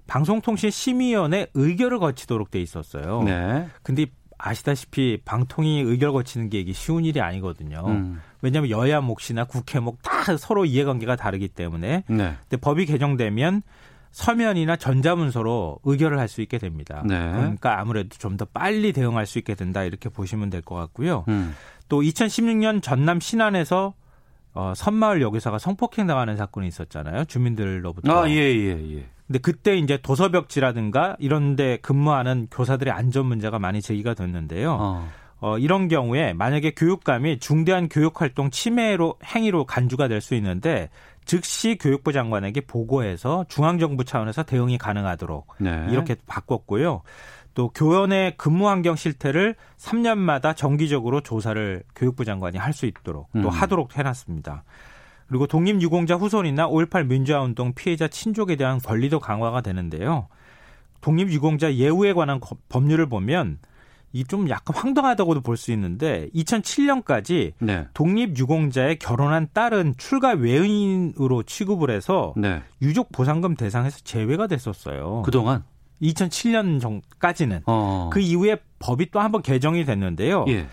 방송통신심의위원회 0.08 1.48
의결을 1.54 2.00
거치도록 2.00 2.52
돼 2.52 2.60
있었어요. 2.62 3.24
네. 3.24 3.68
근데 3.82 4.08
아시다시피 4.44 5.20
방통위 5.24 5.82
의결 5.82 6.12
거치는 6.14 6.50
게 6.50 6.60
이게 6.60 6.74
쉬운 6.74 7.06
일이 7.06 7.22
아니거든요. 7.22 7.84
음. 7.88 8.22
왜냐하면 8.42 8.70
여야 8.72 9.00
몫이나 9.02 9.44
국회 9.46 9.80
몫다 9.80 10.38
서로 10.38 10.66
이해관계가 10.66 11.16
다르기 11.16 11.48
때문에 11.48 12.04
네. 12.08 12.36
근데 12.42 12.58
법이 12.58 12.86
개정되면 12.88 13.62
서면이나 14.12 14.76
전자문서로 14.76 15.80
의결을 15.84 16.20
할 16.20 16.28
수 16.28 16.42
있게 16.42 16.58
됩니다. 16.58 17.02
네. 17.06 17.18
그러니까 17.18 17.80
아무래도 17.80 18.10
좀 18.18 18.36
더 18.38 18.46
빨리 18.46 18.92
대응할 18.94 19.26
수 19.26 19.38
있게 19.38 19.56
된다 19.56 19.84
이렇게 19.84 20.10
보시면 20.10 20.50
될 20.50 20.62
것 20.62 20.76
같고요. 20.76 21.24
음. 21.28 21.56
또 21.88 22.02
2016년 22.02 22.82
전남 22.82 23.20
신안에서 23.20 23.94
어, 24.54 24.74
선마을 24.76 25.22
여교사가 25.22 25.60
성폭행 25.60 26.08
당하는 26.08 26.36
사건이 26.36 26.68
있었잖아요. 26.68 27.24
주민들로부터. 27.26 28.24
아, 28.24 28.30
예, 28.30 28.34
예, 28.36 28.96
예. 28.98 29.06
근데 29.32 29.40
그때 29.40 29.78
이제 29.78 29.98
도서벽지라든가 30.02 31.16
이런 31.18 31.56
데 31.56 31.78
근무하는 31.82 32.50
교사들의 32.52 32.94
안전 32.94 33.28
문제가 33.28 33.60
많이 33.60 33.82
제기가 33.82 34.14
됐는데요. 34.14 34.78
어. 34.78 35.10
어, 35.40 35.58
이런 35.58 35.88
경우에 35.88 36.34
만약에 36.34 36.72
교육감이 36.72 37.40
중대한 37.40 37.88
교육활동 37.88 38.50
침해로 38.52 39.16
행위로 39.24 39.66
간주가 39.66 40.10
될 40.10 40.20
수 40.20 40.36
있는데 40.36 40.90
즉시 41.24 41.78
교육부 41.80 42.12
장관에게 42.12 42.62
보고해서 42.62 43.46
중앙정부 43.48 44.04
차원에서 44.04 44.44
대응이 44.44 44.78
가능하도록 44.78 45.48
네. 45.60 45.88
이렇게 45.90 46.18
바꿨고요. 46.28 47.02
또 47.54 47.70
교원의 47.70 48.36
근무 48.36 48.68
환경 48.68 48.98
실태를 48.98 49.56
3년마다 49.78 50.56
정기적으로 50.58 51.22
조사를 51.22 51.84
교육부 51.96 52.26
장관이 52.26 52.58
할 52.58 52.74
수 52.74 52.86
있도록 52.86 53.30
또 53.34 53.40
음. 53.40 53.48
하도록 53.48 53.98
해놨습니다. 53.98 54.64
그리고 55.32 55.48
독립유공자 55.48 56.16
후손이나 56.16 56.68
5.18 56.68 57.06
민주화운동 57.08 57.72
피해자 57.74 58.10
친족에 58.10 58.58
대한 58.58 58.80
권리도 58.80 59.22
강화가 59.22 59.62
되는데요. 59.62 60.28
독립유공자 61.00 61.74
예우에 61.76 62.12
관한 62.12 62.42
거- 62.42 62.58
법률을 62.68 63.08
보면 63.08 63.60
이 64.14 64.26
좀 64.26 64.50
약간 64.50 64.76
황당하다고도 64.76 65.40
볼 65.40 65.56
수 65.56 65.72
있는데 65.72 66.28
2007년까지 66.36 67.54
네. 67.60 67.88
독립유공자의 67.94 69.00
결혼한 69.00 69.48
딸은 69.54 69.94
출가 69.98 70.32
외인으로 70.32 71.44
취급을 71.44 71.90
해서 71.92 72.34
네. 72.36 72.62
유족 72.82 73.14
보상금 73.14 73.56
대상에서 73.56 74.00
제외가 74.04 74.48
됐었어요. 74.48 75.22
그동안 75.24 75.64
2007년 76.02 76.82
전까지는 76.82 77.62
어. 77.68 78.10
그 78.12 78.20
이후에 78.20 78.58
법이 78.80 79.12
또 79.12 79.22
한 79.22 79.32
번 79.32 79.42
개정이 79.42 79.86
됐는데요. 79.86 80.44
예. 80.50 80.68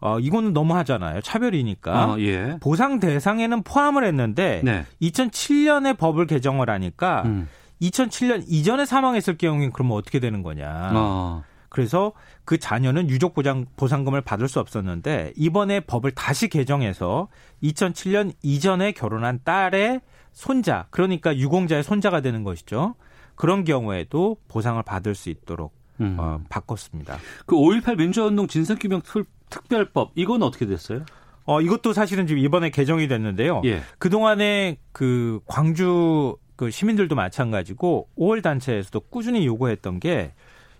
어, 0.00 0.18
이거는 0.18 0.52
너무 0.52 0.74
하잖아요. 0.76 1.20
차별이니까. 1.20 2.12
어, 2.12 2.20
예. 2.20 2.56
보상 2.60 3.00
대상에는 3.00 3.62
포함을 3.62 4.04
했는데 4.04 4.62
네. 4.64 4.84
2007년에 5.02 5.98
법을 5.98 6.26
개정을 6.26 6.70
하니까 6.70 7.22
음. 7.26 7.48
2007년 7.82 8.44
이전에 8.46 8.84
사망했을 8.84 9.36
경우엔 9.36 9.72
그러면 9.72 9.96
어떻게 9.96 10.18
되는 10.20 10.42
거냐. 10.42 10.90
어. 10.94 11.44
그래서 11.68 12.12
그 12.44 12.58
자녀는 12.58 13.08
유족 13.08 13.34
보장 13.34 13.64
보상금을 13.76 14.22
받을 14.22 14.48
수 14.48 14.58
없었는데 14.58 15.32
이번에 15.36 15.80
법을 15.80 16.10
다시 16.12 16.48
개정해서 16.48 17.28
2007년 17.62 18.32
이전에 18.42 18.92
결혼한 18.92 19.40
딸의 19.44 20.00
손자 20.32 20.86
그러니까 20.90 21.36
유공자의 21.36 21.84
손자가 21.84 22.20
되는 22.20 22.42
것이죠. 22.42 22.96
그런 23.36 23.64
경우에도 23.64 24.36
보상을 24.48 24.82
받을 24.82 25.14
수 25.14 25.30
있도록 25.30 25.72
음. 26.00 26.16
어, 26.18 26.40
바꿨습니다. 26.48 27.18
그 27.46 27.54
5.18 27.54 27.96
민주화운동 27.96 28.48
진상규명 28.48 29.02
특- 29.50 29.62
특별법 29.64 30.12
이건 30.14 30.42
어떻게 30.42 30.66
됐어요? 30.66 31.02
어, 31.44 31.60
이것도 31.60 31.92
사실은 31.92 32.26
지금 32.26 32.40
이번에 32.42 32.70
개정이 32.70 33.08
됐는데요. 33.08 33.62
예. 33.64 33.80
그 33.98 34.08
동안에 34.08 34.76
그 34.92 35.40
광주 35.46 36.36
그 36.56 36.70
시민들도 36.70 37.14
마찬가지고 37.16 38.08
5월 38.18 38.42
단체에서도 38.42 39.00
꾸준히 39.10 39.46
요구했던 39.46 40.00
게 40.00 40.32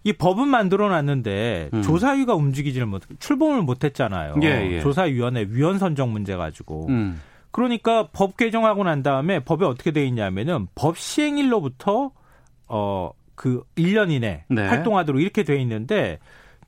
이 0.03 0.15
법은 0.15 0.49
만들어 0.49 0.89
놨는데 0.89 1.69
음. 1.75 1.83
조사위가 1.83 2.35
움직이지를 2.35 2.87
못 2.87 3.03
출범을 3.19 3.61
못 3.61 3.85
했잖아요. 3.85 4.37
예, 4.43 4.47
예. 4.77 4.81
조사위원회 4.81 5.49
위원 5.51 5.79
선정 5.79 6.11
문제 6.11 6.37
가지고. 6.37 6.87
음. 6.89 7.21
그러니까 7.51 8.09
법 8.11 8.39
개정하고 8.39 8.83
난 8.85 9.03
다음에 9.03 9.41
법에 9.41 9.67
어떻게 9.67 9.91
돼 9.91 10.07
있냐면은 10.07 10.69
법 10.75 10.97
시행일로부터 10.97 12.13
어그 12.67 13.63
1년 13.77 14.11
이내 14.11 14.45
네. 14.49 14.67
활동하도록 14.67 15.21
이렇게 15.21 15.43
돼 15.43 15.61
있는데 15.61 16.19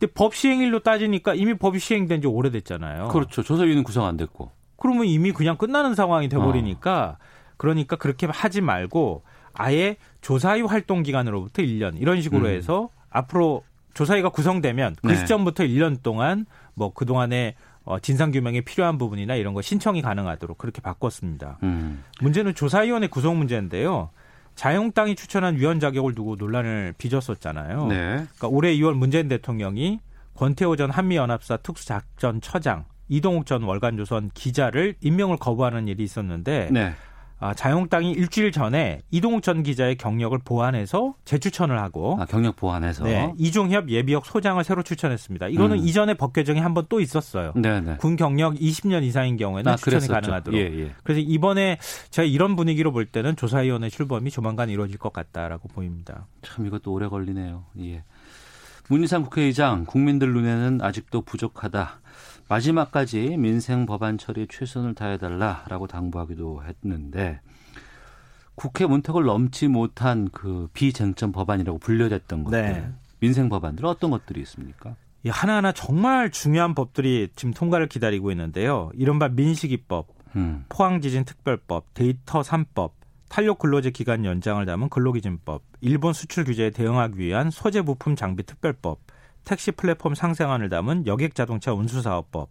근데 0.03 0.13
법 0.15 0.35
시행일로 0.35 0.81
따지니까 0.81 1.35
이미 1.35 1.55
법이 1.55 1.79
시행된 1.79 2.23
지 2.23 2.27
오래됐잖아요. 2.27 3.09
그렇죠. 3.09 3.45
조사위는 3.45 3.85
구성 3.85 4.05
안 4.05 4.17
됐고. 4.17 4.51
그러면 4.77 5.05
이미 5.05 5.31
그냥 5.31 5.57
끝나는 5.57 5.95
상황이 5.95 6.29
돼버리니까 6.29 7.19
그러니까 7.57 7.95
그렇게 7.95 8.27
하지 8.27 8.61
말고 8.63 9.23
아예 9.55 9.97
조사위 10.21 10.63
활동 10.63 11.05
기간으로부터 11.05 11.63
1년 11.63 12.01
이런 12.01 12.21
식으로 12.21 12.47
음. 12.47 12.51
해서 12.51 12.89
앞으로 13.11 13.63
조사위가 13.95 14.31
구성되면 14.31 14.97
그 15.03 15.07
네. 15.07 15.15
시점부터 15.15 15.63
1년 15.63 16.03
동안 16.03 16.47
뭐 16.75 16.93
그동안에 16.93 17.55
어, 17.85 18.01
진상규명에 18.01 18.63
필요한 18.63 18.99
부분이나 18.99 19.37
이런 19.37 19.55
거 19.55 19.63
신청이 19.63 20.03
가능하도록 20.03 20.59
그렇게 20.59 20.81
바꿨습니다. 20.81 21.59
음. 21.63 22.03
문제는 22.21 22.57
조사위원회 22.57 23.07
구성 23.07 23.39
문제인데요. 23.39 24.11
자유한국당이 24.55 25.17
추천한 25.17 25.57
위원 25.57 25.81
자격을 25.81 26.15
두고 26.15 26.37
논란을 26.37 26.95
빚었었잖아요. 26.99 27.87
네. 27.87 27.97
그러니까 27.97 28.49
올해 28.49 28.75
2월 28.77 28.95
문재인 28.95 29.29
대통령이 29.29 30.01
권태호 30.35 30.77
전 30.77 30.91
한미연합사 30.91 31.59
특수작전 31.59 32.41
처장 32.41 32.85
이동욱 33.09 33.47
전 33.47 33.63
월간조선 33.63 34.31
기자를 34.35 34.95
임명을 35.01 35.37
거부하는 35.37 35.89
일이 35.89 36.03
있었는데 36.03 36.69
네. 36.71 36.95
아, 37.43 37.55
자유한국당이 37.55 38.13
일주일 38.13 38.53
전에 38.53 39.01
이동욱 39.11 39.43
전 39.43 39.65
기자의 39.65 39.97
경력을 39.97 40.39
보완해서 40.45 41.15
재추천을 41.25 41.81
하고 41.81 42.17
아, 42.21 42.25
경력 42.25 42.55
보완해서. 42.55 43.03
네, 43.05 43.33
이종협 43.37 43.89
예비역 43.91 44.25
소장을 44.27 44.63
새로 44.63 44.83
추천했습니다. 44.85 45.49
이거는 45.49 45.79
음. 45.79 45.85
이전에 45.85 46.15
법 46.15 46.33
개정이 46.33 46.61
한 46.61 46.73
번 46.75 46.87
또 46.89 47.01
있었어요. 47.01 47.53
네, 47.57 47.81
네. 47.81 47.97
군 47.97 48.17
경력 48.17 48.55
20년 48.55 49.03
이상인 49.03 49.37
경우에는 49.37 49.73
아, 49.73 49.77
추천이 49.77 49.93
그랬었죠. 50.07 50.13
가능하도록. 50.13 50.59
예, 50.61 50.65
예. 50.85 50.91
그래서 51.05 51.21
이번에 51.21 51.79
제가 52.11 52.27
이런 52.27 52.55
분위기로 52.57 52.93
볼 52.93 53.07
때는 53.07 53.35
조사위원회 53.37 53.89
출범이 53.89 54.31
조만간 54.31 54.69
이루어질 54.71 54.99
것 54.99 55.13
같다라고 55.13 55.69
보입니다. 55.69 56.27
참 56.43 56.67
이것도 56.67 56.93
오래 56.93 57.09
걸리네요. 57.09 57.65
예. 57.81 58.05
문희상 58.89 59.23
국회의장 59.25 59.85
국민들 59.87 60.33
눈에는 60.33 60.81
아직도 60.83 61.23
부족하다. 61.23 62.01
마지막까지 62.53 63.39
민생 63.39 63.87
법안 63.87 64.19
처리에 64.19 64.47
최선을 64.51 64.95
다해달라라고 64.95 65.87
당부하기도 65.87 66.63
했는데 66.65 67.41
국회 68.55 68.85
문턱을 68.85 69.25
넘지 69.25 69.69
못한 69.69 70.29
그 70.31 70.69
비쟁점 70.75 71.33
법안이라고 71.33 71.79
분류됐던 71.79 72.45
것들 72.45 72.63
네. 72.63 72.93
민생 73.21 73.49
법안들 73.49 73.87
어떤 73.87 74.11
것들이 74.11 74.43
있습니까? 74.43 74.97
이 75.23 75.31
하나하나 75.31 75.73
정말 75.73 76.31
중요한 76.31 76.75
법들이 76.75 77.29
지금 77.37 77.55
통과를 77.55 77.87
기다리고 77.87 78.31
있는데요. 78.33 78.91
이른바 78.95 79.29
민식이법, 79.29 80.09
음. 80.37 80.65
포항지진특별법, 80.69 81.95
데이터 81.95 82.43
3법, 82.43 82.91
탄력 83.31 83.61
근로제 83.61 83.93
기간 83.93 84.27
연장을 84.27 84.63
담은 84.67 84.91
근로기준법, 84.91 85.63
일본 85.81 86.13
수출 86.13 86.45
규제에 86.45 86.69
대응하기 86.69 87.17
위한 87.19 87.51
소재 87.51 87.81
부품 87.81 88.15
장비 88.15 88.43
특별법, 88.43 88.99
택시 89.45 89.73
플랫폼 89.73 90.15
상생안을 90.15 90.69
담은 90.69 91.07
여객 91.07 91.35
자동차 91.35 91.73
운수사업법, 91.73 92.51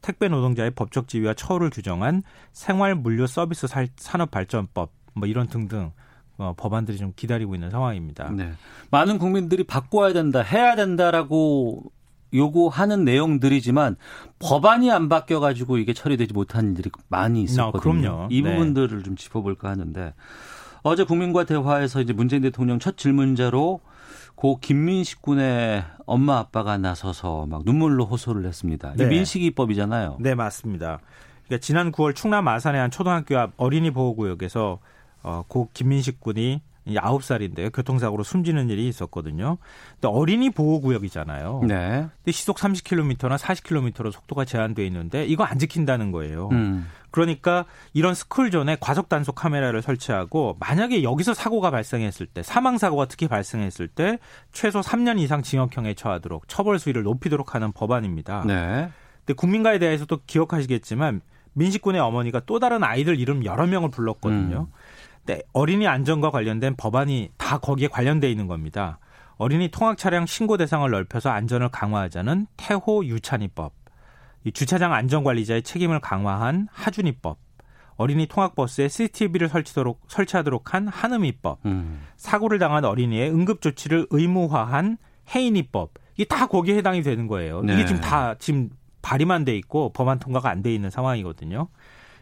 택배 0.00 0.28
노동자의 0.28 0.70
법적 0.70 1.08
지위와 1.08 1.34
처우를 1.34 1.70
규정한 1.70 2.22
생활 2.52 2.94
물류 2.94 3.26
서비스 3.26 3.66
살- 3.66 3.88
산업발전법, 3.96 4.92
뭐 5.14 5.28
이런 5.28 5.48
등등 5.48 5.90
어, 6.36 6.54
법안들이 6.56 6.98
좀 6.98 7.12
기다리고 7.16 7.56
있는 7.56 7.70
상황입니다. 7.70 8.30
네. 8.30 8.52
많은 8.92 9.18
국민들이 9.18 9.64
바꿔야 9.64 10.12
된다, 10.12 10.40
해야 10.40 10.76
된다라고 10.76 11.82
요구하는 12.32 13.04
내용들이지만 13.04 13.96
법안이 14.38 14.92
안 14.92 15.08
바뀌어 15.08 15.40
가지고 15.40 15.78
이게 15.78 15.92
처리되지 15.92 16.34
못한 16.34 16.68
일들이 16.68 16.90
많이 17.08 17.42
있었거든요. 17.42 17.80
그럼요. 18.02 18.28
이 18.30 18.42
네. 18.42 18.52
부분들을 18.52 19.02
좀 19.02 19.16
짚어볼까 19.16 19.68
하는데 19.68 20.14
어제 20.82 21.02
국민과 21.02 21.44
대화에서 21.44 22.00
이제 22.00 22.12
문재인 22.12 22.42
대통령 22.42 22.78
첫 22.78 22.96
질문자로 22.96 23.80
고 24.38 24.60
김민식 24.60 25.20
군의 25.20 25.82
엄마 26.06 26.38
아빠가 26.38 26.78
나서서 26.78 27.46
막 27.46 27.62
눈물로 27.64 28.04
호소를 28.04 28.46
했습니다. 28.46 28.92
이 28.92 28.96
네. 28.98 29.06
민식이법이잖아요. 29.06 30.18
네, 30.20 30.36
맞습니다. 30.36 31.00
그러니까 31.44 31.60
지난 31.60 31.90
9월 31.90 32.14
충남 32.14 32.44
마산의 32.44 32.80
한 32.80 32.92
초등학교 32.92 33.36
앞 33.36 33.50
어린이 33.56 33.90
보호구역에서 33.90 34.78
어, 35.24 35.42
고 35.48 35.70
김민식 35.74 36.20
군이 36.20 36.62
이제 36.88 36.98
9살인데요. 36.98 37.72
교통사고로 37.72 38.24
숨지는 38.24 38.70
일이 38.70 38.88
있었거든요. 38.88 39.58
근데 39.94 40.08
어린이 40.08 40.50
보호구역이잖아요. 40.50 41.62
네. 41.66 42.06
근데 42.16 42.32
시속 42.32 42.56
30km나 42.56 43.38
40km로 43.38 44.10
속도가 44.10 44.44
제한돼 44.44 44.86
있는데 44.86 45.24
이거 45.26 45.44
안 45.44 45.58
지킨다는 45.58 46.12
거예요. 46.12 46.48
음. 46.52 46.86
그러니까 47.10 47.64
이런 47.94 48.14
스쿨존에 48.14 48.76
과속 48.80 49.08
단속 49.08 49.34
카메라를 49.34 49.82
설치하고 49.82 50.56
만약에 50.60 51.02
여기서 51.02 51.34
사고가 51.34 51.70
발생했을 51.70 52.26
때 52.26 52.42
사망 52.42 52.78
사고가 52.78 53.06
특히 53.06 53.28
발생했을 53.28 53.88
때 53.88 54.18
최소 54.52 54.80
3년 54.80 55.18
이상 55.18 55.42
징역형에 55.42 55.94
처하도록 55.94 56.48
처벌 56.48 56.78
수위를 56.78 57.02
높이도록 57.04 57.54
하는 57.54 57.72
법안입니다. 57.72 58.44
네. 58.46 58.90
근데 59.24 59.34
국민가에 59.34 59.78
대해서도 59.78 60.20
기억하시겠지만 60.26 61.22
민식군의 61.54 62.00
어머니가 62.00 62.40
또 62.46 62.58
다른 62.58 62.84
아이들 62.84 63.18
이름 63.18 63.44
여러 63.44 63.66
명을 63.66 63.90
불렀거든요. 63.90 64.66
근데 64.66 64.77
어린이 65.52 65.86
안전과 65.86 66.30
관련된 66.30 66.76
법안이 66.76 67.30
다 67.36 67.58
거기에 67.58 67.88
관련돼 67.88 68.30
있는 68.30 68.46
겁니다. 68.46 68.98
어린이 69.36 69.68
통학 69.68 69.98
차량 69.98 70.26
신고 70.26 70.56
대상을 70.56 70.88
넓혀서 70.90 71.30
안전을 71.30 71.68
강화하자는 71.68 72.46
태호 72.56 73.04
유찬이법, 73.06 73.72
이 74.44 74.52
주차장 74.52 74.92
안전관리자의 74.92 75.62
책임을 75.62 76.00
강화한 76.00 76.68
하준이법, 76.72 77.38
어린이 77.96 78.26
통학버스에 78.26 78.88
CCTV를 78.88 79.48
설치도록, 79.48 80.00
설치하도록 80.08 80.74
한 80.74 80.88
한음이법, 80.88 81.58
음. 81.66 82.00
사고를 82.16 82.58
당한 82.58 82.84
어린이의 82.84 83.30
응급조치를 83.30 84.06
의무화한 84.10 84.98
해인이법 85.34 85.94
이게 86.14 86.24
다 86.24 86.46
거기에 86.46 86.76
해당이 86.76 87.02
되는 87.02 87.26
거예요. 87.26 87.62
네. 87.62 87.74
이게 87.74 87.84
지금 87.86 88.00
다 88.00 88.34
지금 88.38 88.70
발의만 89.02 89.44
돼 89.44 89.56
있고 89.56 89.92
법안 89.92 90.18
통과가 90.18 90.48
안 90.50 90.62
돼 90.62 90.74
있는 90.74 90.90
상황이거든요. 90.90 91.68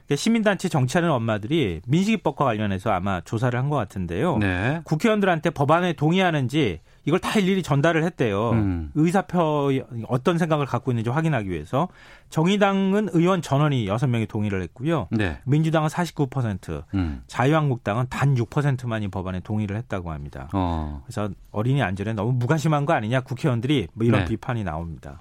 그러니까 0.07 0.17
시민단체 0.23 0.69
정치하는 0.69 1.11
엄마들이 1.11 1.81
민식이법과 1.87 2.45
관련해서 2.45 2.91
아마 2.91 3.21
조사를 3.23 3.59
한 3.59 3.67
것 3.67 3.75
같은데요. 3.77 4.39
네. 4.39 4.81
국회의원들한테 4.85 5.51
법안에 5.51 5.95
동의하는지 5.95 6.81
이걸 7.05 7.19
다 7.19 7.39
일일이 7.39 7.63
전달을 7.65 8.05
했대요. 8.05 8.51
음. 8.51 8.91
의사표 8.95 9.73
어떤 10.09 10.39
생각을 10.39 10.67
갖고 10.67 10.93
있는지 10.93 11.11
확인하기 11.11 11.51
위해서 11.51 11.89
정의당은 12.31 13.09
의원 13.13 13.43
전원이 13.43 13.87
6명이 13.87 14.29
동의를 14.29 14.63
했고요. 14.63 15.09
네. 15.11 15.39
민주당은 15.45 15.89
49%, 15.89 16.85
음. 16.95 17.23
자유한국당은 17.27 18.07
단 18.09 18.35
6%만 18.37 19.03
이 19.03 19.09
법안에 19.09 19.41
동의를 19.41 19.77
했다고 19.77 20.13
합니다. 20.13 20.49
어. 20.53 21.03
그래서 21.05 21.29
어린이 21.51 21.83
안전에 21.83 22.13
너무 22.13 22.33
무관심한 22.33 22.87
거 22.87 22.93
아니냐 22.93 23.21
국회의원들이 23.23 23.89
뭐 23.93 24.07
이런 24.07 24.21
네. 24.21 24.27
비판이 24.27 24.63
나옵니다. 24.63 25.21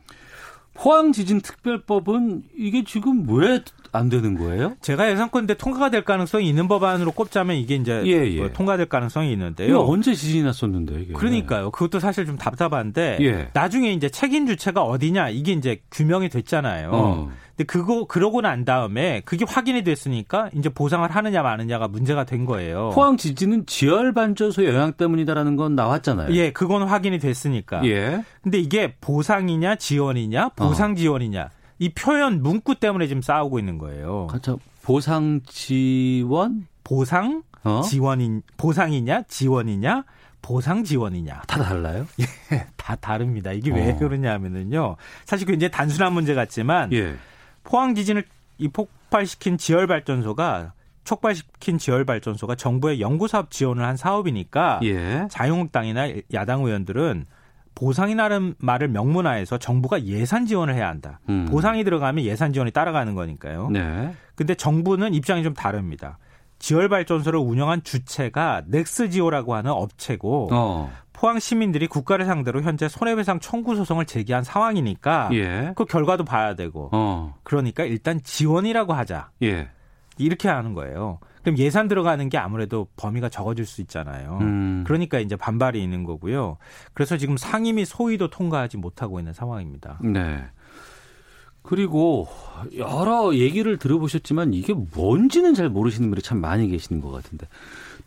포항 0.75 1.11
지진 1.11 1.41
특별법은 1.41 2.43
이게 2.55 2.83
지금 2.83 3.25
왜 3.27 3.61
안 3.95 4.09
되는 4.09 4.37
거예요? 4.37 4.75
제가 4.81 5.09
예상컨대 5.09 5.55
통과가 5.55 5.89
될 5.89 6.03
가능성이 6.03 6.49
있는 6.49 6.67
법안으로 6.67 7.11
꼽자면 7.13 7.55
이게 7.55 7.75
이제 7.75 8.03
예, 8.05 8.29
예. 8.29 8.37
뭐 8.39 8.51
통과될 8.51 8.87
가능성이 8.87 9.31
있는데요. 9.31 9.79
언제 9.79 10.13
지진이 10.13 10.43
났었는데 10.43 11.01
이게? 11.01 11.13
그러니까요. 11.13 11.71
그것도 11.71 11.99
사실 11.99 12.25
좀 12.25 12.37
답답한데 12.37 13.17
예. 13.21 13.49
나중에 13.53 13.93
이제 13.93 14.09
책임 14.09 14.47
주체가 14.47 14.83
어디냐 14.83 15.29
이게 15.29 15.53
이제 15.53 15.79
규명이 15.91 16.27
됐잖아요. 16.29 16.89
어. 16.91 17.31
근데 17.55 17.63
그거 17.65 18.05
그러고 18.05 18.41
난 18.41 18.65
다음에 18.65 19.21
그게 19.23 19.45
확인이 19.47 19.83
됐으니까 19.83 20.49
이제 20.53 20.67
보상을 20.67 21.09
하느냐 21.09 21.41
마느냐가 21.41 21.87
문제가 21.87 22.25
된 22.25 22.45
거예요. 22.45 22.91
포항 22.93 23.15
지진은 23.15 23.65
지열 23.65 24.13
반전소 24.13 24.65
영향 24.65 24.93
때문이다라는 24.93 25.55
건 25.55 25.75
나왔잖아요. 25.75 26.33
예, 26.35 26.51
그건 26.51 26.83
확인이 26.83 27.17
됐으니까. 27.17 27.85
예. 27.85 28.23
근데 28.41 28.57
이게 28.57 28.95
보상이냐 28.99 29.75
지원이냐 29.77 30.49
보상 30.49 30.95
지원이냐 30.95 31.49
이 31.79 31.89
표현 31.93 32.41
문구 32.43 32.75
때문에 32.75 33.07
지금 33.07 33.21
싸우고 33.21 33.57
있는 33.59 33.77
거예요. 33.77 34.27
가차 34.27 34.57
보상 34.83 35.39
지원 35.47 36.67
보상 36.83 37.43
어? 37.63 37.81
지원인 37.81 38.41
보상이냐 38.57 39.23
지원이냐 39.29 40.03
보상 40.41 40.83
지원이냐 40.83 41.41
다 41.47 41.63
달라요? 41.63 42.05
다 42.75 42.95
다릅니다. 42.97 43.51
이게 43.53 43.71
왜 43.71 43.93
어. 43.93 43.97
그러냐면은요. 43.97 44.97
사실 45.23 45.47
굉장히 45.47 45.71
단순한 45.71 46.13
문제 46.13 46.33
같지만 46.35 46.91
예. 46.91 47.15
포항 47.65 47.93
지진을 47.95 48.23
이 48.57 48.69
폭발시킨 48.69 49.57
지열 49.57 49.85
발전소가 49.87 50.73
촉발시킨 51.03 51.77
지열 51.77 52.05
발전소가 52.05 52.55
정부의 52.55 53.01
연구 53.01 53.27
사업 53.27 53.51
지원을 53.51 53.83
한 53.83 53.97
사업이니까 53.97 54.79
예. 54.83 55.27
자유한국당이나 55.29 56.07
야당 56.33 56.63
의원들은 56.63 57.25
보상이라는 57.75 58.55
말을 58.57 58.87
명문화해서 58.87 59.57
정부가 59.57 60.03
예산 60.05 60.45
지원을 60.45 60.73
해야 60.73 60.87
한다. 60.87 61.19
음. 61.27 61.45
보상이 61.45 61.83
들어가면 61.83 62.23
예산 62.23 62.53
지원이 62.53 62.71
따라가는 62.71 63.15
거니까요. 63.15 63.69
네. 63.69 64.13
근데 64.35 64.55
정부는 64.55 65.13
입장이 65.13 65.43
좀 65.43 65.53
다릅니다. 65.53 66.17
지열 66.57 66.87
발전소를 66.87 67.37
운영한 67.39 67.83
주체가 67.83 68.63
넥스지오라고 68.67 69.55
하는 69.55 69.71
업체고 69.71 70.49
어. 70.53 70.91
포항 71.15 71.39
시민들이 71.39 71.87
국가를 71.87 72.25
상대로 72.25 72.61
현재 72.61 72.89
손해배상 72.89 73.39
청구 73.39 73.75
소송을 73.75 74.05
제기한 74.05 74.43
상황이니까 74.43 75.29
예. 75.33 75.71
그 75.75 75.85
결과도 75.85 76.25
봐야 76.25 76.55
되고 76.55 76.89
어. 76.91 77.35
그러니까 77.43 77.85
일단 77.85 78.21
지원이라고 78.21 78.93
하자 78.93 79.29
예. 79.41 79.69
이렇게 80.17 80.49
하는 80.49 80.73
거예요. 80.73 81.19
그럼 81.41 81.57
예산 81.57 81.87
들어가는 81.87 82.27
게 82.27 82.37
아무래도 82.37 82.87
범위가 82.97 83.29
적어질 83.29 83.65
수 83.65 83.81
있잖아요. 83.81 84.39
음. 84.41 84.83
그러니까 84.85 85.19
이제 85.19 85.35
반발이 85.35 85.81
있는 85.81 86.03
거고요. 86.03 86.57
그래서 86.93 87.17
지금 87.17 87.37
상임위 87.37 87.85
소위도 87.85 88.29
통과하지 88.29 88.77
못하고 88.77 89.19
있는 89.19 89.31
상황입니다. 89.31 89.99
네. 90.03 90.43
그리고 91.61 92.27
여러 92.77 93.33
얘기를 93.33 93.77
들어보셨지만 93.77 94.53
이게 94.53 94.73
뭔지는 94.73 95.53
잘 95.53 95.69
모르시는 95.69 96.09
분들이 96.09 96.21
참 96.21 96.39
많이 96.39 96.67
계시는 96.67 97.01
것 97.01 97.11
같은데 97.11 97.47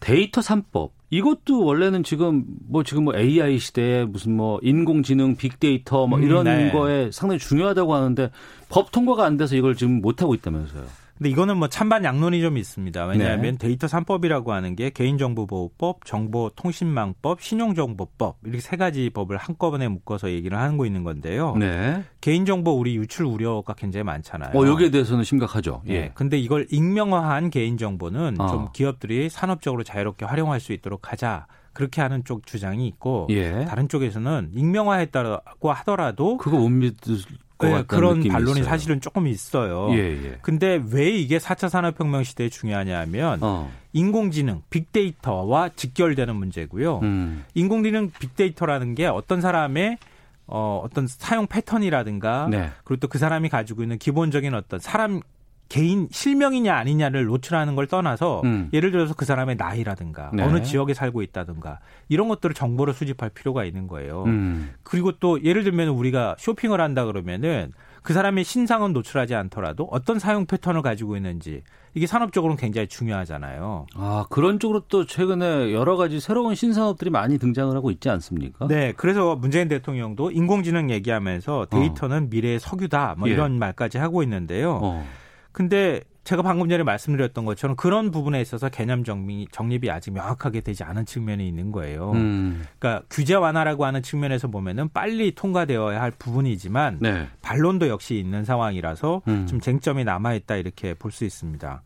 데이터 0.01 0.40
3법 0.40 0.90
이것도 1.11 1.64
원래는 1.64 2.05
지금 2.05 2.44
뭐 2.68 2.82
지금 2.82 3.05
뭐 3.05 3.16
AI 3.16 3.59
시대에 3.59 4.05
무슨 4.05 4.36
뭐 4.36 4.59
인공지능 4.62 5.36
빅데이터 5.36 6.07
뭐 6.07 6.18
음, 6.18 6.24
이런 6.24 6.44
네. 6.44 6.70
거에 6.70 7.11
상당히 7.11 7.38
중요하다고 7.38 7.94
하는데 7.94 8.30
법 8.68 8.92
통과가 8.92 9.24
안 9.24 9.36
돼서 9.36 9.57
이걸 9.57 9.74
지금 9.74 10.03
못 10.03 10.20
하고 10.20 10.34
있다면서요. 10.34 10.84
근데 11.18 11.30
이거는 11.30 11.56
뭐 11.56 11.68
찬반 11.68 12.04
양론이 12.04 12.40
좀 12.40 12.56
있습니다. 12.56 13.06
왜냐하면 13.06 13.52
네. 13.52 13.58
데이터 13.58 13.88
3법이라고 13.88 14.48
하는 14.48 14.76
게 14.76 14.90
개인정보보호법, 14.90 16.04
정보통신망법, 16.04 17.42
신용정보법 17.42 18.38
이렇게 18.44 18.60
세 18.60 18.76
가지 18.76 19.10
법을 19.10 19.36
한꺼번에 19.36 19.88
묶어서 19.88 20.30
얘기를 20.30 20.56
하고 20.56 20.86
있는 20.86 21.02
건데요. 21.02 21.56
네. 21.56 22.04
개인정보 22.20 22.70
우리 22.70 22.96
유출 22.96 23.26
우려가 23.26 23.74
굉장히 23.74 24.04
많잖아요. 24.04 24.56
어, 24.56 24.66
여기에 24.66 24.90
대해서는 24.90 25.24
심각하죠. 25.24 25.82
예. 25.88 25.92
예. 25.92 26.10
근데 26.14 26.38
이걸 26.38 26.66
익명화한 26.70 27.50
개인정보는 27.50 28.40
어. 28.40 28.46
좀 28.46 28.68
기업들이 28.72 29.28
산업적으로 29.28 29.82
자유롭게 29.82 30.24
활용할 30.24 30.60
수 30.60 30.72
있도록 30.72 31.12
하자. 31.12 31.46
그렇게 31.72 32.00
하는 32.00 32.24
쪽 32.24 32.44
주장이 32.46 32.88
있고 32.88 33.28
예. 33.30 33.64
다른 33.64 33.88
쪽에서는 33.88 34.50
익명화했다고 34.52 35.72
하더라도 35.72 36.36
그거 36.38 36.58
못 36.58 36.68
믿을 36.70 37.18
것 37.59 37.66
네, 37.66 37.72
같다는 37.72 37.86
그런 37.86 38.16
느낌이 38.18 38.32
반론이 38.32 38.61
있어요. 38.61 38.70
사실은 38.70 39.00
조금 39.00 39.26
있어요. 39.26 39.88
예, 39.92 39.98
예. 39.98 40.38
근데 40.42 40.82
왜 40.90 41.11
이게 41.11 41.38
4차 41.38 41.68
산업혁명 41.68 42.22
시대에 42.24 42.48
중요하냐 42.48 42.98
하면 43.00 43.38
어. 43.42 43.70
인공지능, 43.92 44.62
빅데이터와 44.70 45.70
직결되는 45.76 46.34
문제고요. 46.34 47.00
음. 47.02 47.44
인공지능 47.54 48.11
빅데이터라는 48.18 48.94
게 48.94 49.06
어떤 49.06 49.40
사람의 49.40 49.98
어, 50.46 50.80
어떤 50.82 51.06
사용 51.06 51.46
패턴이라든가 51.46 52.48
네. 52.50 52.70
그리고 52.84 53.00
또 53.00 53.09
그 53.09 53.18
사람이 53.18 53.48
가지고 53.50 53.82
있는 53.82 53.98
기본적인 53.98 54.54
어떤 54.54 54.80
사람 54.80 55.20
개인 55.68 56.08
실명이냐 56.10 56.74
아니냐를 56.74 57.26
노출하는 57.26 57.76
걸 57.76 57.86
떠나서 57.86 58.40
음. 58.44 58.70
예를 58.72 58.90
들어서 58.90 59.14
그 59.14 59.24
사람의 59.24 59.56
나이라든가 59.56 60.30
네. 60.32 60.42
어느 60.42 60.62
지역에 60.62 60.94
살고 60.94 61.22
있다든가 61.22 61.80
이런 62.08 62.28
것들을 62.28 62.54
정보를 62.54 62.94
수집할 62.94 63.30
필요가 63.30 63.64
있는 63.64 63.86
거예요. 63.86 64.24
음. 64.24 64.70
그리고 64.82 65.12
또 65.12 65.42
예를 65.44 65.64
들면 65.64 65.88
우리가 65.88 66.36
쇼핑을 66.38 66.80
한다 66.80 67.04
그러면은 67.04 67.72
그 68.02 68.14
사람의 68.14 68.44
신상은 68.44 68.94
노출하지 68.94 69.34
않더라도 69.34 69.86
어떤 69.90 70.18
사용 70.18 70.46
패턴을 70.46 70.80
가지고 70.80 71.16
있는지 71.16 71.62
이게 71.92 72.06
산업적으로는 72.06 72.56
굉장히 72.56 72.86
중요하잖아요. 72.86 73.86
아, 73.94 74.24
그런 74.30 74.58
쪽으로 74.58 74.84
또 74.88 75.04
최근에 75.04 75.74
여러 75.74 75.96
가지 75.96 76.20
새로운 76.20 76.54
신산업들이 76.54 77.10
많이 77.10 77.38
등장을 77.38 77.74
하고 77.76 77.90
있지 77.90 78.08
않습니까? 78.08 78.66
네, 78.68 78.94
그래서 78.96 79.36
문재인 79.36 79.68
대통령도 79.68 80.30
인공지능 80.30 80.90
얘기하면서 80.90 81.66
데이터는 81.68 82.30
미래의 82.30 82.60
석유다 82.60 83.16
뭐 83.18 83.26
어. 83.26 83.30
예. 83.30 83.34
이런 83.34 83.58
말까지 83.58 83.98
하고 83.98 84.22
있는데요. 84.22 84.78
어. 84.82 85.06
근데 85.53 86.01
제가 86.24 86.42
방금 86.42 86.68
전에 86.68 86.82
말씀드렸던 86.82 87.46
것처럼 87.46 87.74
그런 87.74 88.11
부분에 88.11 88.38
있어서 88.42 88.68
개념 88.68 89.03
정리, 89.03 89.49
정립이 89.51 89.90
아직 89.90 90.12
명확하게 90.12 90.61
되지 90.61 90.84
않은 90.84 91.07
측면이 91.07 91.49
있는 91.49 91.72
거예요. 91.72 92.12
음. 92.12 92.66
그러니까 92.78 93.03
규제 93.09 93.34
완화라고 93.34 93.86
하는 93.86 94.03
측면에서 94.03 94.49
보면은 94.49 94.90
빨리 94.90 95.34
통과되어야 95.34 96.03
할 96.03 96.11
부분이지만 96.11 96.99
네. 97.01 97.28
반론도 97.40 97.88
역시 97.88 98.18
있는 98.18 98.44
상황이라서 98.44 99.22
음. 99.26 99.46
좀 99.46 99.59
쟁점이 99.61 100.05
남아 100.05 100.34
있다 100.34 100.57
이렇게 100.57 100.92
볼 100.92 101.12
수 101.12 101.24
있습니다. 101.24 101.82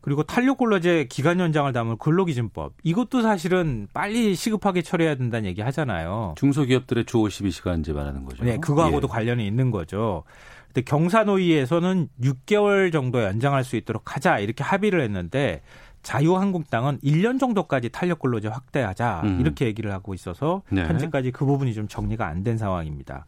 그리고 0.00 0.22
탄력근로제 0.22 1.06
기간 1.10 1.40
연장을 1.40 1.70
담은 1.72 1.98
근로기준법 1.98 2.72
이것도 2.82 3.22
사실은 3.22 3.86
빨리 3.92 4.34
시급하게 4.34 4.82
처리해야 4.82 5.14
된다는 5.16 5.48
얘기 5.48 5.60
하잖아요. 5.60 6.34
중소기업들의 6.38 7.04
주 7.04 7.18
52시간제 7.18 7.92
말하는 7.92 8.24
거죠. 8.24 8.44
네, 8.44 8.56
그거하고도 8.58 9.08
예. 9.08 9.12
관련이 9.12 9.46
있는 9.46 9.70
거죠. 9.70 10.24
근데 10.68 10.82
경사노위에서는 10.82 12.08
6개월 12.22 12.92
정도 12.92 13.22
연장할 13.22 13.64
수 13.64 13.76
있도록 13.76 14.14
하자 14.16 14.38
이렇게 14.38 14.62
합의를 14.64 15.02
했는데 15.02 15.62
자유한국당은 16.02 16.98
1년 17.04 17.38
정도까지 17.38 17.90
탄력근로제 17.90 18.48
확대하자 18.48 19.20
음. 19.24 19.40
이렇게 19.40 19.66
얘기를 19.66 19.92
하고 19.92 20.14
있어서 20.14 20.62
네. 20.70 20.82
현재까지 20.82 21.30
그 21.30 21.44
부분이 21.44 21.74
좀 21.74 21.88
정리가 21.88 22.26
안 22.26 22.42
된 22.42 22.56
상황입니다. 22.56 23.26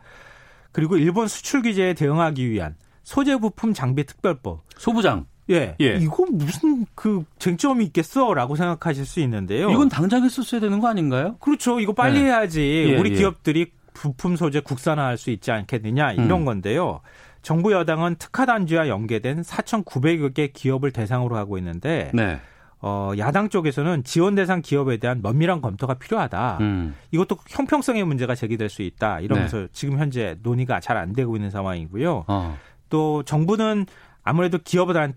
그리고 0.72 0.96
일본 0.96 1.28
수출 1.28 1.60
규제에 1.60 1.92
대응하기 1.92 2.48
위한 2.50 2.76
소재 3.02 3.36
부품 3.36 3.74
장비 3.74 4.04
특별법 4.04 4.62
소부장. 4.78 5.26
예, 5.50 5.74
예. 5.80 5.96
이거 5.96 6.24
무슨 6.30 6.86
그 6.94 7.24
쟁점이 7.38 7.84
있겠어라고 7.86 8.56
생각하실 8.56 9.04
수 9.06 9.20
있는데요. 9.20 9.70
이건 9.70 9.88
당장 9.88 10.24
했었어야 10.24 10.60
되는 10.60 10.78
거 10.80 10.88
아닌가요? 10.88 11.36
그렇죠. 11.40 11.80
이거 11.80 11.92
빨리 11.92 12.20
네. 12.20 12.26
해야지 12.26 12.86
예, 12.90 12.98
우리 12.98 13.12
예. 13.12 13.16
기업들이 13.16 13.72
부품 13.92 14.36
소재 14.36 14.60
국산화할 14.60 15.18
수 15.18 15.30
있지 15.30 15.50
않겠느냐 15.50 16.12
이런 16.12 16.30
음. 16.32 16.44
건데요. 16.44 17.00
정부 17.42 17.72
여당은 17.72 18.16
특화 18.18 18.46
단지와 18.46 18.88
연계된 18.88 19.42
4,900여 19.42 20.32
개 20.32 20.46
기업을 20.48 20.92
대상으로 20.92 21.36
하고 21.36 21.58
있는데 21.58 22.10
네. 22.14 22.40
어, 22.80 23.12
야당 23.18 23.48
쪽에서는 23.48 24.02
지원 24.04 24.34
대상 24.34 24.60
기업에 24.60 24.96
대한 24.96 25.20
면밀한 25.22 25.60
검토가 25.60 25.94
필요하다. 25.94 26.58
음. 26.60 26.94
이것도 27.10 27.36
형평성의 27.48 28.04
문제가 28.04 28.34
제기될 28.34 28.68
수 28.68 28.82
있다. 28.82 29.20
이러면서 29.20 29.58
네. 29.58 29.66
지금 29.72 29.98
현재 29.98 30.36
논의가 30.42 30.80
잘 30.80 30.96
안 30.96 31.12
되고 31.12 31.36
있는 31.36 31.50
상황이고요. 31.50 32.24
어. 32.26 32.58
또 32.88 33.22
정부는 33.24 33.86
아무래도 34.22 34.58
기업들한테 34.58 35.16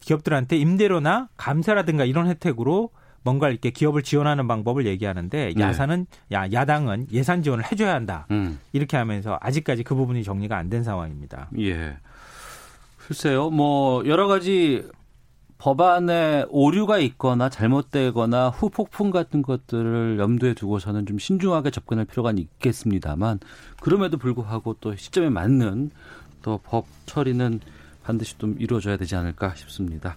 기업들한테 0.00 0.56
임대료나 0.56 1.28
감세라든가 1.36 2.04
이런 2.04 2.26
혜택으로 2.28 2.90
뭔가 3.22 3.48
이렇게 3.48 3.70
기업을 3.70 4.02
지원하는 4.02 4.46
방법을 4.46 4.86
얘기하는데 4.86 5.52
네. 5.56 5.60
야사는 5.62 6.06
야 6.32 6.50
야당은 6.52 7.08
예산 7.12 7.42
지원을 7.42 7.64
해줘야 7.70 7.94
한다 7.94 8.26
음. 8.30 8.58
이렇게 8.72 8.96
하면서 8.96 9.38
아직까지 9.40 9.82
그 9.82 9.94
부분이 9.94 10.22
정리가 10.22 10.56
안 10.56 10.70
된 10.70 10.84
상황입니다. 10.84 11.48
예. 11.58 11.96
글쎄요, 12.98 13.50
뭐, 13.50 14.04
여러 14.06 14.26
가지 14.26 14.84
법안에 15.58 16.44
오류가 16.48 16.98
있거나 16.98 17.48
잘못되거나 17.48 18.50
후폭풍 18.50 19.10
같은 19.10 19.42
것들을 19.42 20.18
염두에 20.18 20.54
두고서는 20.54 21.06
좀 21.06 21.18
신중하게 21.18 21.70
접근할 21.70 22.04
필요가 22.04 22.32
있겠습니다만, 22.32 23.38
그럼에도 23.80 24.18
불구하고 24.18 24.76
또 24.80 24.94
시점에 24.96 25.30
맞는 25.30 25.90
또 26.42 26.58
법 26.62 26.86
처리는 27.06 27.60
반드시 28.06 28.38
좀 28.38 28.54
이루어져야 28.58 28.96
되지 28.96 29.16
않을까 29.16 29.54
싶습니다. 29.56 30.16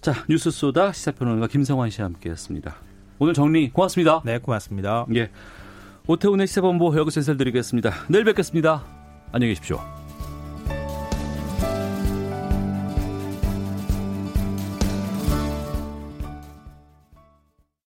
자, 0.00 0.14
뉴스 0.28 0.50
쏘다 0.50 0.92
시사평론가 0.92 1.46
김성환 1.48 1.90
씨와 1.90 2.06
함께 2.06 2.30
했습니다. 2.30 2.76
오늘 3.18 3.34
정리 3.34 3.70
고맙습니다. 3.70 4.22
네, 4.24 4.38
고맙습니다. 4.38 5.06
예. 5.14 5.30
오태훈의 6.06 6.46
시사본부 6.46 6.96
여기서 6.96 7.20
인사드리겠습니다. 7.20 7.92
내일 8.08 8.24
뵙겠습니다. 8.24 8.84
안녕히 9.32 9.52
계십시오. 9.52 9.97